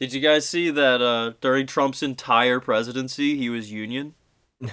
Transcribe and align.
Did 0.00 0.14
you 0.14 0.20
guys 0.20 0.48
see 0.48 0.70
that 0.70 1.02
uh, 1.02 1.34
during 1.42 1.66
Trump's 1.66 2.02
entire 2.02 2.58
presidency, 2.58 3.36
he 3.36 3.50
was 3.50 3.70
union? 3.70 4.14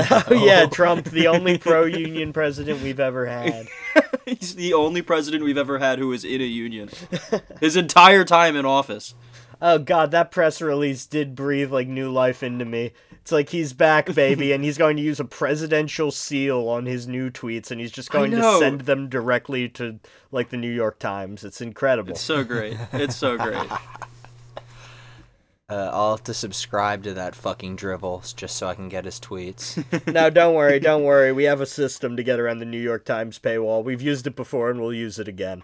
Oh 0.00 0.42
yeah, 0.42 0.64
Trump, 0.66 1.06
the 1.10 1.28
only 1.28 1.58
pro-union 1.58 2.32
president 2.32 2.82
we've 2.82 3.00
ever 3.00 3.26
had. 3.26 3.68
He's 4.24 4.54
the 4.54 4.72
only 4.72 5.02
president 5.02 5.44
we've 5.44 5.58
ever 5.58 5.78
had 5.78 5.98
who 5.98 6.08
was 6.08 6.24
in 6.24 6.40
a 6.40 6.44
union. 6.44 6.88
His 7.60 7.76
entire 7.76 8.24
time 8.24 8.56
in 8.56 8.64
office. 8.64 9.14
Oh 9.60 9.78
god, 9.78 10.12
that 10.12 10.30
press 10.30 10.62
release 10.62 11.04
did 11.04 11.34
breathe 11.34 11.70
like 11.70 11.88
new 11.88 12.10
life 12.10 12.42
into 12.42 12.64
me. 12.64 12.92
It's 13.20 13.32
like 13.32 13.50
he's 13.50 13.74
back, 13.74 14.14
baby, 14.14 14.52
and 14.52 14.64
he's 14.64 14.78
going 14.78 14.96
to 14.96 15.02
use 15.02 15.20
a 15.20 15.24
presidential 15.26 16.10
seal 16.10 16.66
on 16.68 16.86
his 16.86 17.06
new 17.06 17.30
tweets, 17.30 17.70
and 17.70 17.80
he's 17.80 17.92
just 17.92 18.10
going 18.10 18.30
to 18.30 18.58
send 18.58 18.82
them 18.82 19.10
directly 19.10 19.68
to 19.70 20.00
like 20.32 20.48
the 20.48 20.56
New 20.56 20.72
York 20.72 20.98
Times. 20.98 21.44
It's 21.44 21.60
incredible. 21.60 22.12
It's 22.12 22.22
so 22.22 22.44
great. 22.44 22.78
It's 22.94 23.16
so 23.16 23.36
great. 23.36 23.68
Uh, 25.70 25.90
I'll 25.92 26.12
have 26.12 26.24
to 26.24 26.32
subscribe 26.34 27.02
to 27.04 27.12
that 27.14 27.34
fucking 27.34 27.76
drivel 27.76 28.22
just 28.36 28.56
so 28.56 28.68
I 28.68 28.74
can 28.74 28.88
get 28.88 29.04
his 29.04 29.20
tweets. 29.20 29.84
no, 30.12 30.30
don't 30.30 30.54
worry, 30.54 30.80
don't 30.80 31.04
worry. 31.04 31.30
We 31.30 31.44
have 31.44 31.60
a 31.60 31.66
system 31.66 32.16
to 32.16 32.22
get 32.22 32.40
around 32.40 32.60
the 32.60 32.64
New 32.64 32.80
York 32.80 33.04
Times 33.04 33.38
paywall. 33.38 33.84
We've 33.84 34.00
used 34.00 34.26
it 34.26 34.34
before, 34.34 34.70
and 34.70 34.80
we'll 34.80 34.94
use 34.94 35.18
it 35.18 35.28
again. 35.28 35.62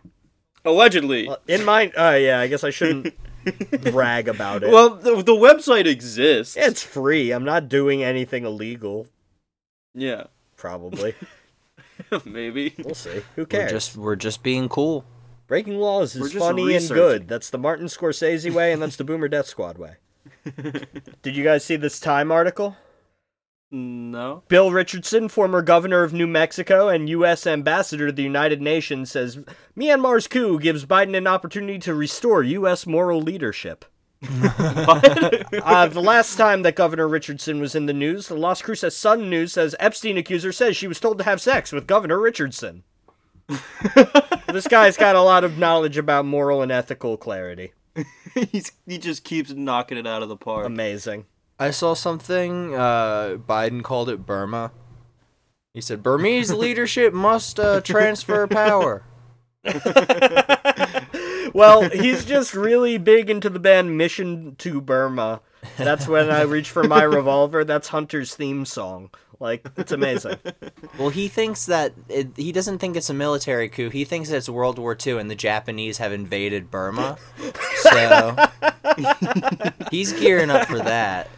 Allegedly. 0.65 1.29
Well, 1.29 1.39
In 1.49 1.65
my, 1.65 1.91
oh 1.97 2.15
yeah, 2.17 2.39
I 2.41 2.49
guess 2.49 2.65
I 2.65 2.71
shouldn't 2.71 3.15
brag 3.93 4.29
about 4.29 4.63
it. 4.63 4.71
Well, 4.71 4.91
the, 4.97 5.23
the 5.23 5.33
website 5.33 5.87
exists. 5.87 6.55
it's 6.57 6.83
free. 6.83 7.31
I'm 7.31 7.45
not 7.45 7.71
doing 7.71 8.03
anything 8.03 8.45
illegal. 8.45 9.07
Yeah, 9.95 10.25
Probably. 10.57 11.15
maybe. 12.25 12.75
We'll 12.83 12.95
see. 12.95 13.23
Who 13.37 13.43
we're 13.43 13.47
cares? 13.47 13.71
just 13.71 13.97
we're 13.97 14.17
just 14.17 14.43
being 14.43 14.69
cool. 14.69 15.05
Breaking 15.47 15.79
laws 15.79 16.17
is 16.17 16.33
funny 16.33 16.75
and 16.75 16.89
good. 16.89 17.29
That's 17.29 17.51
the 17.51 17.59
Martin 17.59 17.87
Scorsese 17.87 18.53
way, 18.53 18.73
and 18.73 18.81
that's 18.81 18.97
the 18.97 19.05
Boomer 19.05 19.29
Death 19.29 19.47
Squad 19.47 19.77
way. 19.77 19.97
Did 21.23 21.37
you 21.37 21.45
guys 21.45 21.65
see 21.65 21.77
this 21.77 22.01
Time 22.01 22.33
article? 22.33 22.77
No. 23.71 24.45
Bill 24.49 24.71
Richardson, 24.71 25.29
former 25.29 25.61
governor 25.61 26.03
of 26.03 26.13
New 26.13 26.29
Mexico 26.29 26.89
and 26.89 27.09
U.S. 27.09 27.47
ambassador 27.47 28.07
to 28.07 28.13
the 28.13 28.23
United 28.23 28.63
Nations, 28.63 29.11
says 29.11 29.39
Myanmar's 29.77 30.29
coup 30.29 30.61
gives 30.61 30.87
Biden 30.87 31.17
an 31.17 31.27
opportunity 31.27 31.79
to 31.81 31.95
restore 31.95 32.43
U.S. 32.43 32.87
moral 32.87 33.21
leadership. 33.21 33.85
uh, 34.23 35.89
the 35.89 36.03
last 36.03 36.37
time 36.37 36.63
that 36.63 36.77
Governor 36.77 37.09
Richardson 37.09 37.61
was 37.61 37.75
in 37.75 37.87
the 37.87 37.93
news, 37.93 38.29
the 38.29 38.37
Las 38.37 38.63
Cruces 38.63 38.97
Sun 38.97 39.29
News 39.29 39.53
says 39.53 39.75
Epstein 39.81 40.17
accuser 40.17 40.53
says 40.53 40.77
she 40.77 40.87
was 40.87 41.01
told 41.01 41.19
to 41.19 41.25
have 41.25 41.41
sex 41.41 41.73
with 41.73 41.87
Governor 41.87 42.21
Richardson. 42.21 42.85
this 44.49 44.67
guy's 44.69 44.97
got 44.97 45.17
a 45.17 45.21
lot 45.21 45.45
of 45.45 45.59
knowledge 45.59 45.99
about 45.99 46.25
moral 46.25 46.63
and 46.63 46.73
ethical 46.73 47.17
clarity. 47.17 47.73
He's, 48.35 48.73
he 48.87 48.99
just 48.99 49.25
keeps 49.25 49.51
knocking 49.51 49.99
it 49.99 50.07
out 50.07 50.23
of 50.23 50.29
the 50.29 50.37
park. 50.37 50.67
Amazing. 50.67 51.27
I 51.59 51.71
saw 51.71 51.95
something. 51.95 52.75
Uh, 52.75 53.37
Biden 53.37 53.83
called 53.83 54.09
it 54.09 54.27
Burma. 54.27 54.73
He 55.73 55.81
said 55.81 56.03
Burmese 56.03 56.53
leadership 56.55 57.13
must 57.13 57.61
uh, 57.61 57.81
transfer 57.81 58.47
power. 58.47 59.05
Well, 61.55 61.89
he's 61.89 62.25
just 62.25 62.53
really 62.53 62.99
big 62.99 63.31
into 63.31 63.49
the 63.49 63.61
band 63.61 63.97
Mission 63.97 64.57
to 64.57 64.81
Burma. 64.81 65.41
That's 65.77 66.09
when 66.09 66.29
I 66.29 66.43
reach 66.43 66.69
for 66.69 66.83
my 66.83 67.05
revolver. 67.05 67.65
That's 67.65 67.89
Hunter's 67.89 68.35
theme 68.35 68.65
song. 68.65 69.11
Like, 69.45 69.67
it's 69.77 69.93
amazing. 69.93 70.39
Well, 70.99 71.09
he 71.09 71.27
thinks 71.29 71.67
that 71.67 71.93
it, 72.09 72.29
he 72.37 72.53
doesn't 72.53 72.79
think 72.79 72.97
it's 72.97 73.11
a 73.11 73.15
military 73.15 73.69
coup. 73.69 73.91
He 73.91 74.05
thinks 74.05 74.31
it's 74.31 74.49
World 74.49 74.79
War 74.79 74.97
II 75.05 75.19
and 75.19 75.29
the 75.29 75.35
Japanese 75.35 75.99
have 75.99 76.13
invaded 76.13 76.71
Burma. 76.71 77.19
So 77.83 78.37
he's 79.91 80.13
gearing 80.15 80.51
up 80.51 80.67
for 80.69 80.79
that. 80.79 81.29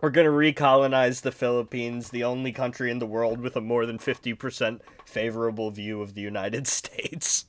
We're 0.00 0.10
gonna 0.10 0.30
recolonize 0.30 1.20
the 1.22 1.32
Philippines, 1.32 2.08
the 2.10 2.24
only 2.24 2.52
country 2.52 2.90
in 2.90 2.98
the 3.00 3.06
world 3.06 3.40
with 3.40 3.56
a 3.56 3.60
more 3.60 3.84
than 3.84 3.98
50% 3.98 4.80
favorable 5.04 5.70
view 5.70 6.00
of 6.00 6.14
the 6.14 6.22
United 6.22 6.66
States. 6.78 7.44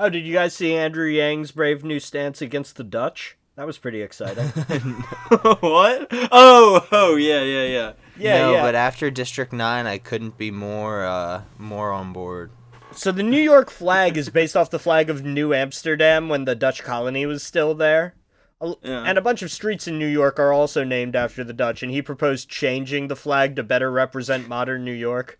oh, 0.00 0.08
did 0.08 0.24
you 0.24 0.32
guys 0.32 0.54
see 0.54 0.74
Andrew 0.74 1.08
Yang's 1.08 1.50
brave 1.52 1.84
new 1.84 2.00
stance 2.00 2.40
against 2.40 2.76
the 2.76 2.84
Dutch? 2.84 3.36
That 3.56 3.66
was 3.66 3.76
pretty 3.78 4.00
exciting. 4.00 4.46
what? 4.48 6.06
Oh, 6.30 6.86
oh, 6.92 7.16
yeah, 7.16 7.42
yeah, 7.42 7.64
yeah. 7.66 7.92
Yeah, 8.18 8.38
no, 8.38 8.52
yeah. 8.54 8.62
but 8.62 8.74
after 8.74 9.10
District 9.10 9.52
Nine, 9.52 9.86
I 9.86 9.98
couldn't 9.98 10.36
be 10.36 10.50
more 10.50 11.04
uh, 11.04 11.42
more 11.58 11.92
on 11.92 12.12
board. 12.12 12.50
So 12.92 13.12
the 13.12 13.22
New 13.22 13.40
York 13.40 13.70
flag 13.70 14.16
is 14.16 14.30
based 14.30 14.56
off 14.56 14.70
the 14.70 14.78
flag 14.78 15.10
of 15.10 15.24
New 15.24 15.52
Amsterdam 15.54 16.28
when 16.28 16.44
the 16.44 16.54
Dutch 16.54 16.82
colony 16.82 17.26
was 17.26 17.42
still 17.42 17.74
there. 17.74 18.14
Yeah. 18.60 19.04
And 19.04 19.16
a 19.16 19.22
bunch 19.22 19.42
of 19.42 19.52
streets 19.52 19.86
in 19.86 19.98
New 19.98 20.08
York 20.08 20.40
are 20.40 20.52
also 20.52 20.82
named 20.82 21.14
after 21.14 21.44
the 21.44 21.52
Dutch, 21.52 21.82
and 21.82 21.92
he 21.92 22.02
proposed 22.02 22.48
changing 22.48 23.06
the 23.06 23.14
flag 23.14 23.54
to 23.56 23.62
better 23.62 23.90
represent 23.90 24.48
modern 24.48 24.84
New 24.84 24.92
York. 24.92 25.38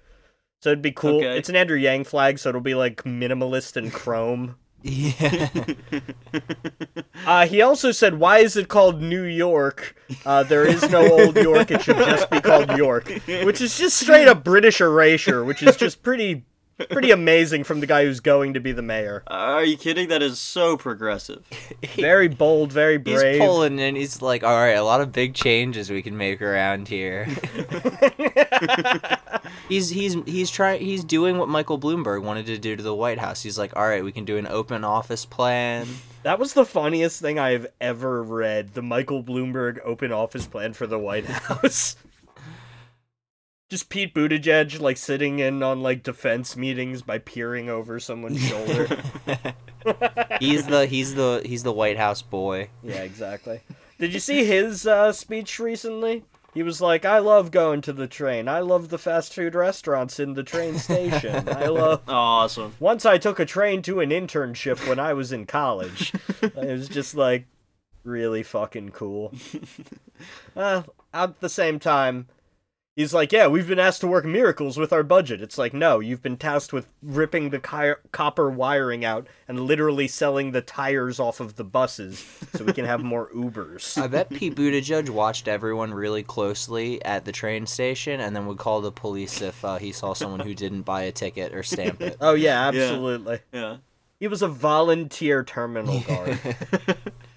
So 0.61 0.71
it'd 0.71 0.83
be 0.83 0.93
cool. 0.93 1.17
Okay. 1.17 1.37
It's 1.37 1.49
an 1.49 1.57
Andrew 1.57 1.77
Yang 1.77 2.05
flag, 2.05 2.39
so 2.39 2.51
it'll 2.51 2.61
be 2.61 2.75
like 2.75 3.03
minimalist 3.05 3.77
and 3.77 3.93
chrome. 3.93 4.57
Yeah. 4.83 5.49
Uh, 7.27 7.47
he 7.47 7.61
also 7.61 7.91
said, 7.93 8.15
"Why 8.19 8.39
is 8.39 8.57
it 8.57 8.69
called 8.69 9.03
New 9.03 9.25
York? 9.25 9.97
Uh, 10.25 10.45
there 10.45 10.65
is 10.65 10.89
no 10.89 11.07
old 11.11 11.37
York. 11.37 11.71
It 11.71 11.83
should 11.83 11.97
just 11.97 12.31
be 12.31 12.41
called 12.41 12.71
York," 12.77 13.09
which 13.27 13.61
is 13.61 13.77
just 13.77 13.97
straight 13.99 14.29
up 14.29 14.45
British 14.45 14.81
erasure, 14.81 15.45
which 15.45 15.63
is 15.63 15.77
just 15.77 16.03
pretty, 16.03 16.45
pretty 16.87 17.11
amazing 17.11 17.65
from 17.65 17.81
the 17.81 17.87
guy 17.87 18.05
who's 18.05 18.21
going 18.21 18.55
to 18.55 18.61
be 18.61 18.73
the 18.73 18.83
mayor. 18.83 19.23
Are 19.27 19.65
you 19.65 19.77
kidding? 19.77 20.09
That 20.09 20.23
is 20.23 20.39
so 20.39 20.77
progressive. 20.77 21.45
Very 21.97 22.29
bold, 22.29 22.73
very 22.73 22.97
brave. 22.97 23.15
He's 23.15 23.23
brave. 23.23 23.41
pulling 23.41 23.81
and 23.81 23.97
he's 23.97 24.23
like, 24.23 24.45
all 24.45 24.55
right, 24.55 24.71
a 24.71 24.83
lot 24.83 25.01
of 25.01 25.13
big 25.13 25.35
changes 25.35 25.91
we 25.91 26.03
can 26.03 26.17
make 26.17 26.41
around 26.41 26.89
here. 26.89 27.25
he's 29.69 29.89
he's 29.89 30.17
he's 30.27 30.51
trying 30.51 30.81
he's 30.81 31.05
doing 31.05 31.39
what 31.39 31.49
Michael 31.49 31.79
Bloomberg 31.79 32.23
wanted 32.23 32.47
to 32.47 32.59
do 32.59 32.77
to 32.77 32.83
the 32.83 32.95
White 32.95 33.19
House. 33.19 33.43
He's 33.43 33.59
like, 33.59 33.77
all 33.77 33.87
right, 33.87 34.05
we 34.05 34.13
can 34.13 34.25
do 34.25 34.37
an 34.37 34.47
open 34.47 34.85
office 34.85 35.25
plan. 35.25 35.87
That 36.23 36.39
was 36.39 36.55
the 36.55 36.65
funniest 36.65 37.21
thing 37.21 37.39
I've 37.39 37.67
ever 37.81 38.23
read. 38.23 38.75
The 38.75 38.83
Michael 38.83 39.23
Bloomberg 39.23 39.79
open 39.85 40.13
office 40.13 40.47
plan 40.47 40.73
for 40.73 40.87
the 40.87 40.99
White 40.99 41.27
House. 41.27 41.97
Just 43.69 43.91
Pete 43.91 44.15
Buttigieg 44.15 44.81
like 44.81 44.97
sitting 44.97 45.41
in 45.41 45.63
on 45.63 45.83
like 45.83 46.03
defense 46.03 46.57
meetings 46.57 47.03
by 47.03 47.19
peering 47.19 47.69
over 47.69 48.01
someone's 48.01 48.41
shoulder. 48.41 48.87
He's 50.41 50.67
the 50.67 50.87
he's 50.87 51.15
the 51.15 51.43
he's 51.45 51.63
the 51.63 51.73
White 51.73 51.97
House 51.99 52.23
boy. 52.23 52.69
yeah, 52.83 53.03
exactly. 53.03 53.61
Did 53.99 54.13
you 54.13 54.21
see 54.21 54.45
his 54.45 54.87
uh, 54.87 55.13
speech 55.13 55.59
recently? 55.59 56.25
He 56.55 56.63
was 56.63 56.81
like, 56.81 57.05
"I 57.05 57.19
love 57.19 57.51
going 57.51 57.81
to 57.83 57.93
the 57.93 58.07
train. 58.07 58.49
I 58.49 58.61
love 58.61 58.89
the 58.89 58.99
fast 58.99 59.35
food 59.35 59.55
restaurants 59.55 60.19
in 60.19 60.35
the 60.35 60.43
train 60.43 60.79
station. 60.79 61.49
I 61.49 61.67
love." 61.69 62.03
Oh, 62.09 62.13
Awesome. 62.15 62.75
Once 62.81 63.05
I 63.07 63.19
took 63.19 63.39
a 63.39 63.45
train 63.47 63.83
to 63.83 64.01
an 64.01 64.11
internship 64.11 64.87
when 64.89 64.99
I 64.99 65.13
was 65.13 65.31
in 65.33 65.47
college. 65.47 66.13
it 66.43 66.55
was 66.55 66.89
just 66.89 67.15
like 67.15 67.47
really 68.05 68.43
fucking 68.43 68.91
cool. 68.91 69.33
Uh, 70.57 70.83
at 71.15 71.41
the 71.41 71.49
same 71.49 71.79
time, 71.79 72.27
he's 72.99 73.15
like, 73.15 73.31
"Yeah, 73.31 73.47
we've 73.47 73.69
been 73.69 73.79
asked 73.79 74.01
to 74.01 74.09
work 74.09 74.25
miracles 74.25 74.77
with 74.77 74.93
our 74.93 75.05
budget." 75.05 75.41
It's 75.41 75.57
like, 75.57 75.73
"No, 75.73 76.01
you've 76.01 76.21
been 76.21 76.37
tasked 76.37 76.73
with 76.73 76.89
ripping 77.01 77.51
the 77.51 77.61
ki- 77.61 78.03
copper 78.11 78.51
wiring 78.51 79.05
out 79.05 79.29
and 79.47 79.61
literally 79.61 80.09
selling 80.09 80.51
the 80.51 80.61
tires 80.61 81.21
off 81.21 81.39
of 81.39 81.55
the 81.55 81.65
buses 81.65 82.27
so 82.55 82.65
we 82.65 82.73
can 82.73 82.85
have 82.85 83.03
more 83.03 83.31
Ubers." 83.35 83.97
I 83.97 84.09
bet 84.09 84.29
Pete 84.29 84.57
Buttigieg 84.57 85.09
watched 85.09 85.47
everyone 85.47 85.95
really 85.95 86.25
closely 86.25 87.03
at 87.05 87.25
the 87.25 87.33
train 87.33 87.67
station 87.67 88.21
and 88.21 88.35
then 88.35 88.47
would 88.47 88.59
call 88.59 88.81
the 88.81 88.93
police 88.93 89.41
if 89.41 89.65
uh, 89.65 89.77
he 89.77 89.93
saw 89.93 90.13
someone 90.13 90.41
who 90.41 90.55
didn't 90.55 90.83
buy 90.83 91.03
a 91.03 91.13
ticket 91.13 91.55
or 91.55 91.63
stamp 91.63 92.03
it. 92.03 92.17
Oh 92.21 92.35
yeah, 92.35 92.67
absolutely. 92.67 93.39
Yeah. 93.53 93.77
He 94.19 94.27
was 94.27 94.43
a 94.43 94.49
volunteer 94.49 95.45
terminal 95.45 96.01
guard. 96.01 96.41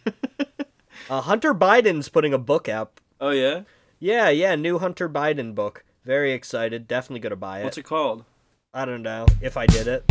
uh, 1.11 1.21
Hunter 1.21 1.53
Biden's 1.53 2.09
putting 2.09 2.33
a 2.33 2.39
book 2.39 2.67
out 2.67 2.99
Oh 3.21 3.29
yeah. 3.29 3.61
Yeah, 4.03 4.29
yeah, 4.29 4.55
new 4.55 4.79
Hunter 4.79 5.07
Biden 5.07 5.53
book. 5.53 5.83
Very 6.03 6.33
excited. 6.33 6.87
Definitely 6.87 7.19
gonna 7.19 7.35
buy 7.35 7.59
it. 7.59 7.65
What's 7.65 7.77
it 7.77 7.83
called? 7.83 8.25
I 8.73 8.83
don't 8.83 9.03
know 9.03 9.27
if 9.41 9.57
I 9.57 9.67
did 9.67 9.85
it. 9.87 10.03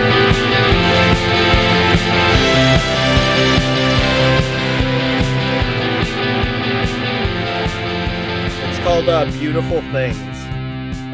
called 8.96 9.08
uh, 9.10 9.30
Beautiful 9.32 9.82
Things. 9.92 10.16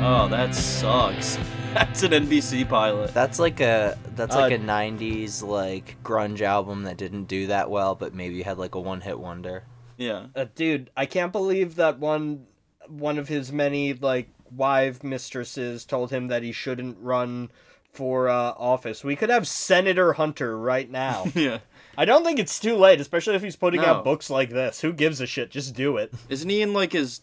Oh, 0.04 0.28
that 0.30 0.54
sucks. 0.54 1.36
That's 1.74 2.04
an 2.04 2.12
NBC 2.12 2.68
pilot. 2.68 3.12
That's 3.12 3.40
like 3.40 3.58
a 3.60 3.98
that's 4.14 4.36
like 4.36 4.52
Uh, 4.52 4.56
a 4.56 4.58
'90s 4.58 5.42
like 5.42 5.96
grunge 6.04 6.42
album 6.42 6.84
that 6.84 6.96
didn't 6.96 7.24
do 7.24 7.48
that 7.48 7.70
well, 7.70 7.96
but 7.96 8.14
maybe 8.14 8.40
had 8.42 8.56
like 8.56 8.76
a 8.76 8.80
one-hit 8.80 9.18
wonder. 9.18 9.64
Yeah. 9.96 10.26
Uh, 10.36 10.44
dude, 10.54 10.90
I 10.96 11.06
can't 11.06 11.32
believe 11.32 11.74
that 11.74 11.98
one 11.98 12.46
one 12.86 13.18
of 13.18 13.26
his 13.26 13.50
many 13.50 13.94
like 13.94 14.28
wife 14.54 15.02
mistresses 15.02 15.84
told 15.84 16.10
him 16.12 16.28
that 16.28 16.44
he 16.44 16.52
shouldn't 16.52 16.98
run 17.00 17.50
for 17.92 18.28
uh, 18.28 18.52
office. 18.56 19.02
We 19.02 19.16
could 19.16 19.30
have 19.30 19.48
Senator 19.48 20.12
Hunter 20.12 20.56
right 20.56 20.88
now. 20.88 21.24
Yeah. 21.34 21.58
I 21.98 22.04
don't 22.04 22.24
think 22.24 22.38
it's 22.38 22.60
too 22.60 22.76
late, 22.76 23.00
especially 23.00 23.34
if 23.34 23.42
he's 23.42 23.56
putting 23.56 23.80
No. 23.82 23.88
out 23.88 24.04
books 24.04 24.30
like 24.30 24.50
this. 24.50 24.80
Who 24.82 24.92
gives 24.92 25.20
a 25.20 25.26
shit? 25.26 25.50
Just 25.50 25.74
do 25.74 25.96
it. 25.96 26.12
Isn't 26.28 26.48
he 26.48 26.62
in 26.62 26.72
like 26.72 26.92
his 26.92 27.20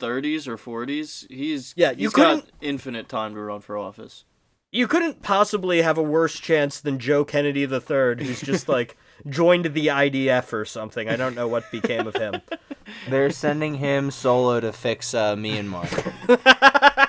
30s 0.00 0.48
or 0.48 0.56
40s? 0.56 1.30
He's 1.30 1.74
Yeah, 1.76 1.90
you 1.90 2.08
he's 2.08 2.12
got 2.12 2.44
infinite 2.60 3.08
time 3.08 3.34
to 3.34 3.40
run 3.40 3.60
for 3.60 3.76
office. 3.76 4.24
You 4.72 4.86
couldn't 4.86 5.22
possibly 5.22 5.82
have 5.82 5.98
a 5.98 6.02
worse 6.02 6.38
chance 6.38 6.80
than 6.80 6.98
Joe 6.98 7.24
Kennedy 7.24 7.62
III, 7.62 8.24
who's 8.24 8.40
just 8.40 8.68
like 8.76 8.96
joined 9.28 9.66
the 9.66 9.88
IDF 9.88 10.52
or 10.52 10.64
something. 10.64 11.08
I 11.08 11.16
don't 11.16 11.34
know 11.34 11.48
what 11.48 11.70
became 11.70 12.06
of 12.06 12.14
him. 12.14 12.40
They're 13.08 13.30
sending 13.30 13.74
him 13.74 14.10
solo 14.10 14.60
to 14.60 14.72
fix 14.72 15.14
uh, 15.14 15.36
Myanmar. 15.36 15.86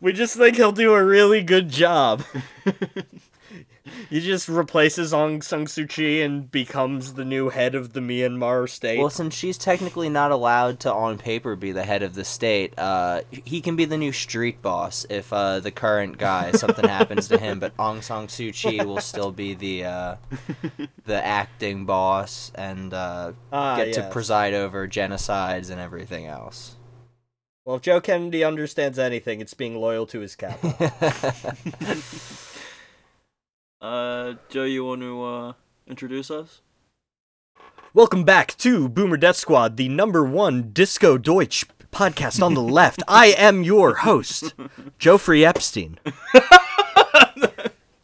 We 0.00 0.12
just 0.12 0.36
think 0.36 0.56
he'll 0.56 0.72
do 0.72 0.94
a 0.94 1.04
really 1.04 1.42
good 1.42 1.68
job. 1.68 2.24
He 4.12 4.20
just 4.20 4.46
replaces 4.46 5.14
Aung 5.14 5.42
San 5.42 5.64
Suu 5.64 5.88
Kyi 5.88 6.20
and 6.20 6.50
becomes 6.50 7.14
the 7.14 7.24
new 7.24 7.48
head 7.48 7.74
of 7.74 7.94
the 7.94 8.00
Myanmar 8.00 8.68
state. 8.68 8.98
well, 8.98 9.08
since 9.08 9.34
she's 9.34 9.56
technically 9.56 10.10
not 10.10 10.30
allowed 10.30 10.80
to, 10.80 10.92
on 10.92 11.16
paper, 11.16 11.56
be 11.56 11.72
the 11.72 11.82
head 11.82 12.02
of 12.02 12.14
the 12.14 12.22
state, 12.22 12.74
uh, 12.78 13.22
he 13.30 13.62
can 13.62 13.74
be 13.74 13.86
the 13.86 13.96
new 13.96 14.12
street 14.12 14.60
boss 14.60 15.06
if 15.08 15.32
uh, 15.32 15.60
the 15.60 15.70
current 15.70 16.18
guy 16.18 16.52
something 16.52 16.86
happens 16.86 17.26
to 17.28 17.38
him. 17.38 17.58
But 17.58 17.74
Aung 17.78 18.02
San 18.02 18.26
Suu 18.26 18.52
Kyi 18.52 18.84
will 18.84 19.00
still 19.00 19.32
be 19.32 19.54
the 19.54 19.84
uh, 19.86 20.16
the 21.06 21.24
acting 21.24 21.86
boss 21.86 22.52
and 22.54 22.92
uh, 22.92 23.32
Ah, 23.50 23.76
get 23.76 23.94
to 23.94 24.10
preside 24.10 24.52
over 24.52 24.86
genocides 24.86 25.70
and 25.70 25.80
everything 25.80 26.26
else. 26.26 26.76
Well, 27.64 27.76
if 27.76 27.82
Joe 27.82 28.02
Kennedy 28.02 28.44
understands 28.44 28.98
anything, 28.98 29.40
it's 29.40 29.54
being 29.54 29.76
loyal 29.76 30.04
to 30.08 30.20
his 30.20 30.36
capital. 30.36 30.74
Uh, 33.82 34.34
Joe, 34.48 34.62
you 34.62 34.84
want 34.84 35.00
to 35.00 35.24
uh, 35.24 35.52
introduce 35.88 36.30
us? 36.30 36.60
Welcome 37.92 38.22
back 38.22 38.56
to 38.58 38.88
Boomer 38.88 39.16
Death 39.16 39.34
Squad, 39.34 39.76
the 39.76 39.88
number 39.88 40.24
one 40.24 40.70
Disco 40.70 41.18
Deutsch 41.18 41.64
podcast 41.90 42.40
on 42.40 42.54
the 42.54 42.62
left. 42.62 43.02
I 43.08 43.34
am 43.36 43.64
your 43.64 43.96
host, 43.96 44.54
Joeffrey 45.00 45.44
Epstein. 45.44 45.98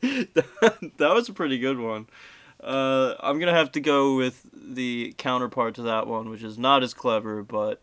that 0.00 0.88
was 0.98 1.28
a 1.28 1.32
pretty 1.32 1.60
good 1.60 1.78
one. 1.78 2.08
Uh, 2.60 3.14
I'm 3.20 3.38
gonna 3.38 3.54
have 3.54 3.70
to 3.72 3.80
go 3.80 4.16
with 4.16 4.44
the 4.52 5.14
counterpart 5.16 5.76
to 5.76 5.82
that 5.82 6.08
one, 6.08 6.28
which 6.28 6.42
is 6.42 6.58
not 6.58 6.82
as 6.82 6.92
clever, 6.92 7.44
but 7.44 7.80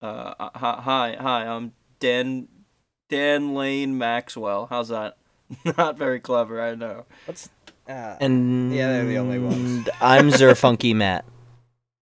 uh, 0.00 0.34
hi, 0.54 0.80
hi, 0.80 1.16
hi, 1.20 1.46
I'm 1.48 1.72
Dan 1.98 2.46
Dan 3.08 3.54
Lane 3.54 3.98
Maxwell. 3.98 4.66
How's 4.66 4.90
that? 4.90 5.16
not 5.78 5.96
very 5.98 6.20
clever, 6.20 6.60
I 6.60 6.74
know. 6.74 7.04
What's 7.26 7.48
uh, 7.88 8.16
and 8.20 8.74
Yeah, 8.74 8.88
they're 8.92 9.06
the 9.06 9.18
only 9.18 9.38
ones. 9.38 9.88
I'm 10.00 10.30
Zerfunky 10.30 10.94
Matt. 10.94 11.24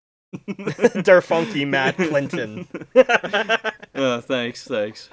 Derfunky 0.34 1.66
Matt 1.66 1.96
Clinton? 1.96 2.66
Uh, 3.94 4.20
thanks, 4.20 4.66
thanks. 4.66 5.10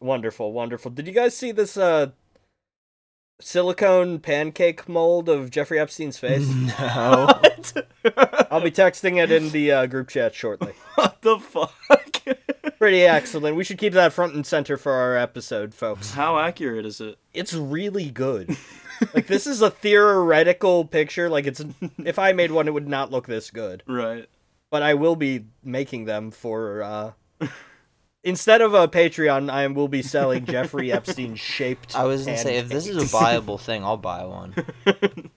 wonderful, 0.00 0.52
wonderful. 0.52 0.90
Did 0.90 1.06
you 1.06 1.12
guys 1.12 1.36
see 1.36 1.52
this 1.52 1.76
uh 1.76 2.08
silicone 3.40 4.18
pancake 4.20 4.88
mold 4.88 5.28
of 5.28 5.50
Jeffrey 5.50 5.78
Epstein's 5.80 6.18
face? 6.18 6.48
No. 6.48 7.40
I'll 8.50 8.60
be 8.60 8.70
texting 8.70 9.22
it 9.22 9.30
in 9.30 9.50
the 9.50 9.72
uh, 9.72 9.86
group 9.86 10.08
chat 10.08 10.34
shortly. 10.34 10.74
what 10.96 11.22
the 11.22 11.38
fuck? 11.38 11.72
Pretty 12.82 13.04
excellent. 13.04 13.54
We 13.54 13.62
should 13.62 13.78
keep 13.78 13.92
that 13.92 14.12
front 14.12 14.34
and 14.34 14.44
center 14.44 14.76
for 14.76 14.90
our 14.90 15.16
episode, 15.16 15.72
folks. 15.72 16.14
How 16.14 16.40
accurate 16.40 16.84
is 16.84 17.00
it? 17.00 17.16
It's 17.32 17.54
really 17.54 18.10
good. 18.10 18.56
like 19.14 19.28
this 19.28 19.46
is 19.46 19.62
a 19.62 19.70
theoretical 19.70 20.84
picture. 20.86 21.30
Like 21.30 21.46
it's 21.46 21.64
if 22.04 22.18
I 22.18 22.32
made 22.32 22.50
one, 22.50 22.66
it 22.66 22.74
would 22.74 22.88
not 22.88 23.12
look 23.12 23.28
this 23.28 23.52
good. 23.52 23.84
Right. 23.86 24.28
But 24.68 24.82
I 24.82 24.94
will 24.94 25.14
be 25.14 25.44
making 25.62 26.06
them 26.06 26.32
for. 26.32 26.82
uh 26.82 27.12
Instead 28.24 28.60
of 28.60 28.74
a 28.74 28.88
Patreon, 28.88 29.48
I 29.48 29.64
will 29.68 29.86
be 29.86 30.02
selling 30.02 30.44
Jeffrey 30.44 30.90
Epstein 30.90 31.36
shaped. 31.36 31.94
I 31.94 32.02
was 32.02 32.24
gonna 32.24 32.36
say 32.36 32.56
if 32.56 32.68
this 32.68 32.88
is 32.88 32.96
a 32.96 33.06
viable 33.06 33.58
thing, 33.58 33.84
I'll 33.84 33.96
buy 33.96 34.24
one. 34.24 34.56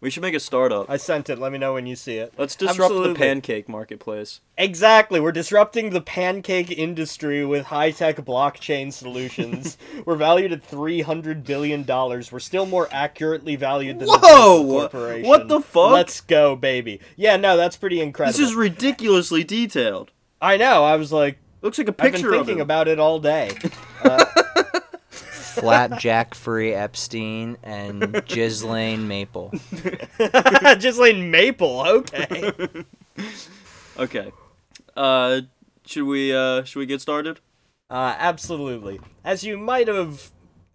We 0.00 0.08
should 0.08 0.22
make 0.22 0.34
a 0.34 0.40
startup. 0.40 0.88
I 0.88 0.96
sent 0.96 1.28
it. 1.28 1.38
Let 1.38 1.52
me 1.52 1.58
know 1.58 1.74
when 1.74 1.86
you 1.86 1.94
see 1.94 2.16
it. 2.16 2.32
Let's 2.38 2.56
disrupt 2.56 2.80
Absolutely. 2.80 3.12
the 3.12 3.18
pancake 3.18 3.68
marketplace. 3.68 4.40
Exactly. 4.56 5.20
We're 5.20 5.30
disrupting 5.32 5.90
the 5.90 6.00
pancake 6.00 6.70
industry 6.70 7.44
with 7.44 7.66
high 7.66 7.90
tech 7.90 8.16
blockchain 8.16 8.92
solutions. 8.92 9.76
We're 10.06 10.16
valued 10.16 10.52
at 10.52 10.62
three 10.62 11.02
hundred 11.02 11.44
billion 11.44 11.82
dollars. 11.82 12.32
We're 12.32 12.38
still 12.38 12.64
more 12.64 12.88
accurately 12.90 13.56
valued 13.56 13.98
than 13.98 14.06
the 14.06 14.18
Whoa! 14.18 14.62
Tesla 14.62 14.80
Corporation. 14.88 15.28
What 15.28 15.48
the 15.48 15.60
fuck? 15.60 15.90
Let's 15.92 16.20
go, 16.22 16.56
baby. 16.56 17.00
Yeah, 17.16 17.36
no, 17.36 17.58
that's 17.58 17.76
pretty 17.76 18.00
incredible. 18.00 18.38
This 18.38 18.48
is 18.48 18.54
ridiculously 18.54 19.44
detailed. 19.44 20.12
I 20.40 20.56
know. 20.56 20.84
I 20.84 20.96
was 20.96 21.12
like, 21.12 21.38
Looks 21.62 21.76
like 21.76 21.88
a 21.88 21.90
I've 21.90 21.96
been 21.98 22.12
picture 22.12 22.30
thinking 22.30 22.60
about 22.60 22.88
it 22.88 22.98
all 22.98 23.18
day. 23.18 23.50
Uh, 24.02 24.24
Flapjack 25.60 26.34
Free 26.34 26.72
Epstein 26.74 27.56
and 27.62 28.24
Ghislaine 28.26 29.06
Maple. 29.08 29.52
Just 30.78 30.98
like 30.98 31.16
Maple. 31.16 31.80
Okay. 31.86 32.52
Okay. 33.98 34.32
Uh, 34.96 35.42
should 35.84 36.04
we 36.04 36.34
uh 36.34 36.64
should 36.64 36.78
we 36.78 36.86
get 36.86 37.02
started? 37.02 37.40
Uh, 37.90 38.14
absolutely. 38.18 38.98
As 39.24 39.44
you 39.44 39.58
might 39.58 39.88
have. 39.88 40.30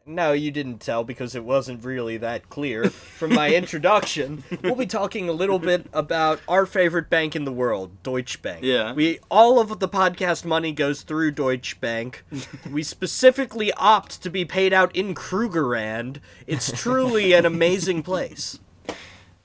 No, 0.07 0.33
you 0.33 0.51
didn't 0.51 0.79
tell 0.79 1.03
because 1.03 1.33
it 1.33 1.43
wasn't 1.43 1.83
really 1.83 2.17
that 2.17 2.47
clear 2.49 2.91
from 2.91 3.33
my 3.33 3.49
introduction. 3.55 4.43
we'll 4.61 4.75
be 4.75 4.85
talking 4.85 5.27
a 5.27 5.31
little 5.31 5.57
bit 5.57 5.87
about 5.93 6.39
our 6.47 6.67
favorite 6.67 7.09
bank 7.09 7.35
in 7.35 7.43
the 7.43 7.51
world, 7.51 8.03
Deutsche 8.03 8.39
Bank. 8.43 8.63
Yeah. 8.63 8.93
We 8.93 9.19
all 9.31 9.59
of 9.59 9.79
the 9.79 9.89
podcast 9.89 10.45
money 10.45 10.73
goes 10.73 11.01
through 11.01 11.31
Deutsche 11.31 11.81
Bank. 11.81 12.23
we 12.71 12.83
specifically 12.83 13.73
opt 13.73 14.21
to 14.21 14.29
be 14.29 14.45
paid 14.45 14.73
out 14.73 14.95
in 14.95 15.15
Krugerrand. 15.15 16.17
It's 16.45 16.71
truly 16.71 17.33
an 17.33 17.45
amazing 17.45 18.03
place. 18.03 18.59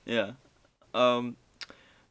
Yeah. 0.06 0.32
Um. 0.92 1.36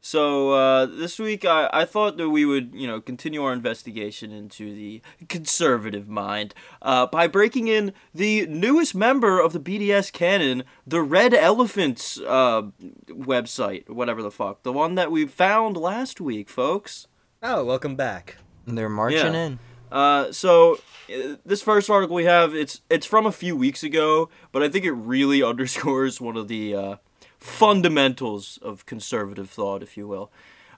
So 0.02 0.52
uh, 0.52 0.86
this 0.86 1.18
week, 1.18 1.44
I, 1.44 1.68
I 1.72 1.84
thought 1.84 2.16
that 2.16 2.30
we 2.30 2.46
would, 2.46 2.70
you 2.74 2.86
know, 2.86 3.00
continue 3.02 3.42
our 3.44 3.52
investigation 3.52 4.32
into 4.32 4.74
the 4.74 5.02
conservative 5.28 6.08
mind 6.08 6.54
uh, 6.80 7.06
by 7.06 7.26
breaking 7.26 7.68
in 7.68 7.92
the 8.14 8.46
newest 8.46 8.94
member 8.94 9.38
of 9.38 9.52
the 9.52 9.60
BDS 9.60 10.10
canon, 10.10 10.64
the 10.86 11.02
Red 11.02 11.34
Elephants 11.34 12.18
uh, 12.26 12.62
website, 13.08 13.90
whatever 13.90 14.22
the 14.22 14.30
fuck, 14.30 14.62
the 14.62 14.72
one 14.72 14.94
that 14.94 15.12
we 15.12 15.26
found 15.26 15.76
last 15.76 16.18
week, 16.20 16.48
folks. 16.48 17.06
Oh, 17.42 17.64
welcome 17.64 17.94
back. 17.94 18.36
They're 18.66 18.88
marching 18.88 19.34
Yeah. 19.34 19.46
in. 19.46 19.58
Uh, 19.92 20.30
so 20.32 20.78
uh, 21.12 21.34
this 21.44 21.62
first 21.62 21.90
article 21.90 22.14
we 22.14 22.24
have 22.24 22.54
it's 22.54 22.80
it's 22.88 23.04
from 23.06 23.26
a 23.26 23.32
few 23.32 23.56
weeks 23.56 23.82
ago, 23.82 24.30
but 24.52 24.62
I 24.62 24.68
think 24.68 24.84
it 24.84 24.92
really 24.92 25.42
underscores 25.42 26.20
one 26.20 26.36
of 26.36 26.46
the 26.48 26.74
uh, 26.74 26.96
fundamentals 27.40 28.58
of 28.62 28.86
conservative 28.86 29.50
thought, 29.50 29.82
if 29.82 29.96
you 29.96 30.06
will. 30.06 30.30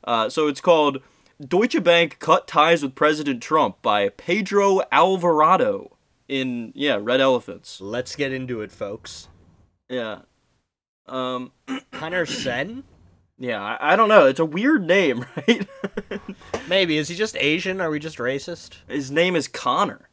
Uh, 0.04 0.28
so 0.28 0.48
it's 0.48 0.60
called 0.60 1.02
"Deutsche 1.40 1.82
Bank 1.82 2.18
Cut 2.18 2.46
Ties 2.46 2.82
with 2.82 2.94
President 2.94 3.42
Trump" 3.42 3.82
by 3.82 4.08
Pedro 4.08 4.80
Alvarado 4.90 5.96
in 6.28 6.72
yeah 6.74 6.98
Red 7.00 7.20
Elephants. 7.20 7.80
Let's 7.80 8.16
get 8.16 8.32
into 8.32 8.60
it, 8.62 8.72
folks. 8.72 9.28
Yeah. 9.88 10.20
Um. 11.06 11.52
Connor 11.92 12.26
Sen? 12.26 12.84
Yeah. 13.38 13.62
I, 13.62 13.92
I 13.92 13.96
don't 13.96 14.08
know. 14.08 14.26
It's 14.26 14.40
a 14.40 14.44
weird 14.44 14.86
name, 14.86 15.26
right? 15.36 15.66
Maybe. 16.68 16.96
Is 16.96 17.08
he 17.08 17.14
just 17.14 17.36
Asian? 17.36 17.80
Are 17.80 17.90
we 17.90 17.98
just 17.98 18.18
racist? 18.18 18.76
His 18.88 19.10
name 19.10 19.36
is 19.36 19.48
Connor. 19.48 20.08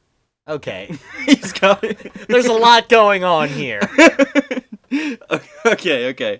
Okay. 0.48 0.98
He's 1.26 1.54
got. 1.54 1.84
There's 2.28 2.48
a 2.48 2.54
lot 2.54 2.90
going 2.90 3.24
on 3.24 3.50
here. 3.50 3.82
okay, 5.66 6.10
okay. 6.10 6.40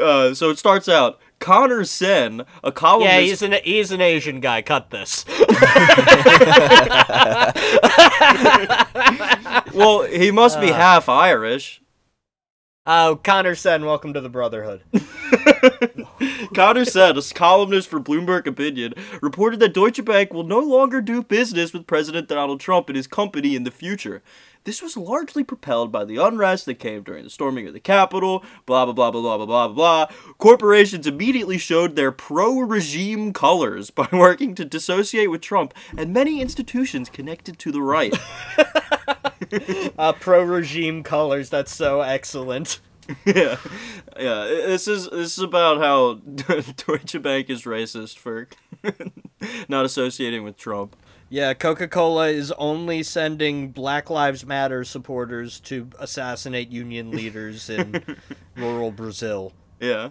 Uh, 0.00 0.34
so 0.34 0.50
it 0.50 0.58
starts 0.58 0.88
out 0.88 1.20
Connor 1.38 1.84
Sen, 1.84 2.44
a 2.62 2.72
columnist. 2.72 3.12
Yeah, 3.12 3.20
he's 3.20 3.42
an 3.42 3.52
he's 3.64 3.90
an 3.90 4.00
Asian 4.00 4.40
guy. 4.40 4.62
Cut 4.62 4.90
this. 4.90 5.24
well, 9.74 10.02
he 10.02 10.30
must 10.30 10.60
be 10.60 10.68
half 10.68 11.08
Irish. 11.08 11.82
Oh, 12.84 13.20
Connor 13.22 13.54
Sen, 13.54 13.84
welcome 13.84 14.12
to 14.12 14.20
the 14.20 14.28
Brotherhood. 14.28 14.82
Connor 16.54 16.84
Sen, 16.84 17.16
a 17.16 17.22
columnist 17.32 17.88
for 17.88 18.00
Bloomberg 18.00 18.48
Opinion, 18.48 18.94
reported 19.20 19.60
that 19.60 19.72
Deutsche 19.72 20.04
Bank 20.04 20.32
will 20.32 20.42
no 20.42 20.58
longer 20.58 21.00
do 21.00 21.22
business 21.22 21.72
with 21.72 21.86
President 21.86 22.26
Donald 22.26 22.58
Trump 22.58 22.88
and 22.88 22.96
his 22.96 23.06
company 23.06 23.54
in 23.54 23.62
the 23.62 23.70
future. 23.70 24.20
This 24.64 24.80
was 24.80 24.96
largely 24.96 25.42
propelled 25.42 25.90
by 25.90 26.04
the 26.04 26.18
unrest 26.18 26.66
that 26.66 26.74
came 26.74 27.02
during 27.02 27.24
the 27.24 27.30
storming 27.30 27.66
of 27.66 27.72
the 27.72 27.80
Capitol, 27.80 28.44
blah, 28.64 28.84
blah, 28.84 28.94
blah, 28.94 29.10
blah, 29.10 29.20
blah, 29.20 29.36
blah, 29.38 29.46
blah, 29.46 29.68
blah. 29.68 30.06
Corporations 30.38 31.06
immediately 31.06 31.58
showed 31.58 31.96
their 31.96 32.12
pro 32.12 32.60
regime 32.60 33.32
colors 33.32 33.90
by 33.90 34.08
working 34.12 34.54
to 34.54 34.64
dissociate 34.64 35.30
with 35.30 35.40
Trump 35.40 35.74
and 35.96 36.12
many 36.12 36.40
institutions 36.40 37.08
connected 37.08 37.58
to 37.58 37.72
the 37.72 37.82
right. 37.82 38.16
Uh, 39.98 40.14
pro 40.14 40.42
regime 40.42 41.02
colors. 41.02 41.50
That's 41.50 41.74
so 41.74 42.00
excellent. 42.00 42.80
yeah, 43.26 43.56
yeah. 44.18 44.44
This 44.44 44.88
is 44.88 45.08
this 45.10 45.36
is 45.36 45.44
about 45.44 45.78
how 45.78 46.14
Deutsche 46.14 47.20
Bank 47.20 47.50
is 47.50 47.64
racist 47.64 48.18
for 48.18 48.48
not 49.68 49.84
associating 49.84 50.44
with 50.44 50.56
Trump. 50.56 50.96
Yeah, 51.32 51.54
Coca 51.54 51.88
Cola 51.88 52.28
is 52.28 52.52
only 52.58 53.02
sending 53.02 53.70
Black 53.70 54.10
Lives 54.10 54.44
Matter 54.44 54.84
supporters 54.84 55.60
to 55.60 55.88
assassinate 55.98 56.68
union 56.68 57.10
leaders 57.16 57.70
in 57.70 58.04
rural 58.54 58.90
Brazil. 58.90 59.54
Yeah. 59.80 60.10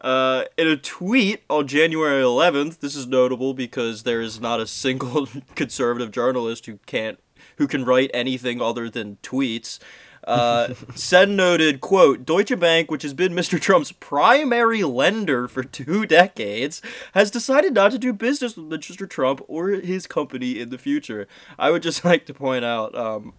Uh, 0.00 0.44
in 0.56 0.66
a 0.66 0.78
tweet 0.78 1.42
on 1.50 1.68
January 1.68 2.22
11th, 2.22 2.80
this 2.80 2.96
is 2.96 3.06
notable 3.06 3.52
because 3.52 4.04
there 4.04 4.22
is 4.22 4.40
not 4.40 4.58
a 4.58 4.66
single 4.66 5.28
conservative 5.54 6.10
journalist 6.10 6.64
who 6.64 6.78
can't 6.86 7.18
who 7.58 7.66
can 7.66 7.84
write 7.84 8.10
anything 8.14 8.62
other 8.62 8.88
than 8.88 9.18
tweets. 9.22 9.78
Uh, 10.26 10.72
Sen 10.94 11.36
noted, 11.36 11.80
quote, 11.80 12.24
Deutsche 12.24 12.58
Bank, 12.58 12.90
which 12.90 13.02
has 13.02 13.12
been 13.14 13.32
Mr. 13.34 13.60
Trump's 13.60 13.92
primary 13.92 14.82
lender 14.82 15.46
for 15.48 15.62
two 15.62 16.06
decades, 16.06 16.80
has 17.12 17.30
decided 17.30 17.74
not 17.74 17.92
to 17.92 17.98
do 17.98 18.12
business 18.12 18.56
with 18.56 18.70
Mr. 18.70 19.08
Trump 19.08 19.42
or 19.48 19.68
his 19.68 20.06
company 20.06 20.58
in 20.60 20.70
the 20.70 20.78
future. 20.78 21.26
I 21.58 21.70
would 21.70 21.82
just 21.82 22.04
like 22.06 22.24
to 22.26 22.34
point 22.34 22.64
out, 22.64 22.94
um, 22.96 23.34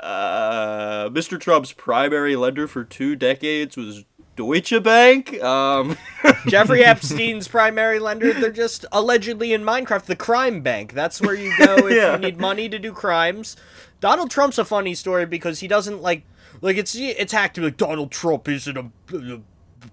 uh, 0.00 1.08
Mr. 1.08 1.40
Trump's 1.40 1.72
primary 1.72 2.36
lender 2.36 2.68
for 2.68 2.84
two 2.84 3.16
decades 3.16 3.76
was 3.76 4.04
Deutsche 4.36 4.80
Bank. 4.82 5.42
Um, 5.42 5.96
Jeffrey 6.46 6.84
Epstein's 6.84 7.48
primary 7.48 7.98
lender, 7.98 8.32
they're 8.32 8.52
just 8.52 8.84
allegedly 8.92 9.52
in 9.52 9.62
Minecraft, 9.62 10.04
the 10.04 10.14
crime 10.16 10.60
bank. 10.60 10.92
That's 10.92 11.20
where 11.20 11.34
you 11.34 11.52
go 11.58 11.88
if 11.88 11.96
Yeah. 11.96 12.12
you 12.12 12.18
need 12.18 12.38
money 12.38 12.68
to 12.68 12.78
do 12.78 12.92
crimes. 12.92 13.56
Donald 14.00 14.30
Trump's 14.30 14.58
a 14.58 14.64
funny 14.64 14.94
story 14.94 15.26
because 15.26 15.60
he 15.60 15.68
doesn't 15.68 16.00
like 16.02 16.22
like 16.60 16.76
it's 16.76 16.94
it's 16.94 17.32
hacked 17.32 17.54
to 17.56 17.60
be 17.62 17.66
like 17.66 17.76
Donald 17.76 18.10
Trump 18.10 18.48
isn't 18.48 18.76
a, 18.76 18.90
a 19.14 19.40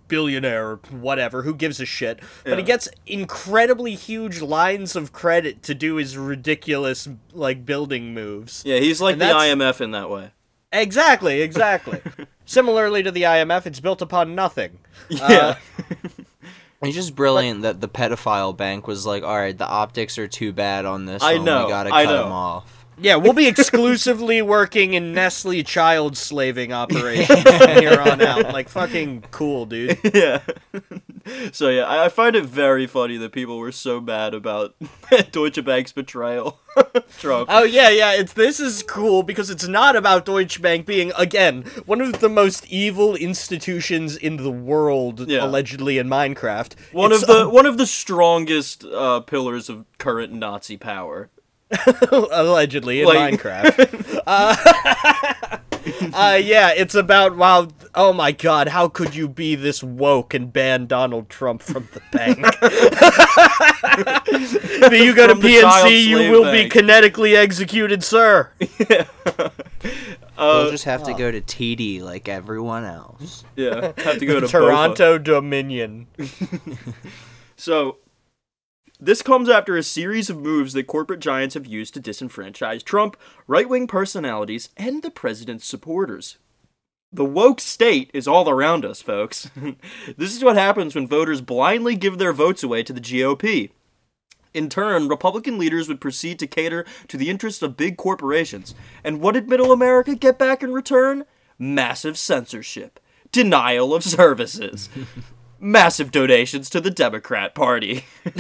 billionaire 0.08 0.68
or 0.72 0.76
whatever, 0.92 1.44
who 1.44 1.54
gives 1.54 1.80
a 1.80 1.86
shit. 1.86 2.20
But 2.44 2.58
he 2.58 2.64
gets 2.64 2.88
incredibly 3.06 3.96
huge 3.96 4.42
lines 4.42 4.96
of 4.96 5.12
credit 5.14 5.64
to 5.64 5.76
do 5.76 5.96
his 5.96 6.18
ridiculous 6.18 7.08
like 7.34 7.66
building 7.66 8.14
moves. 8.14 8.64
yeah, 8.66 8.80
he's 8.80 9.02
like 9.02 9.14
And 9.14 9.22
the 9.22 9.26
IMF 9.26 9.82
in 9.82 9.92
that 9.92 10.10
way. 10.10 10.32
Exactly, 10.72 11.42
exactly. 11.42 12.02
Similarly 12.46 13.02
to 13.04 13.12
the 13.12 13.24
IMF, 13.24 13.66
it's 13.66 13.80
built 13.80 14.02
upon 14.02 14.36
nothing. 14.36 14.80
Yeah. 15.10 15.56
Uh, 15.80 15.84
it's 16.82 16.96
just 16.96 17.16
brilliant 17.16 17.62
that 17.64 17.82
the 17.82 17.88
pedophile 17.88 18.56
bank 18.56 18.88
was 18.88 19.06
like, 19.06 19.24
all 19.24 19.36
right, 19.38 19.58
the 19.58 19.68
optics 19.68 20.18
are 20.18 20.28
too 20.28 20.52
bad 20.52 20.86
on 20.86 21.06
this. 21.06 21.24
I 21.24 21.36
one. 21.36 21.46
know, 21.46 21.66
We 21.66 21.72
gotta 21.72 21.94
I 21.94 22.06
cut 22.06 22.12
know. 22.12 22.24
them 22.24 22.32
off. 22.32 22.75
Yeah, 22.98 23.16
we'll 23.18 23.34
be 23.34 23.48
exclusively 23.48 24.42
working 24.42 24.94
in 24.94 25.14
Nestle 25.14 25.64
child 25.64 26.18
slaving 26.18 26.72
operations 26.74 27.42
from 27.42 27.70
here 27.72 28.00
on 28.00 28.22
out. 28.22 28.54
Like 28.54 28.70
fucking 28.70 29.26
cool, 29.32 29.66
dude. 29.66 30.00
yeah. 30.14 30.42
so 31.52 31.70
yeah, 31.70 31.84
I, 31.84 32.06
I 32.06 32.10
find 32.10 32.36
it 32.36 32.46
very 32.46 32.88
funny 32.88 33.18
that 33.18 33.32
people 33.32 33.58
were 33.58 33.72
so 33.72 34.00
mad 34.00 34.34
about 34.34 34.76
Deutsche 35.32 35.64
Bank's 35.64 35.92
betrayal 35.92 36.60
Trump. 37.20 37.50
Oh 37.52 37.64
yeah, 37.64 37.90
yeah. 37.90 38.14
It's 38.14 38.34
this 38.34 38.60
is 38.60 38.84
cool 38.84 39.24
because 39.24 39.50
it's 39.50 39.68
not 39.68 39.96
about 39.96 40.26
Deutsche 40.26 40.62
Bank 40.62 40.86
being 40.86 41.12
again 41.18 41.64
one 41.86 42.02
of 42.02 42.20
the 42.20 42.30
most 42.30 42.66
evil 42.68 43.16
institutions 43.16 44.16
in 44.16 44.38
the 44.38 44.52
world, 44.52 45.30
Yeah. 45.30 45.44
allegedly 45.46 45.98
in 45.98 46.08
Minecraft. 46.08 46.76
one 46.92 47.12
It's, 47.12 47.24
of 47.24 47.28
the 47.28 47.50
one 47.50 47.66
of 47.66 47.78
the 47.78 47.88
strongest 47.88 48.84
uh, 48.86 49.20
pillars 49.22 49.70
of 49.70 49.86
current 49.98 50.32
Nazi 50.34 50.78
power. 50.78 51.30
allegedly 52.32 53.02
in 53.02 53.08
Like- 53.08 53.42
Minecraft. 53.42 54.22
uh, 54.28 54.56
uh, 56.14 56.36
yeah, 56.42 56.72
it's 56.72 56.96
about 56.96 57.36
wow. 57.38 57.68
Oh 57.94 58.12
my 58.12 58.32
God, 58.34 58.68
how 58.68 58.88
could 58.90 59.16
you 59.16 59.28
be 59.30 59.56
this 59.56 59.82
woke 59.82 60.34
and 60.34 60.52
ban 60.52 60.86
Donald 60.88 61.30
Trump 61.30 61.62
from 61.62 61.88
the 61.94 62.02
bank? 62.12 62.40
if 64.84 64.94
you 64.94 65.16
go 65.16 65.28
to 65.28 65.34
From 65.34 65.42
the 65.42 65.48
PNC, 65.48 66.04
you 66.04 66.18
slave 66.18 66.32
will 66.32 66.52
be 66.52 66.68
kinetically 66.70 67.36
executed, 67.38 68.04
sir. 68.04 68.50
we'll 70.38 70.72
just 70.72 70.84
have 70.84 71.04
to 71.04 71.14
go 71.14 71.32
to 71.32 71.40
TD 71.40 72.02
like 72.02 72.28
everyone 72.28 72.84
else. 72.84 73.46
Yeah, 73.56 73.94
have 73.98 74.20
to 74.20 74.26
go 74.26 74.40
to 74.42 74.48
Bofa. 74.48 74.52
Toronto 74.52 75.18
Dominion. 75.18 76.08
So, 77.58 77.98
this 79.00 79.22
comes 79.22 79.50
after 79.50 79.76
a 79.76 79.84
series 79.84 80.30
of 80.30 80.40
moves 80.40 80.74
that 80.74 80.88
corporate 80.88 81.20
giants 81.20 81.56
have 81.56 81.66
used 81.66 81.94
to 81.94 82.02
disenfranchise 82.02 82.84
Trump, 82.84 83.18
right 83.48 83.68
wing 83.68 83.88
personalities, 83.88 84.70
and 84.78 85.04
the 85.04 85.12
president's 85.12 85.66
supporters. 85.66 86.38
The 87.12 87.26
woke 87.26 87.62
state 87.62 88.12
is 88.14 88.28
all 88.28 88.50
around 88.50 88.84
us, 88.84 89.02
folks. 89.02 89.50
this 90.18 90.36
is 90.36 90.44
what 90.44 90.58
happens 90.58 90.96
when 90.96 91.08
voters 91.08 91.42
blindly 91.42 91.96
give 91.96 92.18
their 92.18 92.34
votes 92.34 92.64
away 92.64 92.84
to 92.84 92.94
the 92.94 93.02
GOP. 93.02 93.72
In 94.54 94.70
turn, 94.70 95.10
Republican 95.10 95.58
leaders 95.58 95.90
would 95.90 96.00
proceed 96.00 96.40
to 96.40 96.48
cater 96.48 96.86
to 97.10 97.18
the 97.18 97.30
interests 97.30 97.62
of 97.62 97.76
big 97.76 97.98
corporations. 97.98 98.74
And 99.04 99.20
what 99.20 99.34
did 99.34 99.50
middle 99.50 99.72
America 99.74 100.16
get 100.16 100.40
back 100.40 100.64
in 100.64 100.74
return? 100.74 101.26
Massive 101.60 102.18
censorship, 102.18 103.00
denial 103.32 103.94
of 103.94 104.04
services, 104.04 104.90
massive 105.60 106.12
donations 106.12 106.70
to 106.72 106.82
the 106.82 106.92
Democrat 106.92 107.56
Party. 107.56 108.06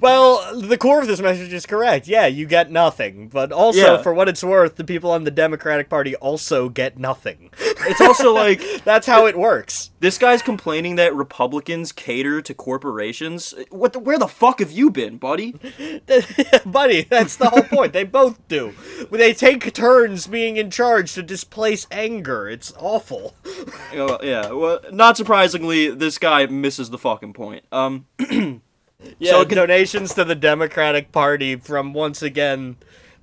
Well, 0.00 0.60
the 0.60 0.76
core 0.78 1.00
of 1.00 1.06
this 1.06 1.20
message 1.20 1.52
is 1.52 1.64
correct. 1.64 2.06
Yeah, 2.06 2.26
you 2.26 2.46
get 2.46 2.70
nothing. 2.70 3.28
But 3.28 3.52
also, 3.52 3.78
Yeah. 3.96 4.02
for 4.02 4.12
what 4.12 4.28
it's 4.28 4.44
worth, 4.44 4.76
the 4.76 4.84
people 4.84 5.10
on 5.10 5.24
the 5.24 5.30
Democratic 5.30 5.88
Party 5.88 6.14
also 6.16 6.68
get 6.68 6.98
nothing. 6.98 7.50
It's 7.58 8.00
also 8.00 8.32
like 8.34 8.60
That's 8.84 9.06
how 9.06 9.26
it 9.26 9.38
works. 9.38 9.90
this 10.00 10.18
guy's 10.18 10.42
complaining 10.42 10.96
that 10.96 11.14
Republicans 11.14 11.92
cater 11.92 12.42
to 12.42 12.52
corporations. 12.54 13.54
What? 13.70 13.92
The, 13.94 13.98
where 14.00 14.18
the 14.18 14.28
fuck 14.28 14.58
have 14.60 14.70
you 14.70 14.90
been, 14.90 15.16
buddy? 15.16 15.52
Buddy, 16.66 17.02
that's 17.02 17.36
the 17.36 17.48
whole 17.48 17.62
point. 17.62 17.92
They 17.92 18.04
both 18.04 18.46
do. 18.48 18.74
They 19.10 19.32
take 19.32 19.72
turns 19.72 20.26
being 20.26 20.56
in 20.56 20.70
charge 20.70 21.14
to 21.14 21.22
displace 21.22 21.86
anger. 21.90 22.48
It's 22.48 22.72
awful. 22.78 23.34
You 23.92 24.18
yeah. 24.22 24.50
Well, 24.50 24.80
not 24.92 25.16
surprisingly, 25.16 25.88
this 25.90 26.18
guy 26.18 26.46
misses 26.46 26.90
the 26.90 26.98
fucking 26.98 27.32
point. 27.32 27.64
Um. 27.72 28.06
Yeah, 29.18 29.32
So 29.32 29.40
it 29.42 29.48
donations 29.50 30.14
to 30.14 30.24
the 30.24 30.34
Democratic 30.34 31.12
Party 31.12 31.56
from 31.56 31.92
once 31.92 32.22
again 32.22 32.76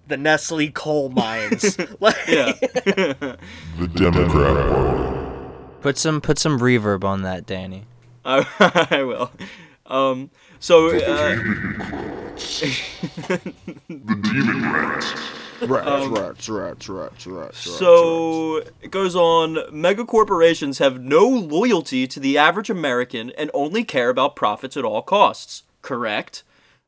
the 0.08 0.18
Nestle 0.18 0.70
coal 0.70 1.10
mines. 1.10 1.78
like, 2.00 2.16
Yeah. 2.28 2.54
The 2.86 3.90
Democrat 3.94 4.70
Party. 4.70 5.50
Put 5.82 5.98
some 5.98 6.22
put 6.22 6.38
some 6.40 6.60
reverb 6.60 7.04
on 7.04 7.24
that, 7.24 7.46
Danny. 7.46 7.86
I, 8.24 8.88
I 8.92 9.04
will. 9.04 9.32
Um. 9.86 10.30
So. 10.60 10.88
Uh, 10.96 11.36
The 13.36 14.16
Demon 14.22 14.62
Rats. 14.72 15.14
Rats, 15.68 16.08
rats, 16.08 16.50
rats, 16.50 16.90
rats, 16.90 17.28
rats. 17.28 17.58
So 17.58 18.58
it 18.82 18.92
goes 18.92 19.16
on. 19.16 19.58
Mega 19.72 20.06
corporations 20.06 20.80
have 20.80 21.02
no 21.02 21.28
loyalty 21.28 22.08
to 22.08 22.20
the 22.20 22.38
average 22.38 22.70
American 22.70 23.32
and 23.32 23.50
only 23.54 23.84
care 23.84 24.10
about 24.10 24.36
profits 24.36 24.78
at 24.78 24.86
all 24.86 25.02
costs. 25.02 25.64
Correct? 25.82 26.44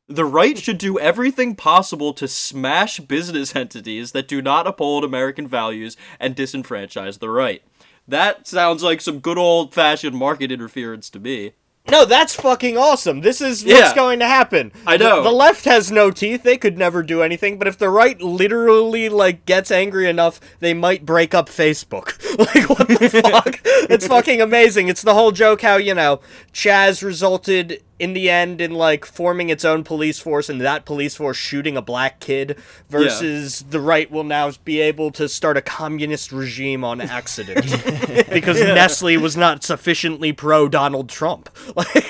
The 0.08 0.26
right 0.26 0.58
should 0.58 0.78
do 0.78 1.00
everything 1.00 1.56
possible 1.56 2.14
to 2.14 2.28
smash 2.28 3.00
business 3.00 3.56
entities 3.56 4.12
that 4.12 4.28
do 4.28 4.42
not 4.42 4.68
uphold 4.68 5.04
American 5.04 5.48
values 5.48 5.98
and 6.20 6.36
disenfranchise 6.36 7.20
the 7.20 7.30
right. 7.30 7.64
That 8.08 8.48
sounds 8.48 8.84
like 8.84 9.02
some 9.02 9.20
good 9.20 9.38
old 9.38 9.74
fashioned 9.74 10.16
market 10.16 10.52
interference 10.52 11.10
to 11.12 11.20
me. 11.20 11.54
No, 11.90 12.04
that's 12.04 12.34
fucking 12.36 12.78
awesome. 12.78 13.22
This 13.22 13.42
is 13.42 13.64
what's 13.64 13.78
Yeah. 13.80 13.96
going 13.96 14.20
to 14.20 14.26
happen. 14.28 14.72
I 14.88 14.98
know. 14.98 15.18
The, 15.18 15.30
the 15.30 15.36
left 15.36 15.66
has 15.66 15.92
no 15.92 16.10
teeth. 16.10 16.42
They 16.44 16.58
could 16.58 16.78
never 16.78 17.04
do 17.04 17.22
anything, 17.22 17.58
but 17.60 17.68
if 17.68 17.78
the 17.78 17.90
right 17.90 18.20
literally 18.22 19.08
like 19.08 19.46
gets 19.46 19.70
angry 19.70 20.10
enough, 20.10 20.40
they 20.60 20.74
might 20.74 21.06
break 21.06 21.34
up 21.36 21.48
Facebook. 21.48 22.18
like 22.56 22.70
what 22.70 22.88
the 22.88 23.10
fuck? 23.32 23.60
It's 23.90 24.08
fucking 24.08 24.42
amazing. 24.42 24.88
It's 24.88 25.04
the 25.04 25.14
whole 25.14 25.32
joke 25.32 25.62
how, 25.62 25.78
you 25.78 25.94
know, 25.94 26.22
Chaz 26.54 27.04
resulted 27.04 27.84
in 27.98 28.14
the 28.14 28.30
end 28.30 28.60
in 28.60 28.74
like 28.74 29.06
forming 29.06 29.50
its 29.50 29.64
own 29.64 29.84
police 29.84 30.20
force 30.20 30.50
and 30.50 30.60
that 30.62 30.86
police 30.86 31.16
force 31.16 31.38
shooting 31.38 31.78
a 31.78 31.82
black 31.82 32.20
kid 32.20 32.58
versus 32.90 33.64
the 33.70 33.80
right 33.80 34.12
will 34.12 34.24
now 34.24 34.52
be 34.66 34.82
able 34.82 35.12
to 35.12 35.30
start 35.30 35.56
a 35.56 35.62
communist 35.62 36.32
regime 36.32 36.84
on 36.84 37.00
accident 37.00 37.66
because 38.32 38.60
Nestle 38.60 39.18
was 39.18 39.38
not 39.38 39.64
sufficiently 39.64 40.34
pro 40.34 40.68
Donald 40.68 41.10
Trump. 41.10 41.50
Like 41.76 42.06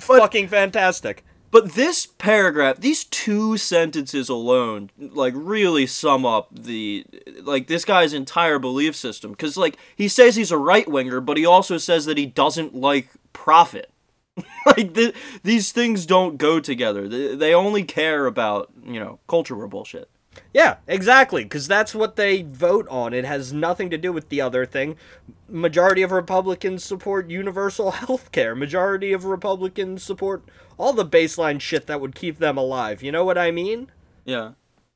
fucking 0.00 0.48
fantastic. 0.48 1.22
But 1.52 1.72
this 1.72 2.06
paragraph, 2.06 2.78
these 2.78 3.04
two 3.04 3.58
sentences 3.58 4.30
alone, 4.30 4.90
like 4.98 5.34
really 5.36 5.86
sum 5.86 6.24
up 6.24 6.48
the 6.50 7.04
like 7.42 7.66
this 7.66 7.84
guy's 7.84 8.14
entire 8.14 8.58
belief 8.58 8.96
system. 8.96 9.32
Because 9.32 9.58
like 9.58 9.76
he 9.94 10.08
says 10.08 10.34
he's 10.34 10.50
a 10.50 10.56
right 10.56 10.88
winger, 10.88 11.20
but 11.20 11.36
he 11.36 11.44
also 11.44 11.76
says 11.76 12.06
that 12.06 12.16
he 12.16 12.24
doesn't 12.24 12.74
like 12.74 13.10
profit. 13.34 13.91
like 14.66 14.94
th- 14.94 15.14
these 15.42 15.72
things 15.72 16.06
don't 16.06 16.36
go 16.38 16.60
together. 16.60 17.08
They, 17.08 17.34
they 17.34 17.54
only 17.54 17.84
care 17.84 18.26
about 18.26 18.70
you 18.84 18.98
know 19.00 19.18
culture 19.28 19.56
war 19.56 19.68
bullshit. 19.68 20.08
Yeah, 20.54 20.76
exactly, 20.86 21.42
because 21.44 21.68
that's 21.68 21.94
what 21.94 22.16
they 22.16 22.40
vote 22.42 22.86
on. 22.88 23.12
It 23.12 23.26
has 23.26 23.52
nothing 23.52 23.90
to 23.90 23.98
do 23.98 24.12
with 24.12 24.30
the 24.30 24.40
other 24.40 24.64
thing. 24.64 24.96
Majority 25.46 26.00
of 26.00 26.10
Republicans 26.10 26.82
support 26.82 27.28
universal 27.28 27.90
health 28.02 28.32
care. 28.32 28.54
Majority 28.54 29.12
of 29.12 29.26
Republicans 29.26 30.02
support 30.02 30.42
all 30.78 30.94
the 30.94 31.04
baseline 31.04 31.60
shit 31.60 31.86
that 31.86 32.00
would 32.00 32.14
keep 32.14 32.38
them 32.38 32.56
alive. 32.56 33.02
You 33.02 33.12
know 33.12 33.24
what 33.26 33.36
I 33.36 33.50
mean? 33.50 33.90
Yeah. 34.24 34.52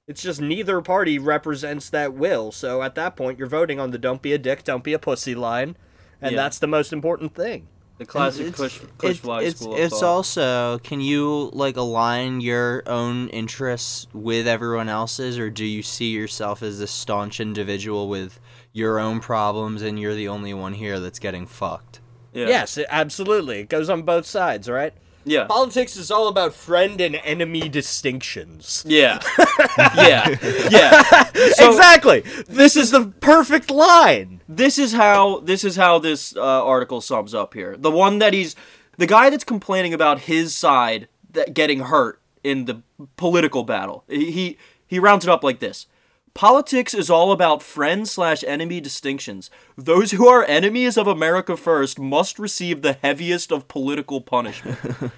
It's 0.08 0.22
just 0.22 0.40
neither 0.40 0.80
party 0.80 1.18
represents 1.18 1.90
that 1.90 2.14
will. 2.14 2.50
So 2.52 2.82
at 2.82 2.94
that 2.94 3.14
point, 3.16 3.38
you're 3.38 3.48
voting 3.48 3.78
on 3.78 3.90
the 3.90 3.98
don't 3.98 4.22
be 4.22 4.32
a 4.32 4.38
dick, 4.38 4.64
don't 4.64 4.84
be 4.84 4.94
a 4.94 4.98
pussy 4.98 5.34
line. 5.34 5.76
And 6.22 6.32
Yeah. 6.32 6.42
that's 6.42 6.58
the 6.58 6.66
most 6.66 6.92
important 6.94 7.34
thing. 7.34 7.68
The 7.98 8.06
classic 8.06 8.48
It's- 8.48 8.56
Kush, 8.56 8.76
it's- 8.76 9.20
Kushfly 9.20 9.42
it's, 9.44 9.60
school 9.60 9.74
of 9.74 9.80
it's 9.80 10.00
thought. 10.00 10.06
also 10.06 10.78
can 10.80 11.00
you 11.00 11.50
like 11.54 11.76
align 11.76 12.40
your 12.40 12.82
own 12.86 13.28
interests 13.28 14.06
with 14.12 14.46
everyone 14.46 14.88
else's 14.88 15.38
or 15.38 15.48
do 15.50 15.64
you 15.64 15.82
see 15.82 16.10
yourself 16.10 16.62
as 16.62 16.80
a 16.80 16.86
staunch 16.86 17.40
individual 17.40 18.08
with 18.08 18.38
your 18.72 18.98
own 18.98 19.20
problems 19.20 19.80
and 19.80 19.98
you're 19.98 20.14
the 20.14 20.28
only 20.28 20.52
one 20.52 20.74
here 20.74 21.00
that's 21.00 21.18
getting 21.18 21.46
fucked 21.46 22.00
yeah. 22.34 22.48
Yes, 22.48 22.76
it, 22.76 22.86
absolutely. 22.90 23.60
It 23.60 23.70
goes 23.70 23.88
on 23.88 24.02
both 24.02 24.26
sides, 24.26 24.68
right? 24.68 24.92
Yeah. 25.24 25.46
Politics 25.46 25.96
is 25.96 26.10
all 26.10 26.28
about 26.28 26.52
friend 26.52 27.00
and 27.00 27.16
enemy 27.24 27.68
distinctions. 27.70 28.84
Yeah. 28.86 29.20
yeah. 29.96 30.36
Yeah. 30.70 31.30
So- 31.56 31.70
exactly. 31.70 32.20
This 32.48 32.76
is 32.76 32.90
the 32.90 33.06
perfect 33.20 33.70
line. 33.70 34.40
this 34.48 34.78
is 34.78 34.92
how 34.92 35.40
this 35.40 35.64
is 35.64 35.76
how 35.76 35.98
this 35.98 36.36
uh, 36.36 36.64
article 36.64 37.00
sums 37.00 37.34
up 37.34 37.54
here. 37.54 37.76
The 37.76 37.90
one 37.90 38.18
that 38.18 38.32
he's 38.32 38.54
the 38.98 39.06
guy 39.06 39.30
that's 39.30 39.44
complaining 39.44 39.92
about 39.94 40.20
his 40.20 40.56
side 40.56 41.08
that 41.32 41.54
getting 41.54 41.80
hurt 41.80 42.20
in 42.42 42.64
the 42.66 42.82
political 43.16 43.64
battle. 43.64 44.04
He 44.08 44.30
he, 44.30 44.58
he 44.86 44.98
rounds 44.98 45.24
it 45.24 45.30
up 45.30 45.42
like 45.44 45.58
this. 45.60 45.86
Politics 46.34 46.92
is 46.92 47.08
all 47.08 47.32
about 47.32 47.62
friend 47.62 48.06
slash 48.06 48.44
enemy 48.46 48.78
distinctions. 48.78 49.50
Those 49.74 50.10
who 50.10 50.28
are 50.28 50.44
enemies 50.44 50.98
of 50.98 51.06
America 51.06 51.56
first 51.56 51.98
must 51.98 52.38
receive 52.38 52.82
the 52.82 52.98
heaviest 53.02 53.50
of 53.50 53.68
political 53.68 54.20
punishment. 54.20 54.78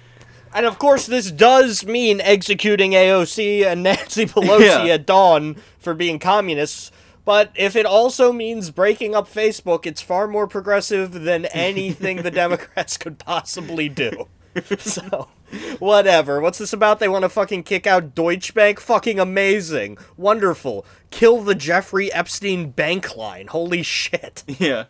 And 0.53 0.65
of 0.65 0.79
course, 0.79 1.05
this 1.05 1.31
does 1.31 1.85
mean 1.85 2.21
executing 2.21 2.91
AOC 2.91 3.65
and 3.65 3.83
Nancy 3.83 4.25
Pelosi 4.25 4.85
Yeah. 4.87 4.93
at 4.93 5.05
dawn 5.05 5.57
for 5.79 5.93
being 5.93 6.19
communists. 6.19 6.91
But 7.25 7.51
if 7.55 7.75
it 7.75 7.85
also 7.85 8.31
means 8.33 8.71
breaking 8.71 9.13
up 9.13 9.27
Facebook, 9.31 9.85
it's 9.85 10.01
far 10.01 10.27
more 10.27 10.47
progressive 10.47 11.11
than 11.11 11.45
anything 11.53 12.23
the 12.23 12.31
Democrats 12.31 12.97
could 12.97 13.19
possibly 13.19 13.89
do. 13.89 14.27
So, 14.79 15.29
whatever. 15.77 16.41
What's 16.41 16.57
this 16.57 16.73
about? 16.73 16.99
They 16.99 17.07
want 17.07 17.21
to 17.23 17.29
fucking 17.29 17.63
kick 17.63 17.85
out 17.87 18.13
Deutsche 18.15 18.53
Bank? 18.53 18.79
Fucking 18.79 19.19
amazing. 19.19 19.97
Wonderful. 20.17 20.85
Kill 21.11 21.41
the 21.43 21.55
Jeffrey 21.55 22.11
Epstein 22.11 22.71
bank 22.71 23.15
line. 23.15 23.47
Holy 23.47 23.83
shit. 23.83 24.43
yeah. 24.47 24.85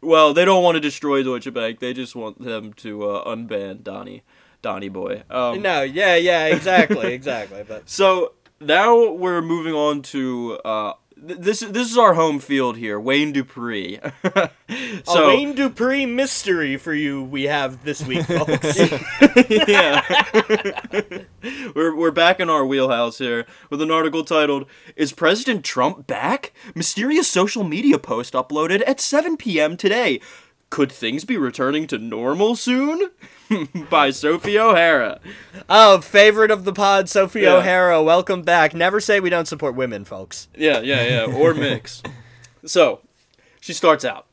Well, 0.00 0.32
they 0.34 0.44
don't 0.44 0.64
want 0.64 0.76
to 0.76 0.80
destroy 0.80 1.22
Deutsche 1.22 1.52
Bank. 1.52 1.78
They 1.78 1.92
just 1.92 2.16
want 2.16 2.42
them 2.42 2.72
to 2.74 3.08
uh, 3.08 3.28
unban 3.36 3.82
Donnie, 3.84 4.22
Donnie 4.66 4.88
boy. 4.88 5.22
Um, 5.30 5.62
No, 5.62 5.82
yeah, 5.82 6.16
yeah, 6.16 6.46
exactly, 6.46 7.14
exactly. 7.14 7.62
But 7.68 7.88
So 7.88 8.32
now 8.60 9.12
we're 9.12 9.40
moving 9.40 9.74
on 9.74 10.02
to 10.02 10.58
uh, 10.64 10.94
th- 11.24 11.38
this. 11.38 11.60
This 11.60 11.88
is 11.88 11.96
our 11.96 12.14
home 12.14 12.40
field 12.40 12.76
here, 12.76 12.98
Wayne 12.98 13.30
Dupree. 13.32 14.00
so 15.04 15.24
a 15.24 15.28
Wayne 15.28 15.54
Dupree 15.54 16.04
mystery 16.04 16.76
for 16.78 16.92
you 16.92 17.22
we 17.22 17.44
have 17.44 17.84
this 17.84 18.04
week, 18.04 18.24
folks. 18.26 18.76
yeah, 19.48 20.02
we're 21.76 21.94
we're 21.94 22.10
back 22.10 22.40
in 22.40 22.50
our 22.50 22.66
wheelhouse 22.66 23.18
here 23.18 23.46
with 23.70 23.80
an 23.80 23.92
article 23.92 24.24
titled 24.24 24.66
"Is 24.96 25.12
President 25.12 25.64
Trump 25.64 26.08
back?" 26.08 26.52
Mysterious 26.74 27.28
social 27.28 27.62
media 27.62 28.00
post 28.00 28.34
uploaded 28.34 28.82
at 28.84 28.98
7 28.98 29.36
p.m. 29.36 29.76
today. 29.76 30.20
Could 30.70 30.90
things 30.90 31.24
be 31.24 31.36
returning 31.36 31.86
to 31.86 31.98
normal 31.98 32.56
soon? 32.56 33.10
By 33.90 34.10
Sophie 34.10 34.58
O'Hara. 34.58 35.20
oh, 35.68 36.00
favorite 36.00 36.50
of 36.50 36.64
the 36.64 36.72
pod, 36.72 37.08
Sophie 37.08 37.42
Yeah. 37.42 37.54
O'Hara. 37.56 38.02
Welcome 38.02 38.42
back. 38.42 38.74
Never 38.74 39.00
say 39.00 39.20
we 39.20 39.30
don't 39.30 39.46
support 39.48 39.74
women, 39.74 40.04
folks. 40.04 40.48
Yeah, 40.56 40.80
yeah, 40.80 41.26
yeah, 41.26 41.34
or 41.34 41.54
mix. 41.54 42.02
so, 42.64 43.00
she 43.60 43.72
starts 43.72 44.04
out. 44.04 44.26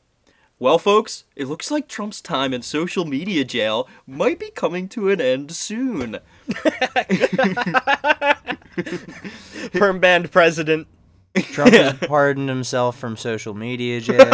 Well, 0.58 0.78
folks, 0.78 1.24
it 1.36 1.46
looks 1.48 1.70
like 1.70 1.88
Trump's 1.88 2.20
time 2.20 2.54
in 2.54 2.62
social 2.62 3.04
media 3.04 3.44
jail 3.44 3.88
might 4.06 4.38
be 4.38 4.50
coming 4.50 4.88
to 4.90 5.10
an 5.10 5.20
end 5.20 5.52
soon. 5.52 6.20
Perm 9.72 9.98
band 10.00 10.30
president. 10.30 10.86
trump 11.34 11.72
has 11.74 11.94
pardoned 12.06 12.48
himself 12.48 12.96
from 12.96 13.16
social 13.16 13.54
media 13.54 14.00
jail 14.00 14.24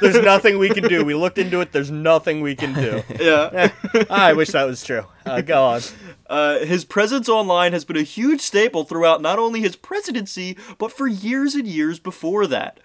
There's 0.00 0.22
nothing 0.22 0.58
we 0.58 0.68
can 0.70 0.84
do. 0.84 1.04
We 1.04 1.14
looked 1.14 1.38
into 1.38 1.60
it. 1.60 1.72
There's 1.72 1.90
nothing 1.90 2.40
we 2.40 2.54
can 2.54 2.74
do. 2.74 3.02
Yeah. 3.18 3.72
I 4.10 4.32
wish 4.32 4.50
that 4.50 4.64
was 4.64 4.84
true. 4.84 5.04
Uh, 5.26 5.40
go 5.40 5.64
on. 5.64 5.80
Uh, 6.28 6.60
his 6.60 6.84
presence 6.84 7.28
online 7.28 7.72
has 7.72 7.84
been 7.84 7.96
a 7.96 8.02
huge 8.02 8.40
staple 8.40 8.84
throughout 8.84 9.20
not 9.20 9.38
only 9.38 9.60
his 9.60 9.74
presidency, 9.74 10.56
but 10.78 10.92
for 10.92 11.08
years 11.08 11.54
and 11.54 11.66
years 11.66 11.98
before 11.98 12.46
that. 12.46 12.78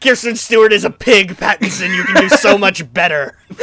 Kristen 0.00 0.36
Stewart 0.36 0.72
is 0.72 0.84
a 0.84 0.90
pig, 0.90 1.36
Pattinson. 1.36 1.94
You 1.94 2.04
can 2.04 2.28
do 2.28 2.28
so 2.30 2.56
much 2.56 2.90
better. 2.94 3.36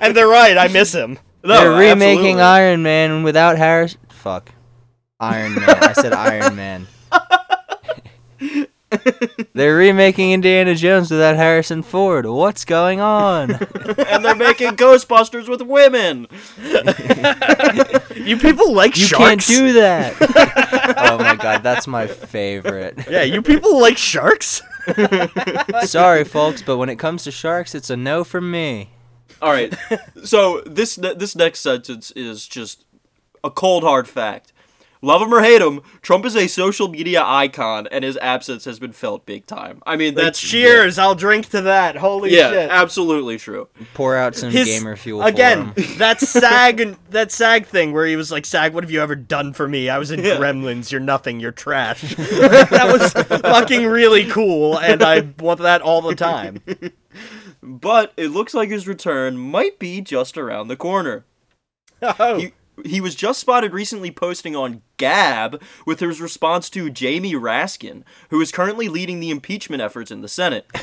and 0.00 0.16
they're 0.16 0.28
right. 0.28 0.56
I 0.56 0.68
miss 0.68 0.94
him. 0.94 1.18
No, 1.46 1.60
they're 1.60 1.70
remaking 1.70 2.40
absolutely. 2.40 2.42
iron 2.42 2.82
man 2.82 3.22
without 3.22 3.56
harris 3.56 3.96
fuck 4.08 4.50
iron 5.20 5.54
man 5.54 5.68
i 5.80 5.92
said 5.92 6.12
iron 6.12 6.56
man 6.56 6.88
they're 9.54 9.76
remaking 9.76 10.32
indiana 10.32 10.74
jones 10.74 11.10
without 11.10 11.36
harrison 11.36 11.82
ford 11.82 12.26
what's 12.26 12.64
going 12.64 13.00
on 13.00 13.50
and 13.98 14.24
they're 14.24 14.34
making 14.34 14.76
Ghostbusters 14.76 15.48
with 15.48 15.62
women. 15.62 16.26
You 18.16 18.36
people 18.36 18.72
like 18.72 18.96
You 18.96 19.04
sharks? 19.04 19.48
You 19.48 19.56
can't 19.56 19.66
do 19.66 19.72
that. 19.74 20.14
oh 20.98 21.18
my 21.18 21.36
god, 21.36 21.62
that's 21.62 21.86
my 21.86 22.06
favorite. 22.06 22.98
yeah, 23.08 23.22
you 23.22 23.42
people 23.42 23.80
like 23.80 23.96
sharks? 23.96 24.62
Sorry, 25.84 26.24
folks, 26.24 26.62
but 26.62 26.76
when 26.76 26.88
it 26.88 26.96
comes 26.96 27.24
to 27.24 27.30
sharks, 27.30 27.74
it's 27.74 27.90
a 27.90 27.96
no 27.96 28.24
from 28.24 28.50
me. 28.50 28.90
All 29.42 29.52
right. 29.52 29.74
So 30.24 30.62
this 30.66 30.96
this 30.96 31.36
next 31.36 31.60
sentence 31.60 32.10
is 32.12 32.46
just 32.46 32.84
a 33.44 33.50
cold 33.50 33.84
hard 33.84 34.08
fact. 34.08 34.52
Love 35.02 35.20
him 35.22 35.32
or 35.32 35.40
hate 35.42 35.60
him, 35.60 35.80
Trump 36.02 36.24
is 36.24 36.34
a 36.34 36.46
social 36.46 36.88
media 36.88 37.22
icon, 37.22 37.86
and 37.92 38.02
his 38.02 38.16
absence 38.16 38.64
has 38.64 38.78
been 38.78 38.92
felt 38.92 39.26
big 39.26 39.46
time. 39.46 39.82
I 39.86 39.96
mean, 39.96 40.14
that's 40.14 40.40
Cheers! 40.40 40.98
I'll 40.98 41.14
drink 41.14 41.48
to 41.50 41.60
that. 41.62 41.96
Holy 41.96 42.34
Yeah, 42.34 42.50
shit! 42.50 42.70
absolutely 42.70 43.36
true. 43.38 43.68
Pour 43.94 44.16
out 44.16 44.34
some 44.34 44.50
His- 44.50 44.66
gamer 44.66 44.96
fuel 44.96 45.22
Again, 45.22 45.72
for 45.74 45.80
him. 45.82 45.94
that 45.98 46.20
SAG 46.26 46.80
and 46.80 46.96
that 47.10 47.30
SAG 47.30 47.66
thing 47.66 47.92
where 47.92 48.06
he 48.06 48.16
was 48.16 48.32
like, 48.32 48.46
"SAG, 48.46 48.72
what 48.74 48.84
have 48.84 48.90
you 48.90 49.00
ever 49.02 49.14
done 49.14 49.52
for 49.52 49.68
me? 49.68 49.88
I 49.88 49.98
was 49.98 50.10
in 50.10 50.24
Yeah. 50.24 50.36
Gremlins. 50.36 50.90
You're 50.90 51.00
nothing. 51.00 51.40
You're 51.40 51.52
trash." 51.52 52.00
that 52.16 52.88
was 52.90 53.12
fucking 53.42 53.86
really 53.86 54.26
cool, 54.30 54.78
and 54.78 55.02
I 55.02 55.20
want 55.38 55.60
that 55.60 55.82
all 55.82 56.00
the 56.02 56.14
time. 56.14 56.60
But 57.62 58.12
it 58.16 58.28
looks 58.28 58.54
like 58.54 58.68
his 58.70 58.86
return 58.86 59.36
might 59.38 59.78
be 59.78 60.00
just 60.00 60.38
around 60.38 60.68
the 60.68 60.76
corner. 60.76 61.24
Oh, 62.02 62.38
He, 62.38 62.52
he 62.84 63.00
was 63.00 63.14
just 63.14 63.40
spotted 63.40 63.72
recently 63.72 64.10
posting 64.10 64.54
on 64.54 64.82
Gab 64.96 65.62
with 65.86 66.00
his 66.00 66.20
response 66.20 66.68
to 66.70 66.90
Jamie 66.90 67.34
Raskin, 67.34 68.02
who 68.30 68.40
is 68.40 68.52
currently 68.52 68.88
leading 68.88 69.20
the 69.20 69.30
impeachment 69.30 69.82
efforts 69.82 70.10
in 70.10 70.20
the 70.20 70.28
Senate. 70.28 70.66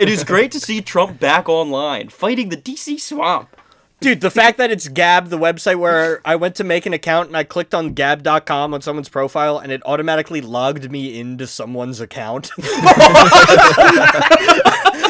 it 0.00 0.08
is 0.08 0.24
great 0.24 0.52
to 0.52 0.60
see 0.60 0.80
Trump 0.80 1.20
back 1.20 1.48
online, 1.48 2.08
fighting 2.08 2.48
the 2.48 2.56
DC 2.56 3.00
swamp. 3.00 3.48
dude, 4.00 4.20
the 4.20 4.30
fact 4.30 4.58
that 4.58 4.70
it's 4.70 4.88
Gab, 4.88 5.28
the 5.28 5.38
website 5.38 5.76
where 5.76 6.20
I 6.24 6.36
went 6.36 6.56
to 6.56 6.64
make 6.64 6.86
an 6.86 6.92
account 6.92 7.28
and 7.28 7.36
I 7.36 7.44
clicked 7.44 7.74
on 7.74 7.94
Gab.com 7.94 8.74
on 8.74 8.82
someone's 8.82 9.08
profile 9.08 9.58
and 9.58 9.72
it 9.72 9.82
automatically 9.86 10.40
logged 10.40 10.90
me 10.90 11.18
into 11.18 11.46
someone's 11.46 12.00
account. 12.00 12.50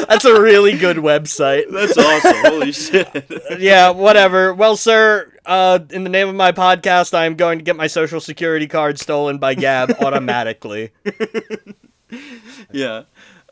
That's 0.07 0.25
a 0.25 0.41
really 0.41 0.77
good 0.77 0.97
website. 0.97 1.65
That's 1.71 1.97
awesome. 1.97 2.35
Holy 2.45 2.71
shit. 2.71 3.09
yeah, 3.59 3.89
whatever. 3.89 4.53
Well, 4.53 4.75
sir, 4.77 5.31
uh, 5.45 5.79
in 5.91 6.03
the 6.03 6.09
name 6.09 6.27
of 6.29 6.35
my 6.35 6.51
podcast, 6.51 7.13
I 7.13 7.25
am 7.25 7.35
going 7.35 7.59
to 7.59 7.63
get 7.63 7.75
my 7.75 7.87
social 7.87 8.19
security 8.19 8.67
card 8.67 8.99
stolen 8.99 9.37
by 9.37 9.55
Gab 9.55 9.91
automatically. 10.01 10.91
yeah. 12.71 13.03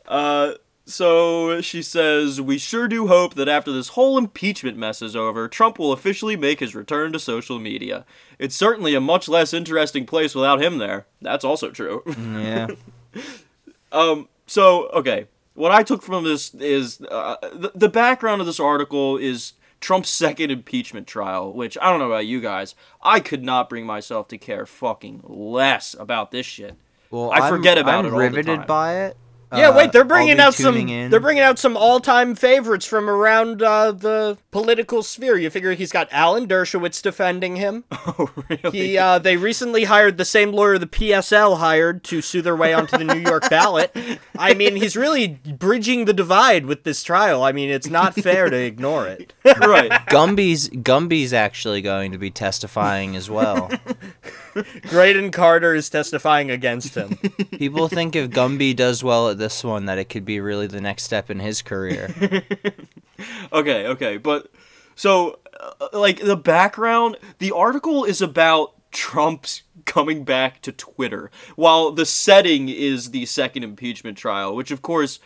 Uh, 0.06 0.52
so 0.86 1.60
she 1.60 1.82
says, 1.82 2.40
We 2.40 2.58
sure 2.58 2.88
do 2.88 3.06
hope 3.06 3.34
that 3.34 3.48
after 3.48 3.72
this 3.72 3.88
whole 3.88 4.18
impeachment 4.18 4.76
mess 4.76 5.00
is 5.00 5.16
over, 5.16 5.48
Trump 5.48 5.78
will 5.78 5.92
officially 5.92 6.36
make 6.36 6.60
his 6.60 6.74
return 6.74 7.12
to 7.12 7.18
social 7.18 7.58
media. 7.58 8.04
It's 8.38 8.54
certainly 8.56 8.94
a 8.94 9.00
much 9.00 9.28
less 9.28 9.54
interesting 9.54 10.04
place 10.06 10.34
without 10.34 10.62
him 10.62 10.78
there. 10.78 11.06
That's 11.22 11.44
also 11.44 11.70
true. 11.70 12.02
Yeah. 12.18 12.68
Um, 13.92 14.28
so, 14.48 14.88
okay. 14.88 15.28
What 15.54 15.72
I 15.72 15.82
took 15.82 16.02
from 16.02 16.24
this 16.24 16.52
is 16.54 17.00
uh, 17.10 17.36
the, 17.52 17.72
the 17.74 17.88
background 17.88 18.40
of 18.40 18.46
this 18.46 18.58
article 18.60 19.16
is 19.16 19.52
Trump's 19.80 20.08
second 20.08 20.50
impeachment 20.50 21.06
trial, 21.06 21.52
which 21.52 21.78
I 21.80 21.90
don't 21.90 22.00
know 22.00 22.06
about 22.10 22.26
you 22.26 22.40
guys. 22.40 22.74
I 23.02 23.20
could 23.20 23.44
not 23.44 23.68
bring 23.68 23.86
myself 23.86 24.28
to 24.28 24.38
care 24.38 24.66
fucking 24.66 25.20
less 25.24 25.94
about 25.98 26.30
this 26.32 26.46
shit. 26.46 26.76
Well, 27.10 27.30
I 27.30 27.38
I'm- 27.38 27.48
forget 27.54 27.78
about 27.78 28.04
I'm 28.04 28.12
it 28.14 28.16
riveted 28.16 28.66
by 28.66 28.96
it. 29.04 29.16
Yeah, 29.52 29.68
Uh, 29.70 29.76
wait, 29.76 29.92
they're 29.92 30.04
bringing 30.04 30.40
out 30.40 30.54
some. 30.54 30.76
in. 30.76 31.10
They're 31.10 31.20
bringing 31.20 31.42
out 31.42 31.58
some 31.58 31.76
all-time 31.76 32.34
favorites 32.34 32.86
from 32.86 33.08
around 33.08 33.62
uh, 33.62 33.92
the 33.92 34.36
political 34.50 35.02
sphere. 35.02 35.36
You 35.36 35.50
figure 35.50 35.72
he's 35.74 35.92
got 35.92 36.08
Alan 36.10 36.46
Dershowitz 36.46 37.02
defending 37.02 37.56
him. 37.56 37.84
Oh, 38.16 38.30
really? 38.50 38.70
He, 38.78 38.98
uh, 38.98 39.18
they 39.18 39.36
recently 39.36 39.84
hired 39.84 40.18
the 40.18 40.24
same 40.24 40.52
lawyer 40.52 40.78
the 40.78 40.86
PSL 40.86 41.58
hired 41.58 42.04
to 42.04 42.20
sue 42.22 42.42
their 42.42 42.54
way 42.54 42.72
onto 42.74 42.96
the 42.98 43.02
New 43.04 43.18
York 43.18 43.48
ballot. 43.50 43.96
I 44.38 44.54
mean, 44.60 44.76
he's 44.76 44.94
really 44.94 45.26
bridging 45.28 46.04
the 46.04 46.12
divide 46.12 46.66
with 46.66 46.84
this 46.84 47.02
trial. 47.02 47.42
I 47.42 47.50
mean, 47.52 47.70
it's 47.70 47.88
not 47.88 48.14
fair 48.14 48.50
to 48.50 48.56
ignore 48.56 49.08
it. 49.08 49.32
right. 49.58 49.90
Gumby's 50.08 50.68
Gumby's 50.68 51.32
actually 51.32 51.80
going 51.82 52.12
to 52.12 52.18
be 52.18 52.30
testifying 52.30 53.16
as 53.16 53.28
well. 53.30 53.70
Graydon 54.88 55.30
Carter 55.30 55.74
is 55.74 55.88
testifying 55.90 56.50
against 56.50 56.94
him. 56.94 57.16
People 57.58 57.88
think 57.88 58.14
if 58.14 58.30
Gumby 58.30 58.76
does 58.76 59.02
well 59.02 59.28
at 59.30 59.38
this 59.44 59.62
one, 59.62 59.84
that 59.84 59.98
it 59.98 60.08
could 60.08 60.24
be 60.24 60.40
really 60.40 60.66
the 60.66 60.80
next 60.80 61.02
step 61.02 61.30
in 61.30 61.38
his 61.38 61.60
career. 61.60 62.14
Okay, 63.52 63.86
okay, 63.86 64.16
but 64.16 64.48
so 64.96 65.38
uh, 65.60 65.88
like 65.92 66.20
the 66.20 66.36
background, 66.36 67.16
the 67.38 67.52
article 67.52 68.04
is 68.04 68.20
about 68.20 68.74
Trump's 68.90 69.62
coming 69.84 70.24
back 70.24 70.60
to 70.62 70.72
Twitter, 70.72 71.30
while 71.54 71.92
the 71.92 72.06
setting 72.06 72.68
is 72.68 73.12
the 73.12 73.26
second 73.26 73.62
impeachment 73.62 74.18
trial, 74.18 74.56
which 74.56 74.72
of 74.72 74.82
course 74.82 75.20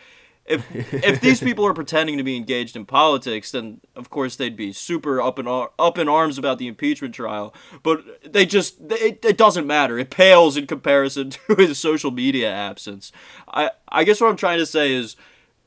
if 0.49 0.65
if 0.93 1.21
these 1.21 1.39
people 1.39 1.65
are 1.65 1.73
pretending 1.73 2.17
to 2.17 2.23
be 2.23 2.35
engaged 2.35 2.75
in 2.75 2.85
politics, 2.85 3.51
then 3.51 3.79
of 3.95 4.09
course 4.09 4.35
they'd 4.35 4.57
be 4.57 4.73
super 4.73 5.21
up 5.21 5.39
in 5.39 5.47
ar- 5.47 5.71
up 5.77 5.97
in 5.97 6.09
arms 6.09 6.37
about 6.37 6.57
the 6.57 6.67
impeachment 6.67 7.13
trial. 7.13 7.53
But 7.83 8.33
they 8.33 8.45
just 8.45 8.77
it, 8.89 9.23
it 9.23 9.37
doesn't 9.37 9.67
matter. 9.67 9.97
It 9.99 10.09
pales 10.09 10.57
in 10.57 10.67
comparison 10.67 11.29
to 11.47 11.55
his 11.55 11.77
social 11.77 12.11
media 12.11 12.51
absence. 12.51 13.11
I 13.47 13.71
I 13.87 14.03
guess 14.03 14.19
what 14.19 14.29
I'm 14.29 14.37
trying 14.37 14.59
to 14.59 14.65
say 14.65 14.91
is 14.91 15.15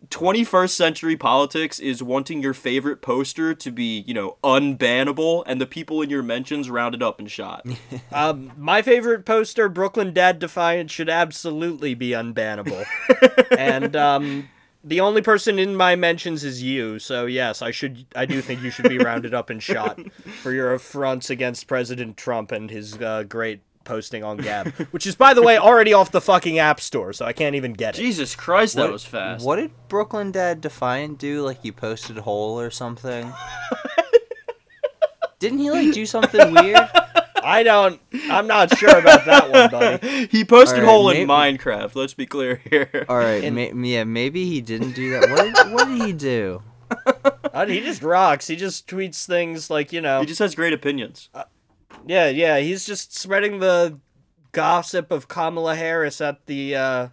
21st 0.09 0.71
century 0.71 1.17
politics 1.17 1.79
is 1.79 2.03
wanting 2.03 2.43
your 2.43 2.55
favorite 2.55 3.03
poster 3.03 3.55
to 3.55 3.71
be, 3.71 4.01
you 4.07 4.15
know, 4.15 4.37
unbannable 4.43 5.45
and 5.47 5.61
the 5.61 5.67
people 5.67 6.03
in 6.03 6.11
your 6.11 6.23
mentions 6.23 6.69
rounded 6.69 7.03
up 7.03 7.19
and 7.19 7.31
shot. 7.31 7.67
Um, 8.11 8.53
my 8.59 8.83
favorite 8.83 9.25
poster, 9.25 9.69
Brooklyn 9.69 10.13
Dad 10.13 10.39
Defiant, 10.39 10.91
should 10.91 11.09
absolutely 11.09 11.95
be 11.95 12.11
unbannable. 12.11 12.85
and 13.59 13.97
um, 13.97 14.49
the 14.85 15.01
only 15.01 15.23
person 15.23 15.59
in 15.59 15.77
my 15.77 15.95
mentions 15.97 16.45
is 16.45 16.63
you, 16.63 16.99
so 16.99 17.27
yes, 17.27 17.63
I 17.63 17.71
should. 17.71 18.07
I 18.17 18.27
do 18.27 18.41
think 18.41 18.63
you 18.63 18.71
should 18.71 18.89
be 18.89 18.99
rounded 18.99 19.33
up 19.35 19.51
and 19.51 19.63
shot 19.63 19.99
for 20.43 20.53
your 20.53 20.73
affronts 20.75 21.31
against 21.31 21.67
President 21.67 22.17
Trump 22.17 22.53
and 22.53 22.71
his 22.71 22.97
uh, 23.01 23.23
great 23.25 23.61
posting 23.85 24.23
on 24.23 24.37
Gab, 24.37 24.69
which 24.93 25.07
is, 25.07 25.17
by 25.17 25.35
the 25.35 25.43
way, 25.43 25.59
already 25.59 25.93
off 25.93 26.13
the 26.13 26.21
fucking 26.21 26.59
App 26.59 26.81
Store, 26.81 27.13
so 27.13 27.25
I 27.25 27.33
can't 27.33 27.57
even 27.57 27.73
get 27.73 27.97
it. 27.99 28.01
Jesus 28.01 28.35
Christ, 28.37 28.77
that 28.77 28.83
What- 28.83 28.93
was 28.93 29.05
fast. 29.05 29.45
What 29.45 29.57
did 29.57 29.73
Brooklyn 29.89 30.31
Dad 30.33 30.61
Defiant 30.61 31.19
do? 31.19 31.43
Like 31.43 31.65
you 31.65 31.73
posted 31.73 32.19
hole 32.19 32.59
or 32.61 32.71
something? 32.71 33.33
Didn't 35.39 35.59
he 35.59 35.71
like 35.73 35.93
do 35.93 36.07
something 36.07 36.53
weird? 36.55 36.89
I 37.45 37.63
don't. 37.63 38.01
I'm 38.31 38.47
not 38.47 38.77
sure 38.79 38.99
about 38.99 39.25
that 39.27 39.51
one, 39.51 39.71
buddy. 39.71 40.27
He 40.27 40.45
posted 40.45 40.81
Alright, 40.81 40.91
hole 40.91 41.11
in 41.11 41.27
maybe- 41.27 41.59
Minecraft, 41.59 41.95
let's 41.95 42.15
be 42.15 42.27
clear 42.27 42.61
here. 42.71 43.07
All 43.09 43.19
right, 43.19 43.53
ma- 43.53 43.87
yeah, 43.87 44.05
maybe 44.05 44.47
he 44.49 44.61
didn't 44.61 44.93
do 44.93 45.11
that. 45.13 45.31
What 45.31 45.55
did, 45.55 45.73
what 45.73 45.89
did 45.89 46.03
he 46.07 46.13
do? 46.13 46.63
Uh, 47.55 47.67
he 47.67 47.81
just 47.81 48.03
rocks. 48.03 48.47
He 48.47 48.57
just 48.57 48.87
tweets 48.87 49.27
things 49.27 49.69
like 49.69 49.93
you 49.93 50.01
know. 50.01 50.21
He 50.21 50.27
just 50.27 50.39
has 50.39 50.55
great 50.55 50.73
opinions. 50.73 51.29
Yeah, 52.07 52.29
yeah, 52.31 52.59
he's 52.61 52.87
just 52.87 53.15
spreading 53.15 53.59
the 53.61 53.99
gossip 54.53 55.11
of 55.11 55.29
Kamala 55.29 55.75
Harris 55.75 56.21
at 56.23 56.45
the 56.47 56.75
uh, 56.77 57.09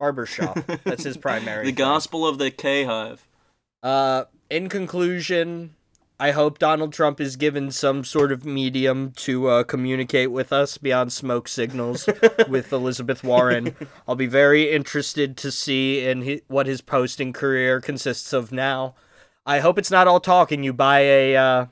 barber 0.00 0.24
shop. 0.24 0.58
That's 0.84 1.04
his 1.04 1.18
primary. 1.18 1.64
The 1.64 1.70
thing. 1.72 1.74
gospel 1.76 2.26
of 2.26 2.38
the 2.38 2.50
K 2.50 2.84
Hive. 2.84 3.26
Uh, 3.82 4.24
in 4.48 4.68
conclusion, 4.70 5.75
I 6.18 6.30
hope 6.30 6.58
Donald 6.58 6.92
Trump 6.94 7.20
is 7.20 7.36
given 7.36 7.70
some 7.70 8.02
sort 8.02 8.32
of 8.32 8.44
medium 8.46 9.12
to 9.16 9.48
uh, 9.48 9.62
communicate 9.64 10.30
with 10.30 10.50
us 10.52 10.78
beyond 10.78 11.12
smoke 11.12 11.46
signals 11.46 12.08
with 12.48 12.72
Elizabeth 12.72 13.22
Warren. 13.22 13.76
I'll 14.08 14.14
be 14.16 14.26
very 14.26 14.70
interested 14.72 15.36
to 15.36 15.50
see 15.52 16.06
in 16.06 16.24
hi- 16.24 16.40
what 16.48 16.66
his 16.66 16.80
posting 16.80 17.34
career 17.34 17.80
consists 17.82 18.32
of 18.32 18.50
now. 18.50 18.94
I 19.44 19.60
hope 19.60 19.78
it's 19.78 19.90
not 19.90 20.08
all 20.08 20.20
talk 20.20 20.50
and 20.52 20.64
you 20.64 20.72
buy 20.72 21.00
a 21.00 21.36
uh, 21.36 21.66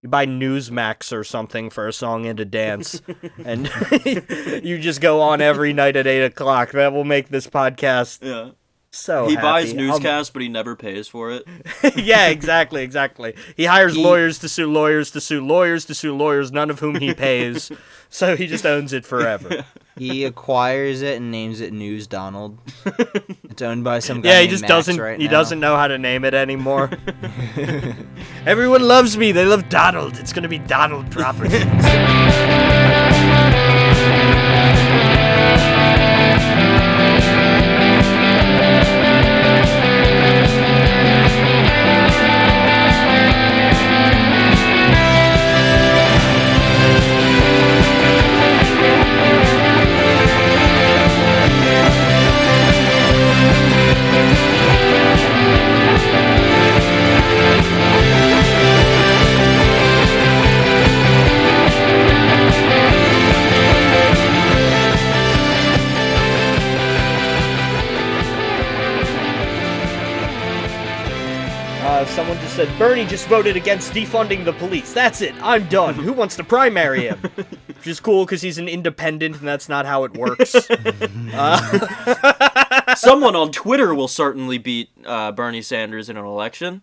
you 0.00 0.08
buy 0.08 0.26
Newsmax 0.26 1.12
or 1.12 1.24
something 1.24 1.68
for 1.68 1.86
a 1.88 1.92
song 1.92 2.26
and 2.26 2.38
a 2.40 2.44
dance, 2.44 3.02
and 3.44 3.68
you 4.04 4.78
just 4.78 5.00
go 5.00 5.20
on 5.20 5.40
every 5.40 5.72
night 5.72 5.96
at 5.96 6.06
eight 6.06 6.24
o'clock. 6.24 6.70
That 6.72 6.92
will 6.92 7.04
make 7.04 7.28
this 7.28 7.46
podcast 7.46 8.18
Yeah. 8.22 8.52
So. 8.92 9.26
he 9.26 9.36
buys 9.36 9.72
happy. 9.72 9.80
I'll- 9.80 9.86
newscasts, 9.98 10.30
but 10.30 10.42
he 10.42 10.48
never 10.48 10.76
pays 10.76 11.08
for 11.08 11.32
it. 11.32 11.44
yeah, 11.96 12.28
exactly, 12.28 12.82
exactly. 12.82 13.34
He 13.56 13.64
hires 13.64 13.94
He- 13.96 14.02
lawyers 14.02 14.38
to 14.40 14.48
sue 14.48 14.70
lawyers 14.70 15.10
to 15.12 15.20
sue 15.20 15.44
lawyers 15.44 15.84
to 15.86 15.94
sue 15.94 16.14
lawyers, 16.16 16.52
none 16.52 16.70
of 16.70 16.78
whom 16.80 16.96
he 17.00 17.12
pays. 17.14 17.72
so 18.08 18.36
he 18.36 18.46
just 18.46 18.64
owns 18.64 18.92
it 18.92 19.04
forever. 19.04 19.64
He 19.94 20.24
acquires 20.24 21.02
it 21.02 21.18
and 21.18 21.30
names 21.30 21.60
it 21.60 21.70
News 21.70 22.06
Donald. 22.06 22.58
It's 23.44 23.60
owned 23.60 23.84
by 23.84 23.98
some 23.98 24.22
guy. 24.22 24.30
yeah, 24.30 24.34
he 24.36 24.40
named 24.40 24.50
just 24.52 24.62
Max 24.62 24.70
doesn't 24.70 24.96
Right 24.98 25.20
he 25.20 25.26
now. 25.26 25.32
doesn't 25.32 25.60
know 25.60 25.76
how 25.76 25.86
to 25.86 25.98
name 25.98 26.24
it 26.24 26.32
anymore. 26.32 26.88
Everyone 28.46 28.88
loves 28.88 29.18
me. 29.18 29.32
They 29.32 29.44
love 29.44 29.68
Donald. 29.68 30.16
It's 30.18 30.32
going 30.32 30.44
to 30.44 30.48
be 30.48 30.58
Donald 30.60 31.10
Properties. 31.10 31.62
Bernie 72.92 73.06
just 73.06 73.26
voted 73.28 73.56
against 73.56 73.94
defunding 73.94 74.44
the 74.44 74.52
police. 74.52 74.92
That's 74.92 75.22
it. 75.22 75.34
I'm 75.42 75.66
done. 75.68 75.94
Who 75.94 76.12
wants 76.12 76.36
to 76.36 76.44
primary 76.44 77.08
him? 77.08 77.18
Which 77.66 77.86
is 77.86 78.00
cool 78.00 78.26
because 78.26 78.42
he's 78.42 78.58
an 78.58 78.68
independent, 78.68 79.38
and 79.38 79.48
that's 79.48 79.66
not 79.66 79.86
how 79.86 80.04
it 80.04 80.12
works. 80.12 80.52
Someone 83.00 83.34
on 83.34 83.50
Twitter 83.50 83.94
will 83.94 84.08
certainly 84.08 84.58
beat 84.58 84.90
uh, 85.06 85.32
Bernie 85.32 85.62
Sanders 85.62 86.10
in 86.10 86.18
an 86.18 86.26
election. 86.26 86.82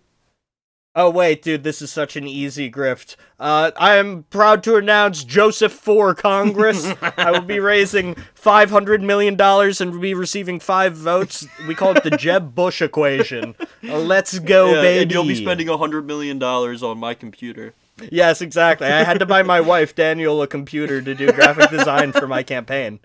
Oh 0.96 1.10
wait, 1.10 1.44
dude, 1.44 1.64
this 1.64 1.82
is 1.84 1.92
such 1.92 2.16
an 2.16 2.28
easy 2.28 2.70
grift. 2.70 3.16
Uh, 3.40 3.72
I 3.78 3.96
am 3.98 4.24
proud 4.32 4.64
to 4.64 4.76
announce 4.76 5.24
Joseph 5.24 5.72
for 5.72 6.16
Congress. 6.16 6.92
I 7.18 7.30
will 7.32 7.42
be 7.42 7.60
raising 7.60 8.16
five 8.34 8.72
hundred 8.72 9.02
million 9.04 9.36
dollars 9.36 9.80
and 9.80 9.92
will 9.94 10.00
be 10.00 10.16
receiving 10.16 10.60
five 10.60 10.96
votes. 10.98 11.48
We 11.68 11.76
call 11.76 11.96
it 11.96 12.04
the 12.04 12.12
Jeb 12.18 12.56
Bush 12.56 12.82
equation. 12.82 13.56
Uh, 13.88 14.00
let's 14.00 14.40
go, 14.40 14.74
Yeah, 14.76 14.82
baby! 14.82 15.02
and 15.04 15.12
you'll 15.12 15.24
be 15.26 15.36
spending 15.36 15.70
a 15.70 15.78
hundred 15.78 16.06
million 16.08 16.40
dollars 16.40 16.82
on 16.82 16.98
my 16.98 17.14
computer. 17.14 17.74
Yes, 18.12 18.42
exactly. 18.42 18.88
I 18.88 19.04
had 19.04 19.20
to 19.20 19.26
buy 19.26 19.44
my 19.44 19.62
wife 19.62 19.94
Daniel 19.94 20.42
a 20.42 20.48
computer 20.48 21.02
to 21.02 21.14
do 21.14 21.32
graphic 21.32 21.70
design 21.70 22.14
for 22.14 22.28
my 22.28 22.44
campaign. 22.44 23.00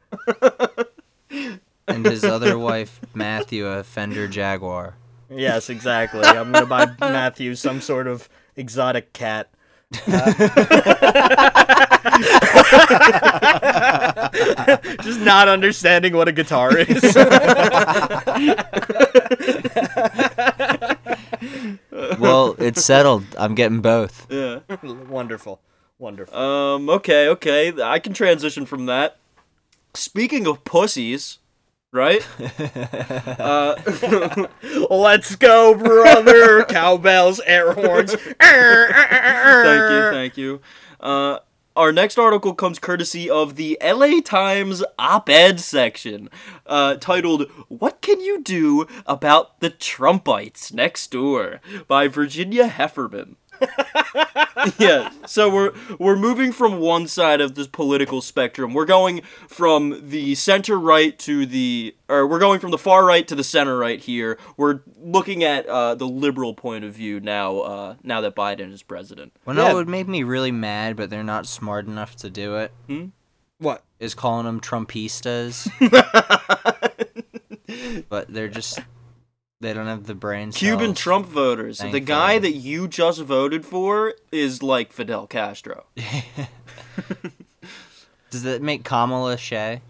And 1.87 2.07
his 2.07 2.25
other 2.25 2.57
wife 2.59 3.01
Matthew 3.13 3.67
a 3.67 3.85
Fender 3.85 4.27
Jaguar. 4.27 4.95
Yes, 5.35 5.71
exactly. 5.71 6.25
I'm 6.25 6.53
gonna 6.53 6.67
buy 6.67 6.87
Matthew 7.01 7.55
some 7.55 7.81
sort 7.81 8.07
of 8.07 8.29
exotic 8.57 9.13
cat. 9.13 9.49
Uh, 10.07 10.33
just 15.03 15.21
not 15.21 15.49
understanding 15.49 16.15
what 16.15 16.29
a 16.29 16.33
guitar 16.33 16.77
is. 16.77 17.17
Well, 22.19 22.57
it's 22.59 22.85
settled. 22.85 23.25
I'm 23.39 23.55
getting 23.55 23.81
both. 23.81 24.27
Yeah. 24.31 24.61
wonderful, 24.83 25.61
wonderful. 25.99 26.37
Um. 26.37 26.89
Okay. 26.89 27.29
Okay. 27.29 27.73
I 27.83 27.99
can 27.99 28.15
transition 28.15 28.67
from 28.67 28.87
that. 28.87 29.17
Speaking 29.95 30.47
of 30.47 30.65
pussies, 30.65 31.39
right? 31.95 32.27
uh, 33.39 33.77
Let's 34.91 35.37
go, 35.37 35.75
brother! 35.75 36.65
Cowbells, 36.69 37.41
air 37.47 37.73
horns. 37.73 38.15
thank 38.41 39.91
you. 39.91 40.11
Thank 40.11 40.37
you. 40.37 40.61
Uh, 41.01 41.39
our 41.77 41.93
next 41.93 42.19
article 42.19 42.55
comes 42.55 42.79
courtesy 42.79 43.31
of 43.31 43.57
the 43.57 43.79
LA 43.83 44.21
Times 44.21 44.85
op-ed 44.99 45.61
section, 45.61 46.29
uh, 46.67 46.97
titled 46.97 47.51
"What 47.69 48.01
Can 48.01 48.21
You 48.21 48.43
Do 48.43 48.87
About 49.07 49.61
the 49.61 49.71
Trumpites 49.71 50.73
Next 50.73 51.11
Door" 51.11 51.61
by 51.89 52.09
Virginia 52.09 52.67
Heffernan. 52.67 53.37
yeah, 54.79 55.11
so 55.27 55.53
we're 55.53 55.73
we're 55.99 56.17
moving 56.17 56.53
from 56.53 56.79
one 56.81 57.07
side 57.07 57.41
of 57.41 57.55
this 57.55 57.67
political 57.67 58.21
spectrum. 58.21 58.75
We're 58.75 58.85
going 58.85 59.23
from 59.49 60.09
the 60.11 60.35
center 60.35 60.79
right 60.79 61.19
to 61.21 61.47
the, 61.47 61.95
or 62.09 62.27
we're 62.27 62.39
going 62.39 62.61
from 62.61 62.71
the 62.71 62.79
far 62.79 63.05
right 63.05 63.27
to 63.29 63.35
the 63.35 63.45
center 63.45 63.77
right 63.79 64.01
here. 64.01 64.39
We're 64.57 64.81
looking 64.99 65.45
at 65.45 65.67
uh, 65.67 65.95
the 65.95 66.07
liberal 66.07 66.55
point 66.55 66.85
of 66.85 66.93
view 66.95 67.21
now. 67.21 67.59
Uh, 67.59 67.95
now 68.03 68.21
that 68.23 68.35
Biden 68.35 68.73
is 68.73 68.83
president. 68.83 69.33
Well, 69.45 69.57
Yeah. 69.57 69.71
it 69.71 69.75
would 69.75 69.89
make 69.89 70.09
me 70.09 70.23
really 70.23 70.53
mad, 70.53 70.97
but 70.97 71.11
they're 71.11 71.23
not 71.25 71.47
smart 71.47 71.87
enough 71.87 72.17
to 72.17 72.31
do 72.31 72.57
it. 72.57 72.73
What? 73.59 73.85
Is 74.01 74.15
calling 74.15 74.47
them 74.47 74.61
Trumpistas. 74.61 75.69
but 78.09 78.33
they're 78.33 78.49
just 78.49 78.81
they 79.65 79.73
don't 79.73 79.87
have 79.87 80.07
the 80.07 80.15
brain. 80.15 80.53
Cuban. 80.53 80.95
Trump 80.95 81.27
voters. 81.27 81.79
The 81.79 82.01
guy 82.01 82.39
that 82.39 82.53
you 82.53 82.89
just 82.89 83.21
voted 83.21 83.65
for 83.65 84.15
is 84.31 84.63
like 84.63 84.93
Fidel 84.93 85.27
Castro. 85.27 85.87
Does 88.31 88.43
that 88.43 88.63
make 88.63 88.85
Kamala 88.85 89.37
Shea? 89.37 89.81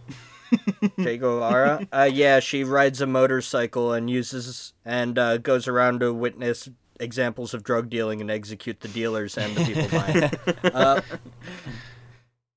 Che 1.00 1.18
Guevara? 1.18 1.86
uh, 1.92 2.08
yeah, 2.12 2.40
she 2.40 2.62
rides 2.62 3.00
a 3.00 3.06
motorcycle 3.06 3.92
and 3.92 4.08
uses 4.08 4.72
and 4.84 5.18
uh, 5.18 5.38
goes 5.38 5.66
around 5.66 6.00
to 6.00 6.12
witness 6.12 6.68
examples 7.00 7.54
of 7.54 7.62
drug 7.62 7.90
dealing 7.90 8.20
and 8.20 8.30
execute 8.30 8.80
the 8.80 8.88
dealers 8.88 9.36
and 9.36 9.56
the 9.56 9.64
people 9.64 9.98
buying. 9.98 10.30
uh, 10.74 11.00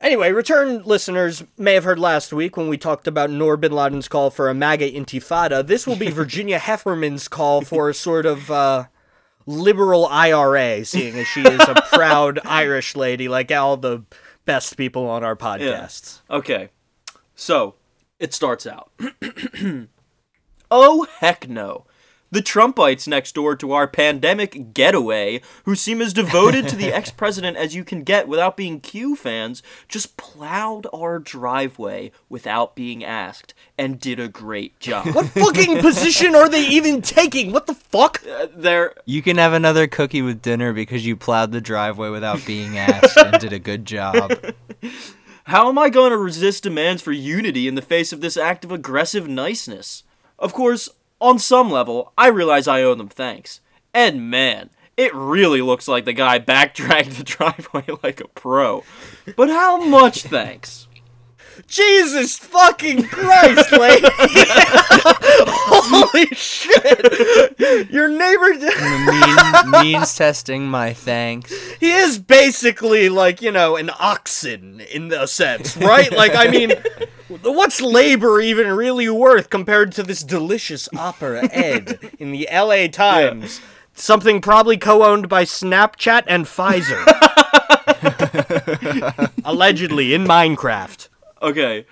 anyway, 0.07 0.31
return 0.31 0.81
listeners 0.83 1.43
may 1.57 1.73
have 1.73 1.83
heard 1.83 1.99
last 1.99 2.31
week 2.31 2.55
when 2.55 2.69
we 2.69 2.77
talked 2.77 3.07
about 3.07 3.29
Noor 3.29 3.57
bin 3.57 3.73
Ladin's 3.73 4.07
call 4.07 4.29
for 4.29 4.49
a 4.49 4.53
MAGA 4.53 4.89
intifada. 4.89 5.67
This 5.67 5.85
will 5.85 5.97
be 5.97 6.09
Virginia 6.21 6.59
Heffernan's 6.59 7.27
call 7.27 7.61
for 7.61 7.89
a 7.89 7.93
sort 7.93 8.25
of. 8.25 8.49
Uh, 8.49 8.85
Liberal 9.49 10.05
IRA, 10.07 10.83
seeing 10.83 11.17
as 11.17 11.25
she 11.25 11.39
is 11.39 11.61
a 11.61 11.81
proud 11.93 12.37
Irish 12.43 12.97
lady 12.97 13.29
like 13.29 13.49
all 13.49 13.77
the 13.77 14.03
best 14.43 14.75
people 14.75 15.07
on 15.07 15.23
our 15.23 15.37
podcasts. 15.37 16.19
Okay, 16.29 16.67
so 17.33 17.75
it 18.19 18.33
starts 18.33 18.67
out. 18.67 18.91
oh, 20.69 21.07
heck 21.19 21.47
no. 21.47 21.85
The 22.29 22.41
Trumpites 22.41 23.07
next 23.07 23.35
door 23.35 23.55
to 23.55 23.71
our 23.71 23.87
pandemic 23.87 24.73
getaway, 24.73 25.41
who 25.63 25.75
seem 25.75 26.01
as 26.01 26.11
devoted 26.11 26.67
to 26.67 26.75
the 26.75 26.87
ex 26.93 27.09
president 27.09 27.55
as 27.55 27.73
you 27.73 27.85
can 27.85 28.03
get 28.03 28.27
without 28.27 28.57
being 28.57 28.81
Q 28.81 29.15
fans, 29.15 29.63
just 29.87 30.17
plowed 30.17 30.87
our 30.93 31.19
driveway 31.19 32.11
without 32.27 32.75
being 32.75 33.03
asked 33.03 33.53
and 33.77 33.99
did 33.99 34.19
a 34.19 34.27
great 34.27 34.77
job. 34.79 35.07
What 35.15 35.27
fucking 35.27 35.79
position 35.79 36.35
are 36.35 36.49
they 36.49 36.67
even 36.67 37.01
taking? 37.01 37.53
What 37.53 37.67
the 37.67 37.75
fuck? 37.75 38.21
Uh, 38.27 38.47
They're 38.53 38.93
You 39.05 39.21
can 39.21 39.37
have 39.37 39.53
another 39.53 39.87
cookie 39.87 40.21
with 40.21 40.41
dinner 40.41 40.73
because 40.73 41.05
you 41.05 41.15
plowed 41.15 41.53
the 41.53 41.61
driveway 41.61 42.09
without 42.09 42.45
being 42.45 42.77
asked 42.77 43.15
and 43.15 43.39
did 43.39 43.53
a 43.53 43.59
good 43.59 43.85
job. 43.85 44.31
How 45.45 45.69
am 45.69 45.77
I 45.77 45.89
going 45.89 46.11
to 46.11 46.17
resist 46.17 46.63
demands 46.63 47.01
for 47.01 47.13
unity 47.13 47.69
in 47.69 47.75
the 47.75 47.81
face 47.81 48.11
of 48.11 48.19
this 48.19 48.35
act 48.35 48.65
of 48.65 48.71
aggressive 48.73 49.29
niceness? 49.29 50.03
Of 50.37 50.51
course, 50.53 50.89
on 51.19 51.39
some 51.39 51.71
level, 51.71 52.13
I 52.17 52.27
realize 52.27 52.67
I 52.67 52.83
owe 52.83 52.95
them 52.95 53.09
thanks. 53.09 53.61
And 53.93 54.29
man, 54.29 54.69
it 54.95 55.13
really 55.13 55.61
looks 55.61 55.87
like 55.87 56.05
the 56.05 56.13
guy 56.13 56.39
backdragged 56.39 57.17
the 57.17 57.23
driveway 57.23 57.85
like 58.03 58.19
a 58.19 58.27
pro. 58.27 58.83
But 59.35 59.49
how 59.49 59.77
much 59.77 60.23
thanks? 60.23 60.86
Jesus 61.67 62.37
fucking 62.37 63.03
Christ, 63.03 63.71
lady! 63.71 64.07
Holy 65.49 66.25
shit! 66.27 67.89
Your 67.89 68.07
neighbor, 68.09 68.53
mean, 69.65 69.71
means 69.71 70.15
testing 70.15 70.67
my 70.67 70.93
thanks. 70.93 71.51
he 71.79 71.91
is 71.91 72.19
basically 72.19 73.09
like, 73.09 73.41
you 73.41 73.51
know, 73.51 73.75
an 73.75 73.89
oxen 73.99 74.81
in 74.81 75.11
a 75.11 75.27
sense, 75.27 75.75
right? 75.77 76.11
Like, 76.11 76.35
I 76.35 76.47
mean, 76.49 76.73
what's 77.41 77.81
labor 77.81 78.39
even 78.39 78.67
really 78.71 79.09
worth 79.09 79.49
compared 79.49 79.91
to 79.93 80.03
this 80.03 80.21
delicious 80.21 80.87
opera 80.95 81.49
ed 81.51 81.99
in 82.19 82.31
the 82.31 82.47
LA 82.51 82.87
Times? 82.87 83.61
Something 83.93 84.41
probably 84.41 84.77
co 84.77 85.03
owned 85.03 85.27
by 85.27 85.43
Snapchat 85.43 86.23
and 86.27 86.45
Pfizer. 86.45 87.03
Allegedly 89.45 90.13
in 90.13 90.23
Minecraft. 90.25 91.06
Okay. 91.41 91.85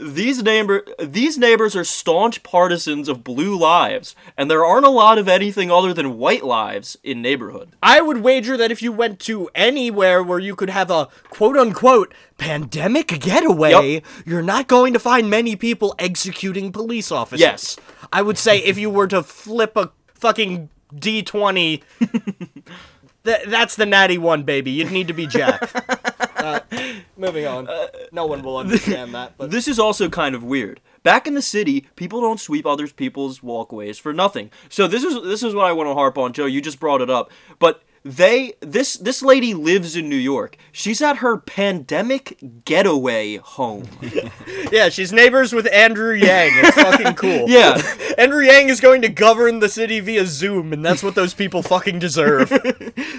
These 0.00 0.42
neighbor 0.42 0.84
these 0.98 1.38
neighbors 1.38 1.76
are 1.76 1.84
staunch 1.84 2.42
partisans 2.42 3.08
of 3.08 3.22
blue 3.22 3.56
lives, 3.56 4.16
and 4.36 4.50
there 4.50 4.64
aren't 4.64 4.86
a 4.86 4.90
lot 4.90 5.18
of 5.18 5.28
anything 5.28 5.70
other 5.70 5.92
than 5.92 6.18
white 6.18 6.42
lives 6.44 6.96
in 7.04 7.22
neighborhood. 7.22 7.76
I 7.82 8.00
would 8.00 8.18
wager 8.18 8.56
that 8.56 8.72
if 8.72 8.82
you 8.82 8.90
went 8.90 9.20
to 9.20 9.48
anywhere 9.54 10.22
where 10.22 10.38
you 10.38 10.56
could 10.56 10.70
have 10.70 10.90
a 10.90 11.08
quote 11.28 11.56
unquote 11.56 12.14
pandemic 12.38 13.20
getaway, 13.20 13.94
Yup. 13.94 14.04
you're 14.24 14.42
not 14.42 14.66
going 14.66 14.92
to 14.94 14.98
find 14.98 15.28
many 15.30 15.56
people 15.56 15.94
executing 15.98 16.72
police 16.72 17.12
officers. 17.12 17.40
Yes. 17.40 17.76
I 18.12 18.22
would 18.22 18.38
say 18.38 18.58
if 18.58 18.78
you 18.78 18.90
were 18.90 19.08
to 19.08 19.22
flip 19.22 19.76
a 19.76 19.92
fucking 20.14 20.70
D20, 20.94 21.82
th- 23.24 23.46
that's 23.46 23.76
the 23.76 23.86
natty 23.86 24.18
one, 24.18 24.42
baby. 24.42 24.70
You'd 24.72 24.90
need 24.90 25.08
to 25.08 25.14
be 25.14 25.26
Jack. 25.26 25.70
moving 27.16 27.46
on. 27.46 27.68
no 28.10 28.26
one 28.26 28.42
will 28.42 28.56
understand 28.56 29.14
that. 29.14 29.34
But 29.36 29.50
This 29.50 29.68
is 29.68 29.78
also 29.78 30.08
kind 30.08 30.34
of 30.34 30.42
weird. 30.42 30.80
Back 31.02 31.26
in 31.26 31.34
the 31.34 31.42
city, 31.42 31.86
people 31.96 32.20
don't 32.20 32.38
sweep 32.40 32.64
other 32.66 32.86
people's 32.86 33.42
walkways 33.42 33.98
for 33.98 34.12
nothing. 34.12 34.50
So 34.68 34.86
this 34.86 35.02
is 35.02 35.22
this 35.24 35.42
is 35.42 35.54
what 35.54 35.66
I 35.66 35.72
want 35.72 35.88
to 35.88 35.94
harp 35.94 36.16
on, 36.18 36.32
Joe. 36.32 36.46
You 36.46 36.60
just 36.60 36.78
brought 36.78 37.00
it 37.00 37.10
up, 37.10 37.30
but 37.58 37.82
they 38.04 38.54
this 38.60 38.94
this 38.94 39.22
lady 39.22 39.54
lives 39.54 39.94
in 39.94 40.08
New 40.08 40.16
York. 40.16 40.56
She's 40.72 41.00
at 41.00 41.18
her 41.18 41.36
pandemic 41.36 42.36
getaway 42.64 43.36
home. 43.36 43.84
yeah, 44.72 44.88
she's 44.88 45.12
neighbors 45.12 45.52
with 45.52 45.72
Andrew 45.72 46.12
Yang. 46.12 46.50
It's 46.54 46.74
fucking 46.76 47.14
cool. 47.14 47.48
Yeah. 47.52 47.80
Andrew 48.18 48.42
Yang 48.42 48.68
is 48.70 48.80
going 48.80 49.02
to 49.02 49.08
govern 49.08 49.58
the 49.58 49.68
city 49.68 50.00
via 50.00 50.26
Zoom, 50.26 50.72
and 50.72 50.84
that's 50.84 51.02
what 51.02 51.14
those 51.14 51.34
people 51.34 51.62
fucking 51.62 51.98
deserve. 51.98 52.52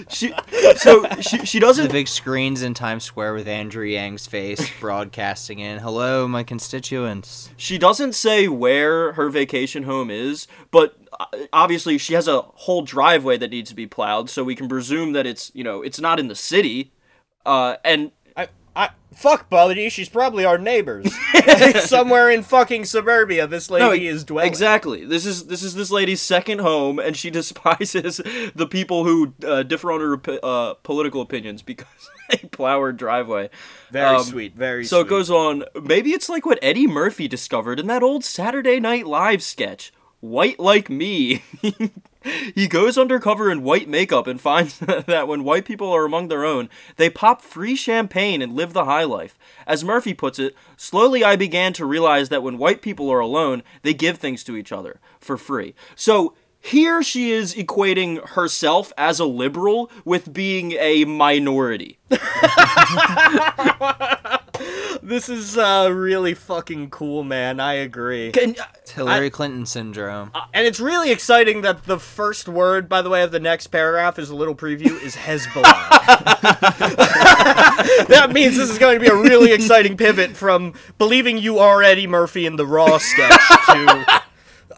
She 0.09 0.33
so 0.77 1.07
she 1.19 1.45
she 1.45 1.59
doesn't 1.59 1.87
the 1.87 1.93
big 1.93 2.07
screens 2.07 2.61
in 2.61 2.73
Times 2.73 3.03
Square 3.03 3.33
with 3.35 3.47
Andrew 3.47 3.85
Yang's 3.85 4.27
face 4.27 4.69
broadcasting 4.79 5.59
in, 5.59 5.79
"Hello, 5.79 6.27
my 6.27 6.43
constituents." 6.43 7.49
She 7.57 7.77
doesn't 7.77 8.13
say 8.13 8.47
where 8.47 9.13
her 9.13 9.29
vacation 9.29 9.83
home 9.83 10.09
is, 10.09 10.47
but 10.71 10.95
obviously 11.51 11.97
she 11.97 12.13
has 12.13 12.27
a 12.27 12.41
whole 12.41 12.81
driveway 12.81 13.37
that 13.37 13.51
needs 13.51 13.69
to 13.69 13.75
be 13.75 13.87
plowed, 13.87 14.29
so 14.29 14.43
we 14.43 14.55
can 14.55 14.67
presume 14.67 15.13
that 15.13 15.25
it's, 15.25 15.51
you 15.53 15.63
know, 15.63 15.81
it's 15.81 15.99
not 15.99 16.19
in 16.19 16.27
the 16.27 16.35
city. 16.35 16.91
Uh, 17.45 17.75
and 17.83 18.11
I, 18.35 18.47
I, 18.75 18.89
fuck, 19.13 19.49
buddy. 19.49 19.89
She's 19.89 20.09
probably 20.09 20.45
our 20.45 20.57
neighbors. 20.57 21.13
Somewhere 21.81 22.29
in 22.29 22.41
fucking 22.43 22.85
suburbia, 22.85 23.45
this 23.47 23.69
lady 23.69 24.07
is 24.07 24.23
dwelling. 24.23 24.47
Exactly. 24.47 25.05
This 25.05 25.25
is 25.25 25.47
this 25.47 25.61
is 25.61 25.75
this 25.75 25.91
lady's 25.91 26.21
second 26.21 26.59
home, 26.59 26.99
and 26.99 27.15
she 27.17 27.29
despises 27.41 28.21
the 28.55 28.67
people 28.67 29.03
who 29.03 29.33
uh, 29.45 29.63
differ 29.63 29.91
on 29.91 29.99
her 29.99 30.39
uh, 30.43 30.75
political 30.83 31.21
opinions 31.21 31.61
because 31.61 31.87
they 32.29 32.37
plow 32.37 32.79
her 32.81 32.93
driveway. 32.93 33.49
Very 33.91 34.15
Um, 34.15 34.23
sweet. 34.23 34.55
Very 34.55 34.85
So 34.85 34.97
sweet. 34.97 35.07
it 35.07 35.09
goes 35.09 35.29
on. 35.29 35.65
Maybe 35.81 36.11
it's 36.11 36.29
like 36.29 36.45
what 36.45 36.59
Eddie 36.61 36.87
Murphy 36.87 37.27
discovered 37.27 37.79
in 37.79 37.87
that 37.87 38.03
old 38.03 38.23
Saturday 38.23 38.79
Night 38.79 39.05
Live 39.05 39.43
sketch. 39.43 39.91
White 40.23 40.57
like 40.57 40.89
me. 40.89 41.43
he 42.55 42.69
goes 42.69 42.97
undercover 42.97 43.51
in 43.51 43.61
white 43.61 43.89
makeup 43.89 44.25
and 44.25 44.39
finds 44.39 44.79
that 44.79 45.27
when 45.27 45.43
white 45.43 45.65
people 45.65 45.91
are 45.91 46.05
among 46.05 46.29
their 46.29 46.45
own, 46.45 46.69
they 46.95 47.09
pop 47.09 47.41
free 47.41 47.75
champagne 47.75 48.41
and 48.41 48.53
live 48.55 48.71
the 48.71 48.85
high 48.85 49.03
life. 49.03 49.37
As 49.67 49.83
Murphy 49.83 50.13
puts 50.13 50.39
it, 50.39 50.55
slowly 50.77 51.25
I 51.25 51.35
began 51.35 51.73
to 51.73 51.85
realize 51.85 52.29
that 52.29 52.41
when 52.41 52.57
white 52.57 52.81
people 52.81 53.09
are 53.09 53.19
alone, 53.19 53.63
they 53.81 53.93
give 53.93 54.17
things 54.17 54.45
to 54.45 54.55
each 54.55 54.71
other 54.71 55.01
for 55.19 55.35
free. 55.35 55.75
So 55.93 56.35
Here 56.65 57.03
she 57.03 57.31
is 57.31 57.53
equating 57.55 58.25
herself 58.29 58.93
as 58.97 59.19
a 59.19 59.25
liberal 59.25 59.91
with 60.05 60.31
being 60.31 60.71
a 60.79 61.03
minority. 61.03 61.99
This 65.01 65.27
is 65.27 65.57
uh, 65.57 65.89
really 65.91 66.33
fucking 66.33 66.89
cool, 66.89 67.23
man. 67.23 67.59
I 67.59 67.73
agree. 67.73 68.31
Can, 68.31 68.55
It's 68.81 68.91
Hillary 68.91 69.29
Clinton 69.29 69.65
syndrome. 69.65 70.31
And 70.53 70.65
it's 70.65 70.79
really 70.79 71.11
exciting 71.11 71.61
that 71.61 71.85
the 71.85 71.99
first 71.99 72.47
word, 72.47 72.87
by 72.87 73.01
the 73.01 73.09
way, 73.09 73.23
of 73.23 73.31
the 73.31 73.39
next 73.39 73.67
paragraph 73.67 74.17
is 74.17 74.29
a 74.29 74.35
little 74.35 74.55
preview 74.55 75.01
is 75.03 75.15
Hezbollah. 75.15 75.63
that 78.07 78.31
means 78.33 78.57
this 78.57 78.69
is 78.69 78.77
going 78.77 78.99
to 78.99 78.99
be 78.99 79.07
a 79.07 79.15
really 79.15 79.51
exciting 79.51 79.97
pivot 79.97 80.35
from 80.37 80.73
believing 80.97 81.37
you 81.37 81.59
are 81.59 81.83
Eddie 81.83 82.07
Murphy 82.07 82.45
in 82.45 82.55
the 82.55 82.65
Raw 82.65 82.97
sketch 82.97 83.41
to 83.67 84.21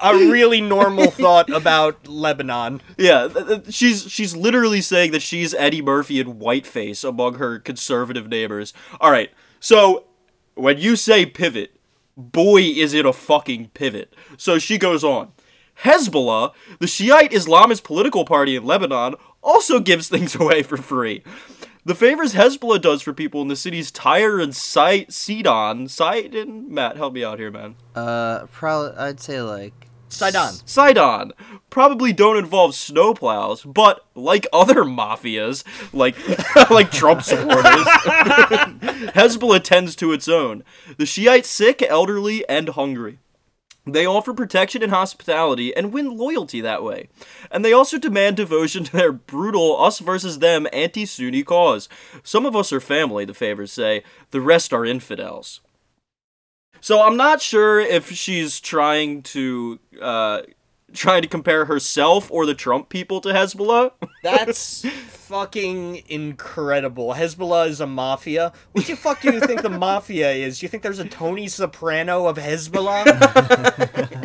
a 0.02 0.14
really 0.14 0.62
normal 0.62 1.12
thought 1.12 1.50
about 1.50 2.08
Lebanon. 2.08 2.82
yeah, 2.98 3.28
th- 3.28 3.48
th- 3.48 3.74
she's 3.74 4.10
she's 4.12 4.36
literally 4.36 4.82
saying 4.82 5.12
that 5.12 5.22
she's 5.22 5.54
Eddie 5.54 5.82
Murphy 5.82 6.20
in 6.20 6.40
whiteface 6.40 7.08
among 7.08 7.36
her 7.36 7.60
conservative 7.60 8.28
neighbors. 8.28 8.74
All 9.00 9.12
right, 9.12 9.32
so 9.66 10.04
when 10.54 10.78
you 10.78 10.96
say 10.96 11.26
pivot, 11.26 11.76
boy, 12.16 12.62
is 12.62 12.94
it 12.94 13.04
a 13.04 13.12
fucking 13.12 13.70
pivot. 13.74 14.14
So 14.38 14.60
she 14.60 14.78
goes 14.78 15.04
on. 15.04 15.32
Hezbollah, 15.82 16.54
the 16.78 16.86
Shiite 16.86 17.32
Islamist 17.32 17.84
political 17.84 18.26
party 18.26 18.56
in 18.56 18.64
Lebanon, 18.64 19.16
also 19.42 19.80
gives 19.80 20.08
things 20.08 20.36
away 20.40 20.62
for 20.62 20.78
free. 20.78 21.24
The 21.84 21.96
favors 21.96 22.36
Hezbollah 22.36 22.80
does 22.80 23.02
for 23.02 23.12
people 23.12 23.42
in 23.42 23.48
the 23.48 23.56
cities 23.56 23.90
Tyre 23.90 24.40
and 24.40 24.56
Si- 24.56 25.08
Sidon, 25.10 25.88
Sidon, 25.88 26.72
Matt, 26.72 26.96
help 26.98 27.14
me 27.16 27.24
out 27.24 27.40
here, 27.40 27.50
man. 27.50 27.74
Uh, 27.96 28.46
probably 28.52 28.96
I'd 28.96 29.20
say 29.20 29.42
like 29.42 29.88
Sidon. 30.16 30.56
Sidon 30.66 31.32
probably 31.70 32.14
don't 32.14 32.38
involve 32.38 32.72
snowplows, 32.72 33.72
but 33.72 34.06
like 34.16 34.48
other 34.54 34.76
mafias, 34.84 35.64
like 35.94 36.16
like 36.70 36.92
Trump 36.92 37.22
supporters, 37.22 37.64
Hezbollah 39.14 39.64
tends 39.64 39.96
to 39.98 40.12
its 40.12 40.28
own. 40.28 40.64
The 40.98 41.06
Shiite 41.06 41.46
sick, 41.46 41.82
elderly, 41.82 42.48
and 42.48 42.70
hungry. 42.70 43.20
They 43.88 44.06
offer 44.06 44.34
protection 44.34 44.82
and 44.82 44.92
hospitality 44.92 45.76
and 45.76 45.94
win 45.94 46.18
loyalty 46.18 46.60
that 46.62 46.82
way. 46.82 47.08
And 47.52 47.64
they 47.64 47.72
also 47.72 48.00
demand 48.00 48.38
devotion 48.38 48.84
to 48.86 48.92
their 48.92 49.12
brutal 49.12 49.80
us 49.80 50.00
versus 50.00 50.40
them 50.40 50.66
anti 50.74 51.06
Sunni 51.06 51.44
cause. 51.44 51.88
Some 52.24 52.48
of 52.48 52.56
us 52.56 52.74
are 52.74 52.80
family, 52.80 53.26
the 53.26 53.36
favors 53.36 53.72
say, 53.72 54.04
the 54.32 54.42
rest 54.42 54.74
are 54.74 54.86
infidels. 54.86 55.62
So 56.86 57.02
I'm 57.02 57.18
not 57.18 57.42
sure 57.42 57.80
if 57.80 58.12
she's 58.12 58.60
trying 58.60 59.24
to 59.24 59.80
uh, 60.00 60.44
trying 60.94 61.24
to 61.24 61.28
compare 61.28 61.66
herself 61.66 62.30
or 62.30 62.46
the 62.46 62.54
Trump 62.54 62.90
people 62.90 63.22
to 63.22 63.30
Hezbollah. 63.30 63.94
That's 64.24 64.88
fucking 65.08 66.04
incredible. 66.08 67.16
Hezbollah 67.16 67.70
is 67.70 67.82
a 67.82 67.88
mafia. 67.88 68.54
What 68.74 68.86
the 68.86 68.96
fuck 68.96 69.20
do 69.22 69.34
you 69.34 69.40
think 69.40 69.64
the 69.64 69.70
mafia 69.70 70.30
is? 70.30 70.60
Do 70.60 70.66
you 70.68 70.70
think 70.70 70.84
there's 70.84 71.00
a 71.00 71.08
Tony 71.08 71.48
Soprano 71.48 72.28
of 72.28 72.38
Hezbollah? 72.38 74.25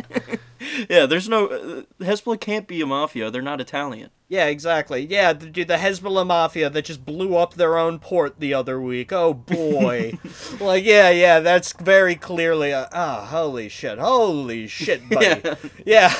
yeah, 0.89 1.05
there's 1.05 1.29
no 1.29 1.47
uh, 1.47 1.81
Hezbollah 1.99 2.39
can't 2.39 2.67
be 2.67 2.81
a 2.81 2.85
mafia. 2.85 3.31
They're 3.31 3.41
not 3.41 3.61
Italian. 3.61 4.09
Yeah, 4.27 4.45
exactly. 4.45 5.05
Yeah, 5.05 5.33
the, 5.33 5.49
the 5.49 5.75
Hezbollah 5.75 6.25
mafia 6.25 6.69
that 6.69 6.85
just 6.85 7.05
blew 7.05 7.35
up 7.35 7.55
their 7.55 7.77
own 7.77 7.99
port 7.99 8.39
the 8.39 8.53
other 8.53 8.79
week. 8.79 9.11
Oh 9.11 9.33
boy. 9.33 10.17
like, 10.61 10.85
yeah, 10.85 11.09
yeah, 11.09 11.41
that's 11.41 11.73
very 11.73 12.15
clearly 12.15 12.71
a. 12.71 12.87
Ah, 12.93 13.25
holy 13.25 13.67
shit. 13.67 13.99
Holy 13.99 14.67
shit, 14.67 15.09
buddy. 15.09 15.25
Yeah. 15.25 15.55
yeah. 15.85 16.15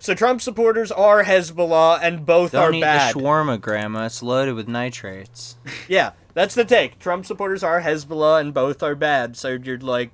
so 0.00 0.14
Trump 0.14 0.40
supporters 0.40 0.90
are 0.90 1.24
Hezbollah, 1.24 2.00
and 2.02 2.24
both 2.24 2.52
don't 2.52 2.62
are 2.62 2.72
eat 2.72 2.80
bad. 2.80 3.14
the 3.14 3.20
shawarma, 3.20 3.60
Grandma. 3.60 4.06
It's 4.06 4.22
loaded 4.22 4.54
with 4.54 4.66
nitrates. 4.66 5.56
Yeah, 5.86 6.12
that's 6.32 6.54
the 6.54 6.64
take. 6.64 6.98
Trump 6.98 7.26
supporters 7.26 7.62
are 7.62 7.82
Hezbollah, 7.82 8.40
and 8.40 8.54
both 8.54 8.82
are 8.82 8.94
bad. 8.94 9.36
So 9.36 9.58
you're 9.62 9.78
like, 9.78 10.12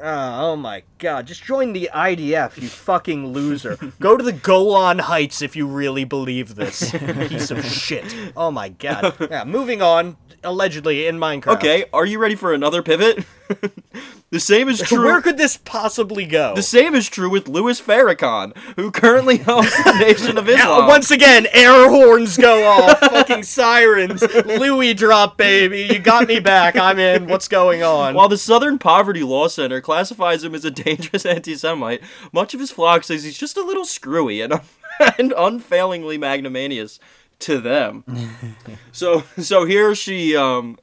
oh, 0.00 0.50
oh 0.52 0.56
my 0.56 0.82
god, 0.98 1.26
just 1.26 1.42
join 1.42 1.72
the 1.72 1.90
IDF, 1.94 2.60
you 2.60 2.68
fucking 2.68 3.32
loser. 3.32 3.78
Go 4.00 4.16
to 4.16 4.24
the 4.24 4.32
Golan 4.32 4.98
Heights 4.98 5.42
if 5.42 5.56
you 5.56 5.66
really 5.66 6.04
believe 6.04 6.54
this, 6.54 6.90
piece 7.28 7.50
of 7.50 7.64
shit. 7.64 8.14
Oh 8.36 8.50
my 8.50 8.68
god. 8.68 9.14
Yeah, 9.30 9.44
moving 9.44 9.82
on. 9.82 10.16
Allegedly 10.44 11.06
in 11.06 11.18
Minecraft. 11.18 11.56
Okay, 11.56 11.84
are 11.92 12.06
you 12.06 12.18
ready 12.18 12.36
for 12.36 12.54
another 12.54 12.82
pivot? 12.82 13.24
the 14.30 14.40
same 14.40 14.68
is 14.68 14.80
true. 14.82 15.04
Where 15.04 15.20
could 15.22 15.36
this 15.36 15.56
possibly 15.56 16.26
go? 16.26 16.54
the 16.54 16.62
same 16.62 16.94
is 16.94 17.08
true 17.08 17.30
with 17.30 17.48
Louis 17.48 17.80
Farrakhan, 17.80 18.56
who 18.76 18.90
currently 18.90 19.38
helms 19.38 19.70
the 19.84 19.92
Nation 20.00 20.38
of 20.38 20.48
Islam. 20.48 20.86
once 20.86 21.10
again, 21.10 21.46
air 21.52 21.88
horns 21.88 22.36
go 22.36 22.66
off, 22.66 22.98
fucking 23.00 23.42
sirens. 23.42 24.22
Louis 24.44 24.94
drop, 24.94 25.36
baby. 25.36 25.82
You 25.82 25.98
got 25.98 26.28
me 26.28 26.40
back. 26.40 26.76
I'm 26.76 26.98
in. 26.98 27.26
What's 27.26 27.48
going 27.48 27.82
on? 27.82 28.14
While 28.14 28.28
the 28.28 28.38
Southern 28.38 28.78
Poverty 28.78 29.22
Law 29.22 29.48
Center 29.48 29.80
classifies 29.80 30.44
him 30.44 30.54
as 30.54 30.64
a 30.64 30.70
dangerous 30.70 31.24
anti-Semite, 31.26 32.00
much 32.32 32.54
of 32.54 32.60
his 32.60 32.70
flock 32.70 33.04
says 33.04 33.24
he's 33.24 33.38
just 33.38 33.56
a 33.56 33.62
little 33.62 33.84
screwy 33.84 34.40
and, 34.40 34.60
and 35.18 35.32
unfailingly 35.36 36.18
magnanimous 36.18 36.98
to 37.40 37.60
them. 37.60 38.04
so, 38.92 39.22
so 39.38 39.64
here 39.64 39.94
she 39.94 40.36
um. 40.36 40.78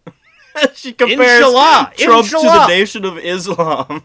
She 0.76 0.94
compares 0.94 1.46
Inshallah, 1.46 1.92
Trump 1.98 2.28
to 2.28 2.38
the. 2.38 2.68
Nation 2.68 3.06
of 3.06 3.18
Islam. 3.18 4.04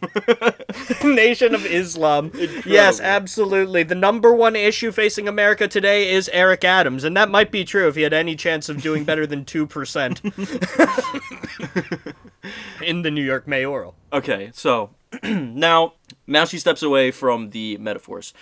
Nation 1.04 1.54
of 1.54 1.66
Islam. 1.66 2.32
Yes, 2.64 3.00
absolutely. 3.00 3.82
The 3.82 3.94
number 3.94 4.32
one 4.32 4.56
issue 4.56 4.92
facing 4.92 5.28
America 5.28 5.68
today 5.68 6.10
is 6.10 6.28
Eric 6.32 6.64
Adams, 6.64 7.04
and 7.04 7.16
that 7.16 7.30
might 7.30 7.50
be 7.50 7.64
true 7.64 7.88
if 7.88 7.96
he 7.96 8.02
had 8.02 8.12
any 8.12 8.36
chance 8.36 8.68
of 8.68 8.82
doing 8.82 9.04
better 9.04 9.26
than 9.26 9.44
2% 9.44 12.14
in 12.82 13.02
the 13.02 13.10
New 13.10 13.24
York 13.24 13.46
mayoral. 13.46 13.94
Okay, 14.12 14.50
so 14.54 14.90
now 15.22 15.94
now 16.26 16.44
she 16.44 16.58
steps 16.58 16.82
away 16.82 17.10
from 17.10 17.50
the 17.50 17.76
metaphors. 17.78 18.32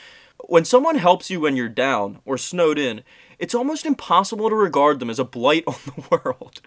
When 0.46 0.64
someone 0.64 0.96
helps 0.96 1.30
you 1.30 1.40
when 1.40 1.56
you're 1.56 1.68
down 1.68 2.20
or 2.24 2.38
snowed 2.38 2.78
in, 2.78 3.02
it's 3.38 3.54
almost 3.54 3.86
impossible 3.86 4.48
to 4.48 4.54
regard 4.54 4.98
them 4.98 5.10
as 5.10 5.18
a 5.18 5.24
blight 5.24 5.64
on 5.66 5.76
the 5.86 6.08
world. 6.10 6.60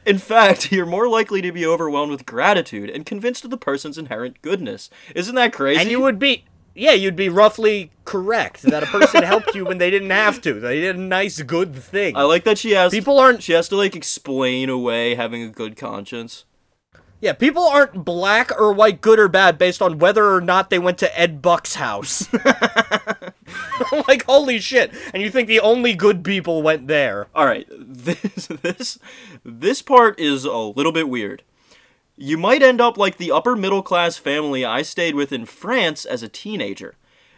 in 0.06 0.18
fact, 0.18 0.70
you're 0.70 0.86
more 0.86 1.08
likely 1.08 1.40
to 1.42 1.52
be 1.52 1.66
overwhelmed 1.66 2.10
with 2.10 2.26
gratitude 2.26 2.90
and 2.90 3.06
convinced 3.06 3.44
of 3.44 3.50
the 3.50 3.56
person's 3.56 3.98
inherent 3.98 4.40
goodness. 4.42 4.90
Isn't 5.14 5.34
that 5.34 5.52
crazy? 5.52 5.80
And 5.80 5.90
you 5.90 6.00
would 6.00 6.18
be. 6.18 6.44
Yeah, 6.74 6.92
you'd 6.92 7.16
be 7.16 7.30
roughly 7.30 7.90
correct 8.04 8.60
that 8.62 8.82
a 8.82 8.86
person 8.86 9.22
helped 9.22 9.54
you 9.54 9.64
when 9.64 9.78
they 9.78 9.90
didn't 9.90 10.10
have 10.10 10.42
to. 10.42 10.60
They 10.60 10.82
did 10.82 10.96
a 10.96 11.00
nice, 11.00 11.40
good 11.40 11.74
thing. 11.74 12.14
I 12.14 12.24
like 12.24 12.44
that 12.44 12.58
she 12.58 12.72
has 12.72 12.92
People 12.92 13.18
aren't 13.18 13.42
she 13.42 13.54
has 13.54 13.70
to 13.70 13.76
like 13.76 13.96
explain 13.96 14.68
away 14.68 15.14
having 15.14 15.42
a 15.42 15.48
good 15.48 15.78
conscience. 15.78 16.44
Yeah, 17.18 17.32
people 17.32 17.64
aren't 17.64 18.04
black 18.04 18.52
or 18.60 18.74
white, 18.74 19.00
good 19.00 19.18
or 19.18 19.28
bad, 19.28 19.56
based 19.56 19.80
on 19.80 19.98
whether 19.98 20.34
or 20.34 20.42
not 20.42 20.68
they 20.68 20.78
went 20.78 20.98
to 20.98 21.18
Ed 21.18 21.40
Buck's 21.40 21.76
house. 21.76 22.28
like, 24.08 24.24
holy 24.24 24.58
shit. 24.58 24.92
And 25.12 25.22
you 25.22 25.30
think 25.30 25.48
the 25.48 25.60
only 25.60 25.94
good 25.94 26.24
people 26.24 26.62
went 26.62 26.86
there. 26.86 27.28
All 27.34 27.46
right, 27.46 27.66
this 27.70 28.46
this 28.62 28.98
this 29.44 29.82
part 29.82 30.18
is 30.18 30.44
a 30.44 30.56
little 30.56 30.92
bit 30.92 31.08
weird. 31.08 31.42
You 32.16 32.38
might 32.38 32.62
end 32.62 32.80
up 32.80 32.96
like 32.96 33.18
the 33.18 33.30
upper 33.32 33.54
middle 33.56 33.82
class 33.82 34.16
family 34.16 34.64
I 34.64 34.82
stayed 34.82 35.14
with 35.14 35.32
in 35.32 35.44
France 35.44 36.04
as 36.04 36.22
a 36.22 36.28
teenager. 36.28 36.94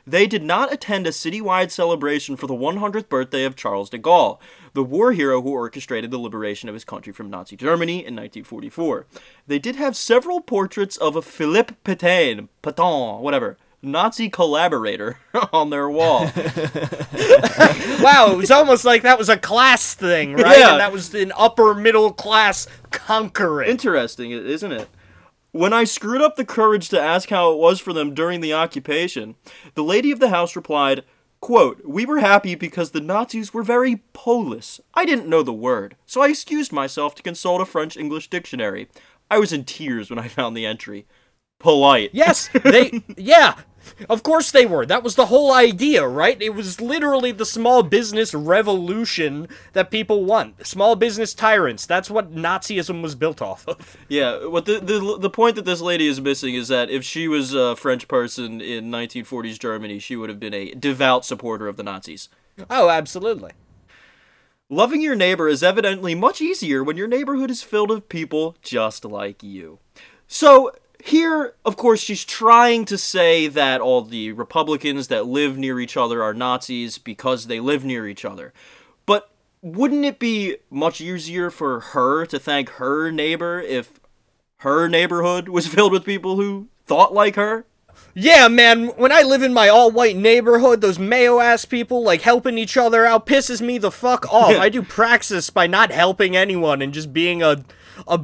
They 0.09 0.27
did 0.27 0.43
not 0.43 0.73
attend 0.73 1.07
a 1.07 1.11
citywide 1.11 1.71
celebration 1.71 2.37
for 2.37 2.47
the 2.47 2.55
100th 2.55 3.11
birthday 3.11 3.45
of 3.45 3.57
Charles 3.57 3.91
de 3.91 3.99
Gaulle, 3.99 4.39
the 4.73 4.83
war 4.83 5.13
hero 5.13 5.43
who 5.43 5.51
orchestrated 5.51 6.11
the 6.11 6.19
liberation 6.19 6.67
of 6.71 6.75
his 6.75 6.85
country 6.85 7.13
from 7.13 7.29
Nazi 7.29 7.57
Germany 7.57 7.97
in 7.97 8.17
1944. 8.17 9.05
They 9.47 9.59
did 9.59 9.77
have 9.77 9.97
several 9.97 10.41
portraits 10.41 10.97
of 10.97 11.15
a 11.15 11.21
Philippe 11.21 11.75
Pétain, 11.85 12.49
Pétain, 12.63 13.21
whatever, 13.21 13.59
Nazi 13.81 14.29
collaborator 14.29 15.19
on 15.53 15.71
their 15.71 15.89
wall. 15.89 16.31
Wow, 18.01 18.31
it 18.33 18.37
was 18.37 18.51
almost 18.53 18.85
like 18.85 19.03
that 19.03 19.19
was 19.19 19.29
a 19.29 19.37
class 19.37 19.95
thing, 19.95 20.35
right? 20.35 20.59
Yeah. 20.59 20.71
And 20.73 20.81
that 20.81 20.93
was 20.93 21.13
an 21.15 21.33
upper 21.37 21.75
middle 21.75 22.13
class 22.13 22.69
conquering. 22.93 23.69
Interesting, 23.69 24.31
isn't 24.31 24.71
it? 24.73 24.89
When 25.51 25.73
I 25.73 25.85
screwed 25.85 26.23
up 26.23 26.37
the 26.37 26.45
courage 26.45 26.91
to 26.91 27.01
ask 27.01 27.29
how 27.31 27.53
it 27.53 27.59
was 27.59 27.81
for 27.81 27.93
them 27.93 28.15
during 28.15 28.41
the 28.41 28.55
occupation, 28.55 29.35
the 29.75 29.83
lady 29.83 30.13
of 30.13 30.21
the 30.21 30.29
house 30.29 30.55
replied, 30.55 31.03
quote, 31.41 31.83
We 31.85 32.07
were 32.07 32.21
happy 32.21 32.55
because 32.55 32.93
the 32.93 33.01
Nazis 33.01 33.53
were 33.53 33.65
very 33.65 33.97
Polish. 34.13 34.81
I 34.95 35.05
didn't 35.05 35.29
know 35.29 35.43
the 35.43 35.53
word, 35.53 35.97
so 36.07 36.21
I 36.23 36.29
excused 36.29 36.73
myself 36.73 37.15
to 37.17 37.23
consult 37.23 37.61
a 37.61 37.67
French 37.67 37.97
English 37.97 38.29
dictionary. 38.31 38.89
I 39.31 39.39
was 39.39 39.53
in 39.53 39.65
tears 39.65 40.09
when 40.09 40.19
I 40.19 40.29
found 40.29 40.57
the 40.57 40.67
entry. 40.67 41.07
Polite. 41.59 42.11
Yes, 42.13 42.49
they. 42.65 43.03
Yeah, 43.17 43.55
Of 44.09 44.23
course 44.23 44.51
they 44.51 44.65
were. 44.67 44.87
That 44.87 45.03
was 45.03 45.17
the 45.17 45.27
whole 45.27 45.53
idea, 45.53 46.07
right? 46.07 46.41
It 46.41 46.51
was 46.55 46.81
literally 46.81 47.33
the 47.33 47.47
small 47.47 47.83
business 47.83 48.33
revolution 48.35 49.49
that 49.73 49.91
people 49.91 50.25
want. 50.25 50.67
Small 50.67 50.95
business 50.95 51.35
tyrants. 51.35 51.85
That's 51.87 52.11
what 52.11 52.33
Nazism 52.35 53.03
was 53.03 53.15
built 53.15 53.43
off 53.43 53.67
of. 53.67 53.97
Yeah, 54.09 54.47
what 54.47 54.67
the, 54.67 54.79
the 54.79 55.19
the 55.19 55.31
point 55.31 55.57
that 55.57 55.65
this 55.65 55.81
lady 55.81 56.07
is 56.07 56.21
missing 56.21 56.55
is 56.55 56.69
that 56.69 56.91
if 56.91 57.05
she 57.05 57.27
was 57.29 57.55
a 57.55 57.75
French 57.77 58.07
person 58.09 58.61
in 58.61 58.91
1940s 58.91 59.59
Germany, 59.59 59.99
she 59.99 60.17
would 60.17 60.29
have 60.29 60.41
been 60.41 60.55
a 60.55 60.73
devout 60.75 61.25
supporter 61.25 61.67
of 61.67 61.77
the 61.77 61.83
Nazis. 61.83 62.29
Oh, 62.71 62.89
absolutely. 62.89 63.53
Loving 64.71 65.01
your 65.01 65.17
neighbor 65.17 65.49
is 65.49 65.63
evidently 65.63 66.15
much 66.15 66.41
easier 66.41 66.85
when 66.85 66.97
your 66.97 67.09
neighborhood 67.09 67.51
is 67.51 67.63
filled 67.63 67.89
with 67.91 68.09
people 68.09 68.57
just 68.61 69.05
like 69.05 69.43
you. 69.43 69.79
So, 70.27 70.73
here, 71.09 71.55
of 71.65 71.77
course, 71.77 72.01
she's 72.01 72.25
trying 72.25 72.85
to 72.87 72.99
say 72.99 73.47
that 73.49 73.81
all 73.81 74.03
the 74.03 74.33
Republicans 74.33 75.09
that 75.09 75.27
live 75.27 75.59
near 75.59 75.81
each 75.81 75.97
other 75.97 76.23
are 76.23 76.35
Nazis 76.35 76.99
because 76.99 77.47
they 77.47 77.61
live 77.61 77.85
near 77.85 78.07
each 78.07 78.25
other. 78.25 78.53
But 79.07 79.31
wouldn't 79.63 80.05
it 80.05 80.19
be 80.19 80.57
much 80.71 81.01
easier 81.01 81.51
for 81.51 81.81
her 81.81 82.27
to 82.27 82.39
thank 82.39 82.71
her 82.71 83.11
neighbor 83.11 83.61
if 83.61 84.01
her 84.59 84.89
neighborhood 84.89 85.49
was 85.49 85.67
filled 85.75 85.93
with 85.93 86.05
people 86.05 86.37
who 86.37 86.69
thought 86.87 87.13
like 87.13 87.37
her? 87.37 87.65
Yeah, 88.15 88.49
man, 88.49 88.89
when 88.89 89.13
I 89.13 89.23
live 89.23 89.43
in 89.43 89.53
my 89.53 89.69
all 89.69 89.91
white 89.91 90.17
neighborhood, 90.17 90.81
those 90.81 90.99
Mayo 90.99 91.41
ass 91.41 91.65
people, 91.65 92.03
like, 92.03 92.23
helping 92.23 92.59
each 92.59 92.77
other 92.77 93.05
out 93.05 93.27
pisses 93.27 93.61
me 93.61 93.79
the 93.79 93.91
fuck 93.91 94.33
off. 94.33 94.57
I 94.57 94.69
do 94.69 94.83
praxis 94.83 95.51
by 95.51 95.67
not 95.67 95.91
helping 95.91 96.37
anyone 96.37 96.83
and 96.83 96.93
just 96.93 97.13
being 97.13 97.43
a. 97.43 97.65
a 98.07 98.21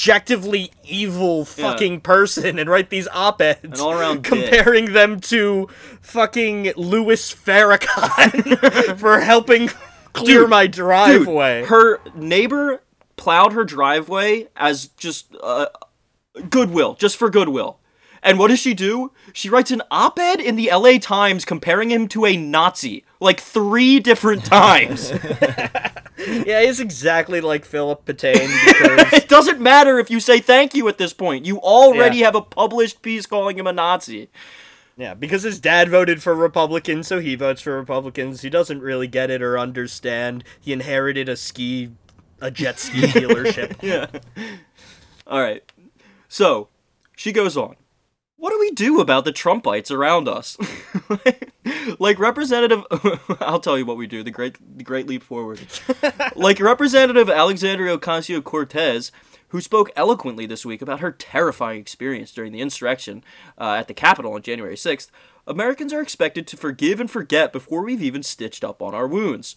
objectively 0.00 0.72
evil 0.84 1.44
fucking 1.44 2.00
person 2.00 2.58
and 2.58 2.70
write 2.70 2.88
these 2.88 3.06
op-eds 3.08 3.78
An 3.78 3.84
all-around 3.84 4.22
dick. 4.22 4.32
comparing 4.32 4.94
them 4.94 5.20
to 5.20 5.68
fucking 6.00 6.72
Louis 6.74 7.34
Farrakhan 7.34 8.96
for 8.98 9.20
helping 9.20 9.68
clear 10.14 10.40
Dude, 10.40 10.50
my 10.50 10.66
Dude, 10.66 10.72
driveway. 10.76 11.64
her 11.66 12.00
neighbor 12.14 12.82
plowed 13.16 13.52
her 13.52 13.64
driveway 13.64 14.48
as 14.56 14.86
just 14.96 15.36
uh, 15.42 15.66
goodwill, 16.48 16.94
just 16.94 17.18
for 17.18 17.28
goodwill. 17.28 17.78
And 18.22 18.38
what 18.38 18.48
does 18.48 18.58
she 18.58 18.74
do? 18.74 19.12
She 19.32 19.48
writes 19.48 19.70
an 19.70 19.82
op 19.90 20.18
ed 20.18 20.40
in 20.40 20.56
the 20.56 20.70
LA 20.72 20.98
Times 20.98 21.44
comparing 21.44 21.90
him 21.90 22.06
to 22.08 22.26
a 22.26 22.36
Nazi, 22.36 23.04
like 23.18 23.40
three 23.40 23.98
different 23.98 24.44
times. 24.44 25.10
yeah, 26.18 26.62
he's 26.62 26.80
exactly 26.80 27.40
like 27.40 27.64
Philip 27.64 28.04
Patain 28.04 28.34
it 29.12 29.28
doesn't 29.28 29.60
matter 29.60 29.98
if 29.98 30.10
you 30.10 30.20
say 30.20 30.38
thank 30.38 30.74
you 30.74 30.86
at 30.88 30.98
this 30.98 31.12
point. 31.14 31.46
You 31.46 31.58
already 31.60 32.18
Yeah. 32.18 32.26
have 32.26 32.34
a 32.34 32.42
published 32.42 33.00
piece 33.02 33.24
calling 33.26 33.58
him 33.58 33.66
a 33.66 33.72
Nazi. 33.72 34.28
Yeah, 34.98 35.14
because 35.14 35.42
his 35.44 35.58
dad 35.58 35.88
voted 35.88 36.22
for 36.22 36.34
Republicans, 36.34 37.06
so 37.08 37.20
he 37.20 37.34
votes 37.36 37.62
for 37.62 37.74
Republicans. 37.74 38.42
He 38.42 38.50
doesn't 38.50 38.80
really 38.82 39.06
get 39.08 39.30
it 39.30 39.40
or 39.40 39.58
understand. 39.58 40.44
He 40.60 40.74
inherited 40.74 41.26
a 41.26 41.36
ski, 41.36 41.92
a 42.38 42.50
jet 42.50 42.78
ski 42.78 43.00
dealership. 43.06 43.82
Yeah. 43.82 44.08
All 45.26 45.40
right. 45.40 45.62
So, 46.28 46.68
she 47.16 47.32
goes 47.32 47.56
on. 47.56 47.76
What 48.40 48.54
do 48.54 48.58
we 48.58 48.70
do 48.70 49.00
about 49.00 49.26
the 49.26 49.34
Trumpites 49.34 49.90
around 49.90 50.26
us? 50.26 50.56
like 51.98 52.18
Representative, 52.18 52.84
I'll 53.40 53.60
tell 53.60 53.76
you 53.76 53.84
what 53.84 53.98
we 53.98 54.06
do. 54.06 54.22
The 54.22 54.30
great, 54.30 54.56
the 54.78 54.82
great 54.82 55.06
leap 55.06 55.22
forward. 55.22 55.60
like 56.34 56.58
Representative 56.58 57.28
Alexandria 57.28 57.98
Ocasio 57.98 58.42
Cortez, 58.42 59.12
who 59.48 59.60
spoke 59.60 59.90
eloquently 59.94 60.46
this 60.46 60.64
week 60.64 60.80
about 60.80 61.00
her 61.00 61.12
terrifying 61.12 61.78
experience 61.78 62.32
during 62.32 62.52
the 62.52 62.62
insurrection 62.62 63.22
uh, 63.58 63.74
at 63.74 63.88
the 63.88 63.94
Capitol 63.94 64.32
on 64.32 64.40
January 64.40 64.74
6th. 64.74 65.10
Americans 65.46 65.92
are 65.92 66.00
expected 66.00 66.46
to 66.46 66.56
forgive 66.56 66.98
and 66.98 67.10
forget 67.10 67.52
before 67.52 67.82
we've 67.82 68.02
even 68.02 68.22
stitched 68.22 68.64
up 68.64 68.80
on 68.80 68.94
our 68.94 69.06
wounds, 69.06 69.54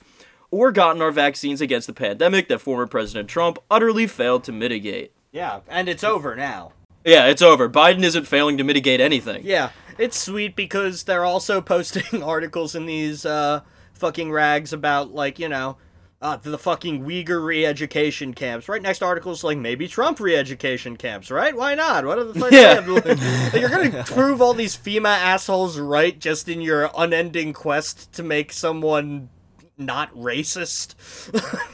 or 0.52 0.74
gotten 0.74 1.02
our 1.02 1.12
vaccines 1.12 1.62
against 1.62 1.88
the 1.88 1.94
pandemic 1.94 2.50
that 2.50 2.60
former 2.60 2.86
President 2.86 3.30
Trump 3.30 3.60
utterly 3.72 4.08
failed 4.08 4.44
to 4.44 4.52
mitigate. 4.52 5.14
Yeah, 5.32 5.62
and 5.70 5.88
it's 5.88 6.04
over 6.04 6.36
now. 6.36 6.74
Yeah, 7.06 7.28
it's 7.28 7.42
over. 7.42 7.70
Biden 7.70 8.04
isn't 8.04 8.28
failing 8.28 8.58
to 8.58 8.64
mitigate 8.64 9.00
anything. 9.02 9.42
Yeah, 9.46 9.72
it's 9.98 10.18
sweet 10.18 10.56
because 10.56 11.04
they're 11.04 11.26
also 11.26 11.62
posting 11.74 12.24
articles 12.24 12.76
in 12.76 12.86
these 12.86 13.26
uh, 13.26 13.62
fucking 13.94 14.32
rags 14.32 14.74
about, 14.74 15.14
like, 15.14 15.40
you 15.40 15.50
know, 15.50 15.78
uh, 16.22 16.38
the 16.38 16.58
fucking 16.58 17.04
Uyghur 17.04 17.44
re-education 17.44 18.34
camps. 18.34 18.70
Right 18.70 18.82
next 18.82 19.04
articles 19.04 19.44
like 19.44 19.58
maybe 19.58 19.90
Trump 19.90 20.22
re-education 20.22 20.96
camps, 20.96 21.30
right? 21.30 21.54
Why 21.56 21.76
not? 21.76 22.06
What 22.06 22.18
are 22.18 22.24
the? 22.24 22.50
Yeah. 22.50 22.80
Like, 23.54 23.62
you're 23.62 23.70
gonna 23.70 24.04
prove 24.08 24.42
all 24.42 24.54
these 24.54 24.78
FEMA 24.78 25.10
assholes 25.10 25.78
right 25.78 26.18
just 26.18 26.48
in 26.48 26.62
your 26.62 26.90
unending 26.98 27.52
quest 27.52 28.14
to 28.14 28.24
make 28.24 28.54
someone 28.54 29.28
not 29.78 30.14
racist. 30.16 30.96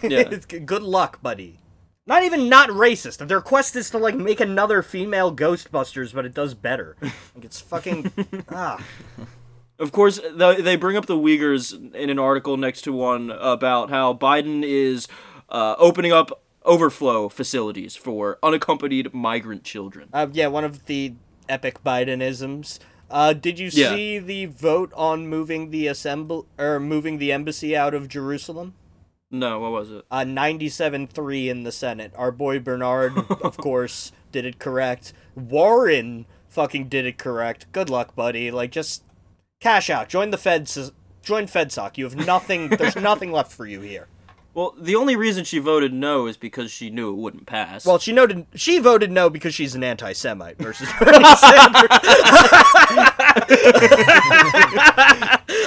Yeah. 0.01 0.23
Good 0.65 0.81
luck, 0.81 1.21
buddy. 1.21 1.59
Not 2.09 2.23
even 2.23 2.49
not 2.49 2.69
racist. 2.69 3.25
Their 3.27 3.39
quest 3.39 3.75
is 3.75 3.89
to 3.91 3.99
like 3.99 4.15
make 4.15 4.39
another 4.41 4.81
female 4.81 5.33
Ghostbusters, 5.33 6.11
but 6.13 6.25
it 6.25 6.33
does 6.33 6.53
better. 6.55 6.97
Like 7.35 7.45
it's 7.45 7.61
fucking 7.61 8.11
ah. 8.49 8.83
Of 9.77 9.91
course, 9.93 10.19
they 10.35 10.75
bring 10.75 10.97
up 10.97 11.05
the 11.05 11.15
Uyghurs 11.15 11.93
in 11.95 12.09
an 12.09 12.19
article 12.19 12.57
next 12.57 12.81
to 12.81 12.91
one 12.91 13.29
about 13.31 13.89
how 13.89 14.13
Biden 14.13 14.63
is 14.63 15.07
uh, 15.47 15.75
opening 15.77 16.11
up 16.11 16.41
overflow 16.65 17.29
facilities 17.29 17.95
for 17.95 18.37
unaccompanied 18.43 19.13
migrant 19.13 19.63
children. 19.63 20.09
Uh, 20.11 20.27
yeah, 20.33 20.47
one 20.47 20.65
of 20.65 20.87
the 20.87 21.13
epic 21.47 21.81
Bidenisms. 21.83 22.79
Uh, 23.09 23.31
did 23.33 23.57
you 23.57 23.69
Yeah. 23.71 23.95
see 23.95 24.19
the 24.19 24.45
vote 24.47 24.91
on 24.95 25.27
moving 25.27 25.71
the 25.71 25.87
assemble 25.87 26.45
or 26.57 26.79
moving 26.79 27.17
the 27.19 27.31
embassy 27.31 27.75
out 27.77 27.93
of 27.93 28.07
Jerusalem? 28.09 28.73
No, 29.31 29.59
what 29.59 29.71
was 29.71 29.91
it? 29.91 30.05
Uh, 30.09 30.21
97-3 30.21 31.47
in 31.49 31.63
the 31.63 31.71
Senate. 31.71 32.11
Our 32.15 32.31
boy 32.31 32.59
Bernard, 32.59 33.15
of 33.43 33.57
course, 33.57 34.11
did 34.31 34.45
it 34.45 34.57
correct. 34.59 35.13
Warren 35.35 36.25
fucking 36.47 36.89
did 36.89 37.05
it 37.05 37.17
correct. 37.17 37.71
Good 37.71 37.89
luck, 37.89 38.15
buddy. 38.15 38.49
Like, 38.49 38.71
just 38.71 39.03
cash 39.59 39.89
out. 39.89 40.09
Join 40.09 40.31
the 40.31 40.37
Feds. 40.37 40.91
Join 41.21 41.45
FedSoc. 41.45 41.97
You 41.97 42.05
have 42.05 42.15
nothing. 42.15 42.69
there's 42.69 42.95
nothing 42.97 43.31
left 43.31 43.51
for 43.51 43.67
you 43.67 43.81
here. 43.81 44.07
Well, 44.55 44.73
the 44.79 44.95
only 44.95 45.15
reason 45.15 45.43
she 45.45 45.59
voted 45.59 45.93
no 45.93 46.25
is 46.25 46.35
because 46.35 46.71
she 46.71 46.89
knew 46.89 47.11
it 47.11 47.17
wouldn't 47.17 47.45
pass. 47.45 47.85
Well, 47.85 47.99
she 47.99 48.11
noted 48.11 48.47
she 48.55 48.79
voted 48.79 49.11
no 49.11 49.29
because 49.29 49.53
she's 49.53 49.75
an 49.75 49.83
anti-Semite 49.83 50.57
versus 50.57 50.89
Bernie 50.99 51.23
Sanders. 51.35 51.87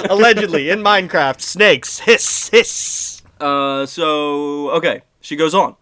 Allegedly 0.09 0.69
in 0.69 0.79
Minecraft, 0.79 1.39
snakes 1.39 1.99
hiss 1.99 2.49
hiss. 2.49 3.22
Uh, 3.39 3.85
so 3.85 4.69
okay, 4.71 5.01
she 5.21 5.35
goes 5.35 5.53
on. 5.53 5.75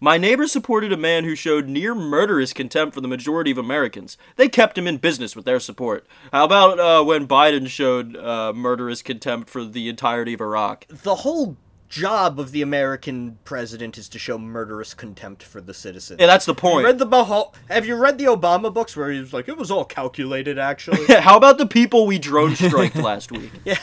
My 0.00 0.18
neighbor 0.18 0.48
supported 0.48 0.92
a 0.92 0.96
man 0.96 1.22
who 1.22 1.36
showed 1.36 1.68
near 1.68 1.94
murderous 1.94 2.52
contempt 2.52 2.92
for 2.92 3.00
the 3.00 3.06
majority 3.06 3.52
of 3.52 3.58
Americans. 3.58 4.18
They 4.34 4.48
kept 4.48 4.76
him 4.76 4.88
in 4.88 4.96
business 4.96 5.36
with 5.36 5.44
their 5.44 5.60
support. 5.60 6.06
How 6.32 6.44
about 6.44 6.80
uh, 6.80 7.04
when 7.04 7.28
Biden 7.28 7.68
showed 7.68 8.16
uh, 8.16 8.52
murderous 8.52 9.00
contempt 9.00 9.48
for 9.48 9.64
the 9.64 9.88
entirety 9.88 10.34
of 10.34 10.40
Iraq? 10.40 10.86
The 10.88 11.14
whole 11.16 11.56
job 11.88 12.40
of 12.40 12.50
the 12.50 12.62
American 12.62 13.38
president 13.44 13.96
is 13.96 14.08
to 14.08 14.18
show 14.18 14.38
murderous 14.38 14.92
contempt 14.92 15.42
for 15.44 15.60
the 15.60 15.74
citizens. 15.74 16.18
Yeah, 16.18 16.26
that's 16.26 16.46
the 16.46 16.52
You 16.52 16.56
point. 16.56 16.84
read 16.86 16.98
the 16.98 17.06
Bahal- 17.06 17.54
Have 17.68 17.86
you 17.86 17.94
read 17.94 18.18
the 18.18 18.24
Obama 18.24 18.74
books 18.74 18.96
where 18.96 19.12
he 19.12 19.20
was 19.20 19.32
like, 19.32 19.46
it 19.46 19.56
was 19.56 19.70
all 19.70 19.84
calculated, 19.84 20.58
actually? 20.58 21.04
How 21.20 21.36
about 21.36 21.58
the 21.58 21.66
people 21.66 22.06
we 22.08 22.18
drone 22.18 22.56
striked 22.56 22.96
last 22.96 23.30
week? 23.30 23.52
Yeah. 23.64 23.76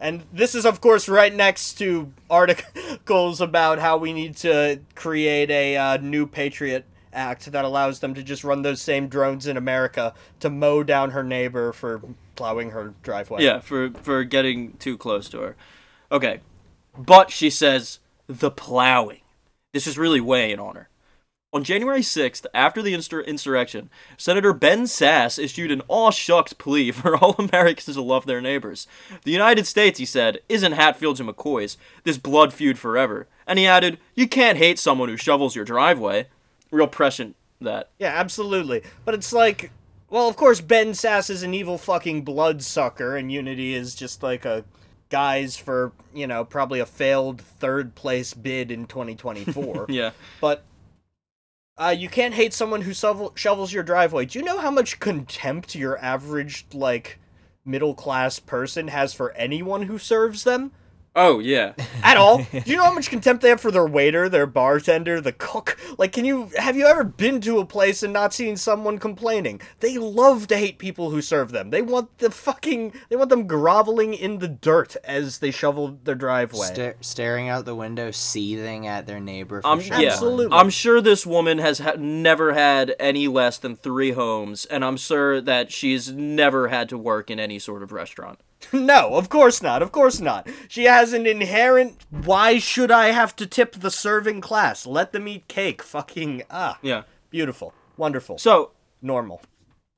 And 0.00 0.24
this 0.32 0.54
is, 0.54 0.64
of 0.64 0.80
course, 0.80 1.08
right 1.08 1.34
next 1.34 1.74
to 1.74 2.12
articles 2.30 3.40
about 3.40 3.78
how 3.78 3.98
we 3.98 4.12
need 4.14 4.34
to 4.38 4.80
create 4.94 5.50
a 5.50 5.76
uh, 5.76 5.96
new 5.98 6.26
Patriot 6.26 6.86
Act 7.12 7.50
that 7.52 7.64
allows 7.64 8.00
them 8.00 8.14
to 8.14 8.22
just 8.22 8.44
run 8.44 8.62
those 8.62 8.80
same 8.80 9.08
drones 9.08 9.46
in 9.46 9.56
America 9.56 10.14
to 10.38 10.48
mow 10.48 10.82
down 10.82 11.10
her 11.10 11.24
neighbor 11.24 11.72
for 11.72 12.00
plowing 12.36 12.70
her 12.70 12.94
driveway. 13.02 13.42
Yeah, 13.42 13.58
for 13.58 13.90
for 14.02 14.22
getting 14.24 14.74
too 14.74 14.96
close 14.96 15.28
to 15.30 15.40
her. 15.40 15.56
Okay. 16.12 16.40
But 16.96 17.30
she 17.30 17.50
says 17.50 17.98
the 18.28 18.50
plowing. 18.50 19.20
This 19.72 19.86
is 19.86 19.98
really 19.98 20.20
weighing 20.20 20.60
on 20.60 20.76
her. 20.76 20.88
On 21.52 21.64
January 21.64 22.00
6th, 22.00 22.46
after 22.54 22.80
the 22.80 22.94
insur- 22.94 23.26
insurrection, 23.26 23.90
Senator 24.16 24.52
Ben 24.52 24.84
Sasse 24.84 25.42
issued 25.42 25.72
an 25.72 25.82
aw 25.88 26.10
shucks 26.12 26.52
plea 26.52 26.90
for 26.92 27.16
all 27.16 27.34
Americans 27.38 27.96
to 27.96 28.02
love 28.02 28.24
their 28.26 28.40
neighbors. 28.40 28.86
The 29.24 29.32
United 29.32 29.66
States, 29.66 29.98
he 29.98 30.04
said, 30.06 30.38
isn't 30.48 30.72
Hatfields 30.72 31.18
and 31.18 31.28
McCoys, 31.28 31.76
this 32.04 32.18
blood 32.18 32.52
feud 32.52 32.78
forever. 32.78 33.26
And 33.48 33.58
he 33.58 33.66
added, 33.66 33.98
You 34.14 34.28
can't 34.28 34.58
hate 34.58 34.78
someone 34.78 35.08
who 35.08 35.16
shovels 35.16 35.56
your 35.56 35.64
driveway. 35.64 36.28
Real 36.70 36.86
prescient 36.86 37.34
that. 37.60 37.90
Yeah, 37.98 38.12
absolutely. 38.14 38.82
But 39.04 39.14
it's 39.14 39.32
like, 39.32 39.72
well, 40.08 40.28
of 40.28 40.36
course, 40.36 40.60
Ben 40.60 40.90
Sasse 40.90 41.30
is 41.30 41.42
an 41.42 41.52
evil 41.52 41.78
fucking 41.78 42.22
bloodsucker, 42.22 43.16
and 43.16 43.30
Unity 43.32 43.74
is 43.74 43.96
just 43.96 44.22
like 44.22 44.44
a 44.44 44.64
guise 45.08 45.56
for, 45.56 45.90
you 46.14 46.28
know, 46.28 46.44
probably 46.44 46.78
a 46.78 46.86
failed 46.86 47.40
third 47.40 47.96
place 47.96 48.34
bid 48.34 48.70
in 48.70 48.86
2024. 48.86 49.86
Yeah. 49.88 50.10
But 50.40 50.64
Uh, 51.80 51.88
you 51.88 52.10
can't 52.10 52.34
hate 52.34 52.52
someone 52.52 52.82
who 52.82 52.92
shovel- 52.92 53.32
shovels 53.34 53.72
your 53.72 53.82
driveway. 53.82 54.26
Do 54.26 54.38
you 54.38 54.44
know 54.44 54.58
how 54.58 54.70
much 54.70 55.00
contempt 55.00 55.74
your 55.74 55.98
average, 55.98 56.66
like, 56.74 57.18
middle 57.64 57.94
class 57.94 58.38
person 58.38 58.88
has 58.88 59.14
for 59.14 59.32
anyone 59.32 59.82
who 59.84 59.96
serves 59.96 60.44
them? 60.44 60.72
Oh 61.16 61.40
yeah. 61.40 61.72
At 62.02 62.16
all? 62.16 62.38
Do 62.52 62.62
you 62.64 62.76
know 62.76 62.84
how 62.84 62.94
much 62.94 63.10
contempt 63.10 63.42
they 63.42 63.48
have 63.48 63.60
for 63.60 63.70
their 63.70 63.86
waiter, 63.86 64.28
their 64.28 64.46
bartender, 64.46 65.20
the 65.20 65.32
cook? 65.32 65.76
Like, 65.98 66.12
can 66.12 66.24
you 66.24 66.50
have 66.56 66.76
you 66.76 66.86
ever 66.86 67.04
been 67.04 67.40
to 67.42 67.58
a 67.58 67.66
place 67.66 68.02
and 68.02 68.12
not 68.12 68.32
seen 68.32 68.56
someone 68.56 68.98
complaining? 68.98 69.60
They 69.80 69.98
love 69.98 70.46
to 70.48 70.56
hate 70.56 70.78
people 70.78 71.10
who 71.10 71.20
serve 71.20 71.50
them. 71.50 71.70
They 71.70 71.82
want 71.82 72.18
the 72.18 72.30
fucking 72.30 72.94
they 73.08 73.16
want 73.16 73.30
them 73.30 73.46
groveling 73.46 74.14
in 74.14 74.38
the 74.38 74.48
dirt 74.48 74.96
as 75.04 75.38
they 75.38 75.50
shovel 75.50 75.98
their 76.04 76.14
driveway. 76.14 76.66
Sta- 76.68 76.94
staring 77.00 77.48
out 77.48 77.64
the 77.64 77.74
window, 77.74 78.10
seething 78.10 78.86
at 78.86 79.06
their 79.06 79.20
neighbor. 79.20 79.62
For 79.62 79.68
I'm 79.68 79.80
yeah. 79.80 80.10
Absolutely. 80.10 80.56
I'm 80.56 80.70
sure 80.70 81.00
this 81.00 81.26
woman 81.26 81.58
has 81.58 81.80
ha- 81.80 81.96
never 81.98 82.52
had 82.52 82.94
any 83.00 83.26
less 83.26 83.58
than 83.58 83.74
three 83.74 84.12
homes, 84.12 84.64
and 84.66 84.84
I'm 84.84 84.96
sure 84.96 85.40
that 85.40 85.72
she's 85.72 86.12
never 86.12 86.68
had 86.68 86.88
to 86.90 86.98
work 86.98 87.30
in 87.30 87.40
any 87.40 87.58
sort 87.58 87.82
of 87.82 87.92
restaurant. 87.92 88.38
No, 88.72 89.14
of 89.14 89.28
course 89.28 89.62
not. 89.62 89.82
Of 89.82 89.90
course 89.92 90.20
not. 90.20 90.48
She 90.68 90.84
has 90.84 91.12
an 91.12 91.26
inherent. 91.26 92.04
Why 92.10 92.58
should 92.58 92.90
I 92.90 93.08
have 93.08 93.34
to 93.36 93.46
tip 93.46 93.72
the 93.72 93.90
serving 93.90 94.40
class? 94.40 94.86
Let 94.86 95.12
them 95.12 95.26
eat 95.28 95.48
cake. 95.48 95.82
Fucking 95.82 96.42
ah. 96.50 96.78
Yeah. 96.82 97.02
Beautiful. 97.30 97.72
Wonderful. 97.96 98.38
So 98.38 98.72
normal. 99.02 99.42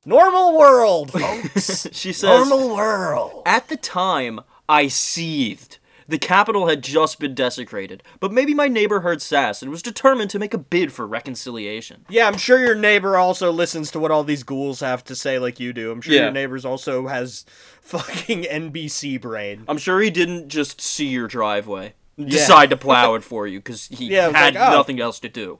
Normal 0.04 0.56
world, 0.58 1.12
folks. 1.12 1.86
she 1.92 2.12
says, 2.12 2.48
Normal 2.48 2.74
world. 2.74 3.42
at 3.46 3.68
the 3.68 3.76
time, 3.76 4.40
I 4.68 4.88
seethed. 4.88 5.78
The 6.08 6.18
capital 6.18 6.68
had 6.68 6.82
just 6.82 7.18
been 7.20 7.34
desecrated, 7.34 8.02
but 8.20 8.32
maybe 8.32 8.54
my 8.54 8.68
neighbor 8.68 9.00
heard 9.00 9.18
Sasse 9.18 9.62
and 9.62 9.70
was 9.70 9.82
determined 9.82 10.30
to 10.30 10.38
make 10.38 10.52
a 10.54 10.58
bid 10.58 10.92
for 10.92 11.06
reconciliation. 11.06 12.04
Yeah, 12.08 12.26
I'm 12.26 12.36
sure 12.38 12.58
your 12.58 12.74
neighbor 12.74 13.16
also 13.16 13.50
listens 13.52 13.90
to 13.92 13.98
what 14.00 14.10
all 14.10 14.24
these 14.24 14.42
ghouls 14.42 14.80
have 14.80 15.04
to 15.04 15.14
say, 15.16 15.38
like 15.38 15.60
you 15.60 15.72
do. 15.72 15.90
I'm 15.90 16.00
sure 16.00 16.14
Yeah. 16.14 16.22
your 16.24 16.32
neighbor's 16.32 16.64
also 16.64 17.06
has 17.06 17.44
fucking 17.82 18.42
NBC 18.44 19.20
brain. 19.20 19.64
I'm 19.68 19.78
sure 19.78 20.00
he 20.00 20.10
didn't 20.10 20.48
just 20.48 20.80
see 20.80 21.06
your 21.08 21.28
driveway, 21.28 21.94
decide 22.18 22.70
to 22.70 22.76
plow 22.76 23.14
it 23.14 23.24
for 23.24 23.46
you 23.46 23.58
because 23.60 23.86
he 23.88 24.06
Yeah, 24.06 24.30
had 24.32 24.54
like, 24.54 24.68
oh. 24.68 24.72
nothing 24.72 25.00
else 25.00 25.18
to 25.20 25.28
do. 25.28 25.58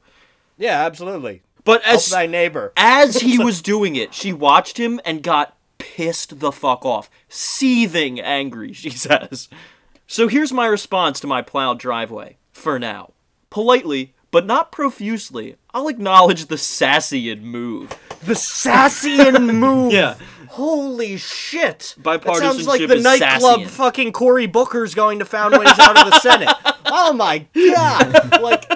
Yeah, 0.59 0.85
absolutely. 0.85 1.43
But 1.65 1.83
Help 1.83 1.97
as 1.97 2.11
thy 2.11 2.27
neighbor. 2.27 2.73
as 2.77 3.21
he 3.21 3.39
was 3.43 3.63
doing 3.63 3.97
it, 3.97 4.13
she 4.15 4.33
watched 4.33 4.79
him 4.79 5.01
and 5.05 5.23
got 5.23 5.57
pissed 5.79 6.41
the 6.41 6.53
fuck 6.53 6.85
off, 6.85 7.11
seething 7.29 8.21
angry, 8.21 8.73
she 8.73 8.91
says. 8.91 9.49
So 10.07 10.29
here's 10.29 10.53
my 10.53 10.67
response 10.67 11.21
to 11.21 11.27
my 11.27 11.43
plowed 11.43 11.79
driveway, 11.79 12.37
for 12.53 12.79
now. 12.79 13.13
Politely, 13.51 14.15
but 14.31 14.47
not 14.47 14.73
profusely, 14.73 15.57
I'll 15.75 15.89
acknowledge 15.89 16.47
the 16.47 16.57
Sassian 16.57 17.43
move. 17.43 17.91
The 18.25 18.35
Sassian 18.35 19.55
move. 19.59 19.93
Yeah. 19.93 20.17
Holy 20.49 21.17
shit! 21.17 21.95
That 21.99 22.23
Bipartisanship 22.23 22.39
sounds 22.41 22.67
like 22.67 22.87
the 22.87 22.95
is 22.97 23.03
nightclub 23.05 23.61
Sassian. 23.61 23.67
fucking 23.69 24.13
Cory 24.13 24.47
Booker's 24.47 24.95
going 24.95 25.19
to 25.21 25.25
found 25.25 25.53
when 25.57 25.67
he's 25.67 25.79
out 25.79 25.99
of 25.99 26.11
the 26.11 26.19
Senate. 26.21 26.49
Oh 26.95 27.15
my 27.15 27.47
god! 27.55 28.13
Like, 28.43 28.69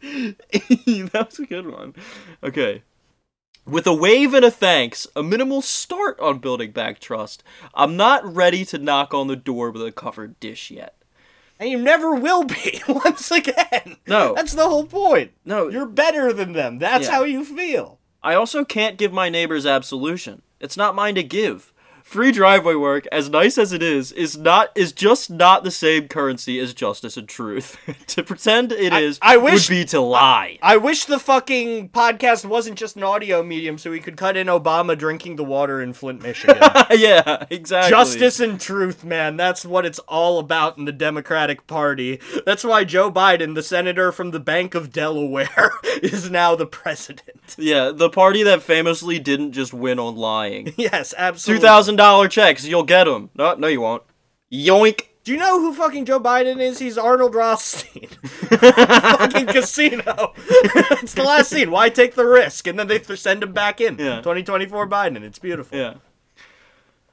that 0.00 1.26
was 1.28 1.38
a 1.38 1.44
good 1.46 1.66
one. 1.70 1.94
Okay. 2.42 2.82
With 3.64 3.86
a 3.86 3.94
wave 3.94 4.34
and 4.34 4.44
a 4.44 4.50
thanks, 4.50 5.06
a 5.14 5.22
minimal 5.22 5.62
start 5.62 6.18
on 6.18 6.40
building 6.40 6.72
back 6.72 6.98
trust, 6.98 7.44
I'm 7.74 7.96
not 7.96 8.24
ready 8.24 8.64
to 8.66 8.78
knock 8.78 9.14
on 9.14 9.28
the 9.28 9.36
door 9.36 9.70
with 9.70 9.82
a 9.86 9.92
covered 9.92 10.38
dish 10.40 10.70
yet. 10.70 10.96
and 11.60 11.70
you 11.70 11.78
never 11.78 12.12
will 12.16 12.42
be 12.42 12.82
once 12.88 13.30
again. 13.30 13.96
No. 14.08 14.34
That's 14.34 14.54
the 14.54 14.68
whole 14.68 14.84
point. 14.86 15.30
No. 15.44 15.68
You're 15.68 15.86
better 15.86 16.32
than 16.32 16.54
them. 16.54 16.80
That's 16.80 17.06
Yeah. 17.06 17.12
how 17.12 17.22
you 17.24 17.44
feel. 17.44 18.00
I 18.20 18.34
also 18.34 18.64
can't 18.64 18.96
give 18.98 19.12
my 19.12 19.28
neighbors 19.28 19.64
absolution. 19.64 20.42
It's 20.58 20.76
not 20.76 20.96
mine 20.96 21.14
to 21.14 21.22
give. 21.22 21.71
Free 22.12 22.30
driveway 22.30 22.74
work, 22.74 23.06
as 23.10 23.30
nice 23.30 23.56
as 23.56 23.72
it 23.72 23.82
is, 23.82 24.12
is 24.12 24.36
not 24.36 24.70
is 24.74 24.92
just 24.92 25.30
not 25.30 25.64
the 25.64 25.70
same 25.70 26.08
currency 26.08 26.58
as 26.58 26.74
justice 26.74 27.16
and 27.16 27.26
truth. 27.26 27.78
to 28.08 28.22
pretend 28.22 28.70
it 28.70 28.92
is 28.92 29.18
I 29.22 29.38
wish- 29.38 29.66
would 29.70 29.74
be 29.74 29.86
to 29.86 30.00
lie. 30.00 30.58
I 30.60 30.76
wish 30.76 31.06
the 31.06 31.18
fucking 31.18 31.88
podcast 31.88 32.44
wasn't 32.44 32.76
just 32.76 32.96
an 32.96 33.02
audio 33.02 33.42
medium 33.42 33.78
so 33.78 33.90
we 33.90 33.98
could 33.98 34.18
cut 34.18 34.36
in 34.36 34.48
Obama 34.48 34.96
drinking 34.96 35.36
the 35.36 35.44
water 35.44 35.80
in 35.80 35.94
Flint, 35.94 36.22
Michigan. 36.22 36.58
yeah, 36.90 37.46
exactly. 37.48 37.88
Justice 37.88 38.40
and 38.40 38.60
truth, 38.60 39.04
man. 39.04 39.38
That's 39.38 39.64
what 39.64 39.86
it's 39.86 39.98
all 40.00 40.38
about 40.38 40.76
in 40.76 40.84
the 40.84 40.92
Democratic 40.92 41.66
Party. 41.66 42.20
That's 42.44 42.62
why 42.62 42.84
Joe 42.84 43.10
Biden, 43.10 43.54
the 43.54 43.62
senator 43.62 44.12
from 44.12 44.32
the 44.32 44.40
Bank 44.40 44.74
of 44.74 44.92
Delaware, 44.92 45.72
is 46.02 46.30
now 46.30 46.56
the 46.56 46.66
president. 46.66 47.56
Yeah, 47.56 47.90
the 47.90 48.10
party 48.10 48.42
that 48.42 48.60
famously 48.60 49.18
didn't 49.18 49.52
just 49.52 49.72
win 49.72 49.98
on 49.98 50.16
lying. 50.16 50.74
Yes, 50.76 51.14
absolutely. 51.16 51.66
thousand 51.66 52.01
dollar 52.02 52.28
checks, 52.28 52.66
you'll 52.66 52.82
get 52.82 53.04
them. 53.04 53.30
No, 53.34 53.54
no, 53.54 53.68
you 53.68 53.80
won't. 53.80 54.02
Yoink. 54.52 55.06
Do 55.24 55.30
you 55.30 55.38
know 55.38 55.60
who 55.60 55.72
fucking 55.72 56.04
Joe 56.04 56.18
Biden 56.18 56.60
is? 56.60 56.80
He's 56.80 56.98
Arnold 56.98 57.34
Rothstein. 57.34 58.08
fucking 58.24 59.46
casino. 59.46 60.32
it's 60.36 61.14
the 61.14 61.22
last 61.22 61.50
scene. 61.50 61.70
Why 61.70 61.90
take 61.90 62.16
the 62.16 62.26
risk? 62.26 62.66
And 62.66 62.76
then 62.76 62.88
they 62.88 63.00
send 63.02 63.42
him 63.44 63.52
back 63.52 63.80
in. 63.80 63.98
Yeah. 63.98 64.16
2024 64.16 64.88
Biden. 64.88 65.22
It's 65.22 65.38
beautiful. 65.38 65.78
Yeah. 65.78 65.94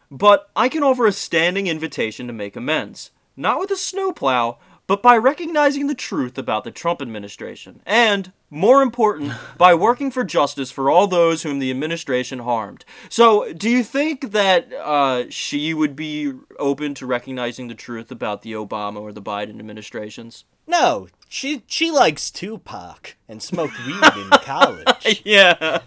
But 0.09 0.49
I 0.55 0.69
can 0.69 0.81
offer 0.81 1.05
a 1.05 1.11
standing 1.11 1.67
invitation 1.67 2.25
to 2.25 2.33
make 2.33 2.55
amends. 2.55 3.11
Not 3.37 3.59
with 3.59 3.69
a 3.69 3.77
snowplow, 3.77 4.57
but 4.89 5.03
by 5.03 5.15
recognizing 5.15 5.85
the 5.85 5.93
truth 5.93 6.35
about 6.35 6.63
the 6.63 6.71
Trump 6.71 6.99
administration. 6.99 7.79
And, 7.85 8.31
more 8.49 8.81
important, 8.81 9.33
by 9.57 9.75
working 9.75 10.09
for 10.09 10.23
justice 10.23 10.71
for 10.71 10.89
all 10.89 11.05
those 11.05 11.43
whom 11.43 11.59
the 11.59 11.69
administration 11.69 12.39
harmed. 12.39 12.83
So, 13.07 13.53
do 13.53 13.69
you 13.69 13.83
think 13.83 14.31
that 14.31 14.73
uh, 14.73 15.25
she 15.29 15.75
would 15.75 15.95
be 15.95 16.33
open 16.57 16.95
to 16.95 17.05
recognizing 17.05 17.67
the 17.67 17.75
truth 17.75 18.09
about 18.09 18.41
the 18.41 18.53
Obama 18.53 18.99
or 18.99 19.13
the 19.13 19.21
Biden 19.21 19.59
administrations? 19.59 20.45
No, 20.65 21.07
she 21.27 21.61
she 21.67 21.91
likes 21.91 22.31
Tupac 22.31 23.15
and 23.27 23.43
smoked 23.43 23.77
weed 23.85 24.03
in 24.15 24.29
college. 24.41 25.21
Yeah. 25.23 25.81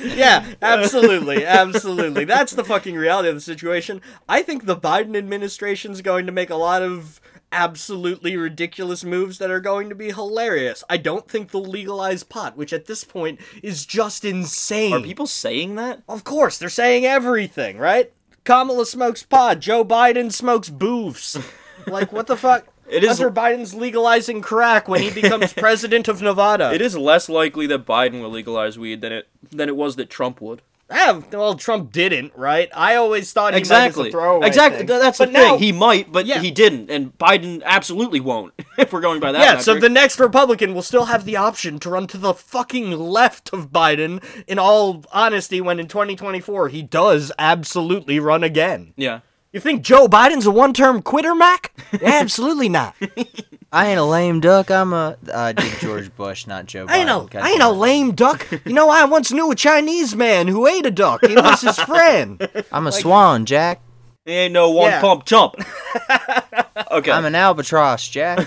yeah, 0.00 0.54
absolutely, 0.62 1.44
absolutely. 1.44 2.24
That's 2.24 2.52
the 2.52 2.64
fucking 2.64 2.94
reality 2.94 3.28
of 3.28 3.34
the 3.34 3.40
situation. 3.40 4.00
I 4.28 4.42
think 4.42 4.66
the 4.66 4.76
Biden 4.76 5.16
administration's 5.16 6.00
going 6.00 6.26
to 6.26 6.32
make 6.32 6.50
a 6.50 6.56
lot 6.56 6.82
of 6.82 7.20
absolutely 7.54 8.36
ridiculous 8.36 9.04
moves 9.04 9.38
that 9.38 9.50
are 9.50 9.60
going 9.60 9.88
to 9.88 9.94
be 9.94 10.12
hilarious. 10.12 10.82
I 10.90 10.96
don't 10.98 11.28
think 11.28 11.50
they'll 11.50 11.64
legalize 11.64 12.24
pot, 12.24 12.56
which 12.56 12.72
at 12.72 12.86
this 12.86 13.04
point 13.04 13.40
is 13.62 13.86
just 13.86 14.24
insane. 14.24 14.92
Are 14.92 15.00
people 15.00 15.26
saying 15.26 15.76
that? 15.76 16.02
Of 16.08 16.24
course, 16.24 16.58
they're 16.58 16.68
saying 16.68 17.06
everything, 17.06 17.78
right? 17.78 18.12
Kamala 18.44 18.84
smokes 18.84 19.22
pot. 19.22 19.60
Joe 19.60 19.84
Biden 19.84 20.30
smokes 20.32 20.68
boofs. 20.68 21.42
like, 21.86 22.12
what 22.12 22.26
the 22.26 22.36
fuck? 22.36 22.66
It 22.88 23.02
is- 23.02 23.18
Hunter 23.18 23.30
Biden's 23.30 23.72
legalizing 23.74 24.42
crack 24.42 24.88
when 24.88 25.00
he 25.00 25.10
becomes 25.22 25.52
president 25.54 26.08
of 26.08 26.20
Nevada. 26.20 26.72
It 26.74 26.82
is 26.82 26.96
less 26.96 27.28
likely 27.30 27.66
that 27.68 27.86
Biden 27.86 28.20
will 28.20 28.30
legalize 28.30 28.78
weed 28.78 29.00
than 29.00 29.12
it 29.12 29.28
than 29.50 29.68
it 29.68 29.76
was 29.76 29.96
that 29.96 30.10
Trump 30.10 30.40
would. 30.42 30.60
Ah, 30.96 31.20
well, 31.32 31.54
Trump 31.56 31.90
didn't, 31.92 32.32
right? 32.36 32.68
I 32.74 32.94
always 32.94 33.32
thought 33.32 33.52
he 33.54 33.58
Exactly. 33.58 34.04
might 34.04 34.08
as 34.08 34.14
a 34.14 34.16
throwaway 34.16 34.46
exactly. 34.46 34.78
thing. 34.86 34.86
That's 34.86 35.18
but 35.18 35.26
the 35.26 35.32
now, 35.32 35.50
thing. 35.50 35.58
He 35.58 35.72
might, 35.72 36.12
but 36.12 36.24
Yeah. 36.24 36.40
he 36.40 36.50
didn't, 36.52 36.88
and 36.90 37.16
Biden 37.18 37.62
absolutely 37.64 38.20
won't. 38.20 38.54
if 38.78 38.92
we're 38.92 39.00
going 39.00 39.18
by 39.20 39.32
that. 39.32 39.40
yeah, 39.40 39.58
so 39.58 39.74
the 39.78 39.88
next 39.88 40.20
Republican 40.20 40.72
will 40.72 40.82
still 40.82 41.06
have 41.06 41.24
the 41.24 41.36
option 41.36 41.78
to 41.80 41.90
run 41.90 42.06
to 42.06 42.16
the 42.18 42.32
fucking 42.32 42.92
left 42.92 43.52
of 43.52 43.70
Biden. 43.72 44.22
In 44.46 44.58
all 44.60 45.04
honesty, 45.12 45.60
when 45.60 45.80
in 45.80 45.88
2024 45.88 46.68
he 46.68 46.82
does 46.82 47.32
absolutely 47.38 48.18
run 48.20 48.44
again. 48.44 48.94
yeah. 48.96 49.20
You 49.52 49.60
think 49.60 49.82
Joe 49.82 50.08
Biden's 50.08 50.46
a 50.46 50.50
one-term 50.50 51.02
quitter, 51.02 51.32
Mac? 51.32 51.72
absolutely 52.02 52.68
not. 52.68 52.96
I 53.74 53.88
ain't 53.88 53.98
a 53.98 54.04
lame 54.04 54.38
duck. 54.38 54.70
I'm 54.70 54.92
a 54.92 55.16
uh, 55.32 55.50
did 55.52 55.72
George 55.80 56.14
Bush, 56.14 56.46
not 56.46 56.66
Joe 56.66 56.86
Biden. 56.86 56.90
I 56.90 56.96
ain't 56.98 57.10
a, 57.10 57.26
God 57.28 57.42
I 57.42 57.50
ain't 57.50 57.62
a 57.62 57.70
lame 57.70 58.12
duck. 58.14 58.46
You 58.64 58.72
know, 58.72 58.88
I 58.88 59.04
once 59.04 59.32
knew 59.32 59.50
a 59.50 59.56
Chinese 59.56 60.14
man 60.14 60.46
who 60.46 60.68
ate 60.68 60.86
a 60.86 60.92
duck. 60.92 61.26
He 61.26 61.34
was 61.34 61.60
his 61.60 61.76
friend. 61.80 62.48
I'm 62.70 62.86
a 62.86 62.92
swan, 62.92 63.46
Jack. 63.46 63.80
He 64.24 64.32
ain't 64.32 64.52
no 64.52 64.70
one 64.70 64.92
Yeah. 64.92 65.00
pump 65.00 65.24
chump. 65.24 65.56
okay. 66.92 67.10
I'm 67.10 67.24
an 67.24 67.34
albatross, 67.34 68.08
Jack. 68.08 68.46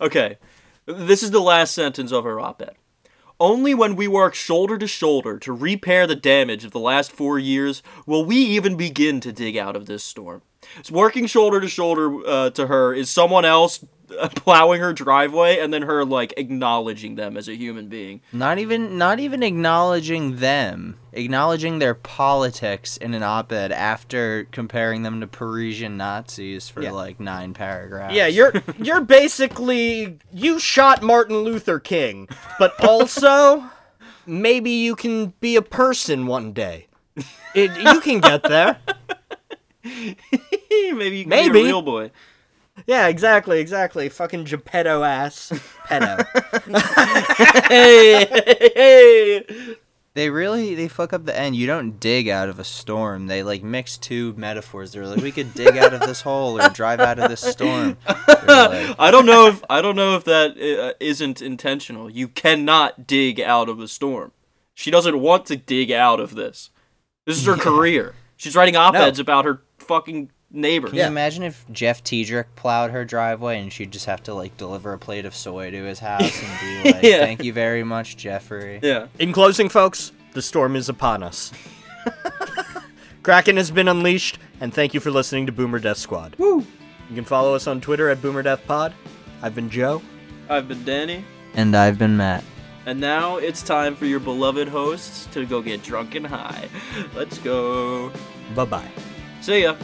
Okay. 0.00 0.38
This 0.86 1.24
is 1.24 1.32
the 1.32 1.40
last 1.40 1.74
sentence 1.74 2.12
of 2.12 2.22
her 2.22 2.38
op 2.38 2.62
ed. 2.62 2.76
Only 3.40 3.74
when 3.74 3.96
we 3.96 4.08
work 4.08 4.34
shoulder 4.34 4.78
to 4.78 4.86
shoulder 4.86 5.38
to 5.40 5.52
repair 5.52 6.06
the 6.06 6.14
damage 6.16 6.64
of 6.64 6.70
the 6.70 6.78
last 6.80 7.10
four 7.12 7.38
years 7.38 7.82
will 8.06 8.24
we 8.24 8.36
even 8.36 8.76
begin 8.76 9.20
to 9.20 9.32
dig 9.32 9.56
out 9.56 9.76
of 9.76 9.86
this 9.86 10.02
storm. 10.04 10.42
So 10.82 10.94
working 10.94 11.26
shoulder 11.26 11.60
to 11.60 11.68
shoulder 11.68 12.26
uh, 12.26 12.50
to 12.50 12.66
her 12.66 12.94
is 12.94 13.10
someone 13.10 13.44
else 13.44 13.84
plowing 14.36 14.80
her 14.80 14.92
driveway 14.92 15.58
and 15.58 15.72
then 15.72 15.82
her 15.82 16.04
like 16.04 16.34
acknowledging 16.36 17.14
them 17.16 17.36
as 17.36 17.48
a 17.48 17.54
human 17.56 17.88
being. 17.88 18.20
Not 18.32 18.58
even 18.58 18.98
not 18.98 19.20
even 19.20 19.42
acknowledging 19.42 20.36
them, 20.36 20.98
acknowledging 21.12 21.78
their 21.78 21.94
politics 21.94 22.96
in 22.96 23.14
an 23.14 23.22
op-ed 23.22 23.72
after 23.72 24.44
comparing 24.52 25.02
them 25.02 25.20
to 25.20 25.26
Parisian 25.26 25.96
Nazis 25.96 26.68
for 26.68 26.82
Yeah. 26.82 26.92
like 26.92 27.18
nine 27.20 27.54
paragraphs. 27.54 28.14
Yeah, 28.14 28.26
you're 28.26 28.52
you're 28.78 29.00
basically 29.00 30.18
you 30.32 30.58
shot 30.58 31.02
Martin 31.02 31.38
Luther 31.38 31.78
King, 31.80 32.28
but 32.58 32.72
also 32.84 33.64
maybe 34.26 34.70
you 34.70 34.94
can 34.96 35.32
be 35.40 35.56
a 35.56 35.62
person 35.62 36.26
one 36.26 36.52
day. 36.52 36.86
It, 37.54 37.70
you 37.76 38.00
can 38.02 38.20
get 38.20 38.42
there. 38.42 38.78
Maybe 39.82 40.10
you 40.70 40.94
can 40.94 40.98
be 40.98 41.24
Maybe. 41.26 41.60
a 41.60 41.64
real 41.64 41.82
boy. 41.82 42.10
Yeah, 42.86 43.08
exactly, 43.08 43.60
exactly. 43.60 44.08
Fucking 44.08 44.44
Geppetto 44.44 45.02
ass 45.02 45.52
pedo. 45.86 46.26
hey, 47.68 48.24
hey, 48.46 48.72
hey. 48.74 49.76
They 50.14 50.30
really 50.30 50.74
they 50.74 50.88
fuck 50.88 51.12
up 51.12 51.26
the 51.26 51.38
end. 51.38 51.56
You 51.56 51.66
don't 51.66 52.00
dig 52.00 52.26
out 52.28 52.48
of 52.48 52.58
a 52.58 52.64
storm. 52.64 53.26
They 53.26 53.42
like 53.42 53.62
mix 53.62 53.98
two 53.98 54.32
metaphors. 54.34 54.92
They're 54.92 55.06
like, 55.06 55.20
we 55.20 55.30
could 55.30 55.52
dig 55.52 55.76
out 55.76 55.92
of 55.92 56.00
this 56.00 56.22
hole 56.22 56.58
or 56.58 56.70
drive 56.70 57.00
out 57.00 57.18
of 57.18 57.28
this 57.28 57.42
storm. 57.42 57.98
Like, 58.08 58.18
I 58.98 59.10
don't 59.10 59.26
know 59.26 59.46
if 59.48 59.62
I 59.68 59.82
don't 59.82 59.94
know 59.94 60.16
if 60.16 60.24
that 60.24 60.52
uh, 60.52 60.94
isn't 61.00 61.42
intentional. 61.42 62.08
You 62.08 62.28
cannot 62.28 63.06
dig 63.06 63.40
out 63.40 63.68
of 63.68 63.76
the 63.76 63.88
storm. 63.88 64.32
She 64.72 64.90
doesn't 64.90 65.20
want 65.20 65.44
to 65.46 65.56
dig 65.56 65.90
out 65.90 66.18
of 66.18 66.34
this. 66.34 66.70
This 67.26 67.36
is 67.36 67.44
her 67.44 67.56
career. 67.56 68.14
She's 68.36 68.56
writing 68.56 68.76
op-eds 68.76 69.18
about 69.18 69.44
her 69.44 69.62
fucking 69.78 70.30
neighbors. 70.50 70.90
Can 70.90 70.98
you 70.98 71.04
imagine 71.04 71.42
if 71.42 71.64
Jeff 71.72 72.02
Tiedrich 72.04 72.46
plowed 72.56 72.90
her 72.90 73.04
driveway 73.04 73.60
and 73.60 73.72
she'd 73.72 73.90
just 73.92 74.06
have 74.06 74.22
to 74.24 74.34
like 74.34 74.56
deliver 74.56 74.92
a 74.92 74.98
plate 74.98 75.24
of 75.24 75.34
soy 75.34 75.70
to 75.70 75.84
his 75.84 75.98
house 75.98 76.42
and 76.42 76.60
be 76.84 76.90
like, 76.92 77.02
Yeah. 77.02 77.18
"Thank 77.20 77.44
you 77.44 77.52
very 77.52 77.82
much, 77.84 78.16
Jeffrey." 78.16 78.80
Yeah. 78.82 79.06
In 79.18 79.32
closing, 79.32 79.68
folks, 79.68 80.12
the 80.32 80.42
storm 80.42 80.76
is 80.76 80.88
upon 80.88 81.22
us. 81.22 81.52
Kraken 83.22 83.56
has 83.56 83.70
been 83.70 83.88
unleashed, 83.88 84.38
and 84.60 84.72
thank 84.72 84.94
you 84.94 85.00
for 85.00 85.10
listening 85.10 85.46
to 85.46 85.52
Boomer 85.52 85.78
Death 85.80 85.96
Squad. 85.98 86.36
Woo! 86.38 86.64
You 87.08 87.14
can 87.14 87.24
follow 87.24 87.54
us 87.54 87.66
on 87.66 87.80
Twitter 87.80 88.08
at 88.08 88.22
Boomer 88.22 88.42
Death 88.42 88.64
Pod. 88.66 88.94
I've 89.42 89.54
been 89.54 89.68
Joe. 89.68 90.00
I've 90.48 90.68
been 90.68 90.84
Danny. 90.84 91.24
And 91.54 91.74
I've 91.76 91.98
been 91.98 92.16
Matt. 92.16 92.44
And 92.86 93.00
now 93.00 93.38
it's 93.38 93.62
time 93.64 93.96
for 93.96 94.06
your 94.06 94.20
beloved 94.20 94.68
hosts 94.68 95.26
to 95.32 95.44
go 95.44 95.60
get 95.60 95.82
drunk 95.82 96.14
and 96.14 96.24
high. 96.26 96.68
Let's 97.16 97.38
go. 97.38 98.12
Bye 98.54 98.64
bye. 98.64 98.90
See 99.46 99.62
ya. 99.62 99.76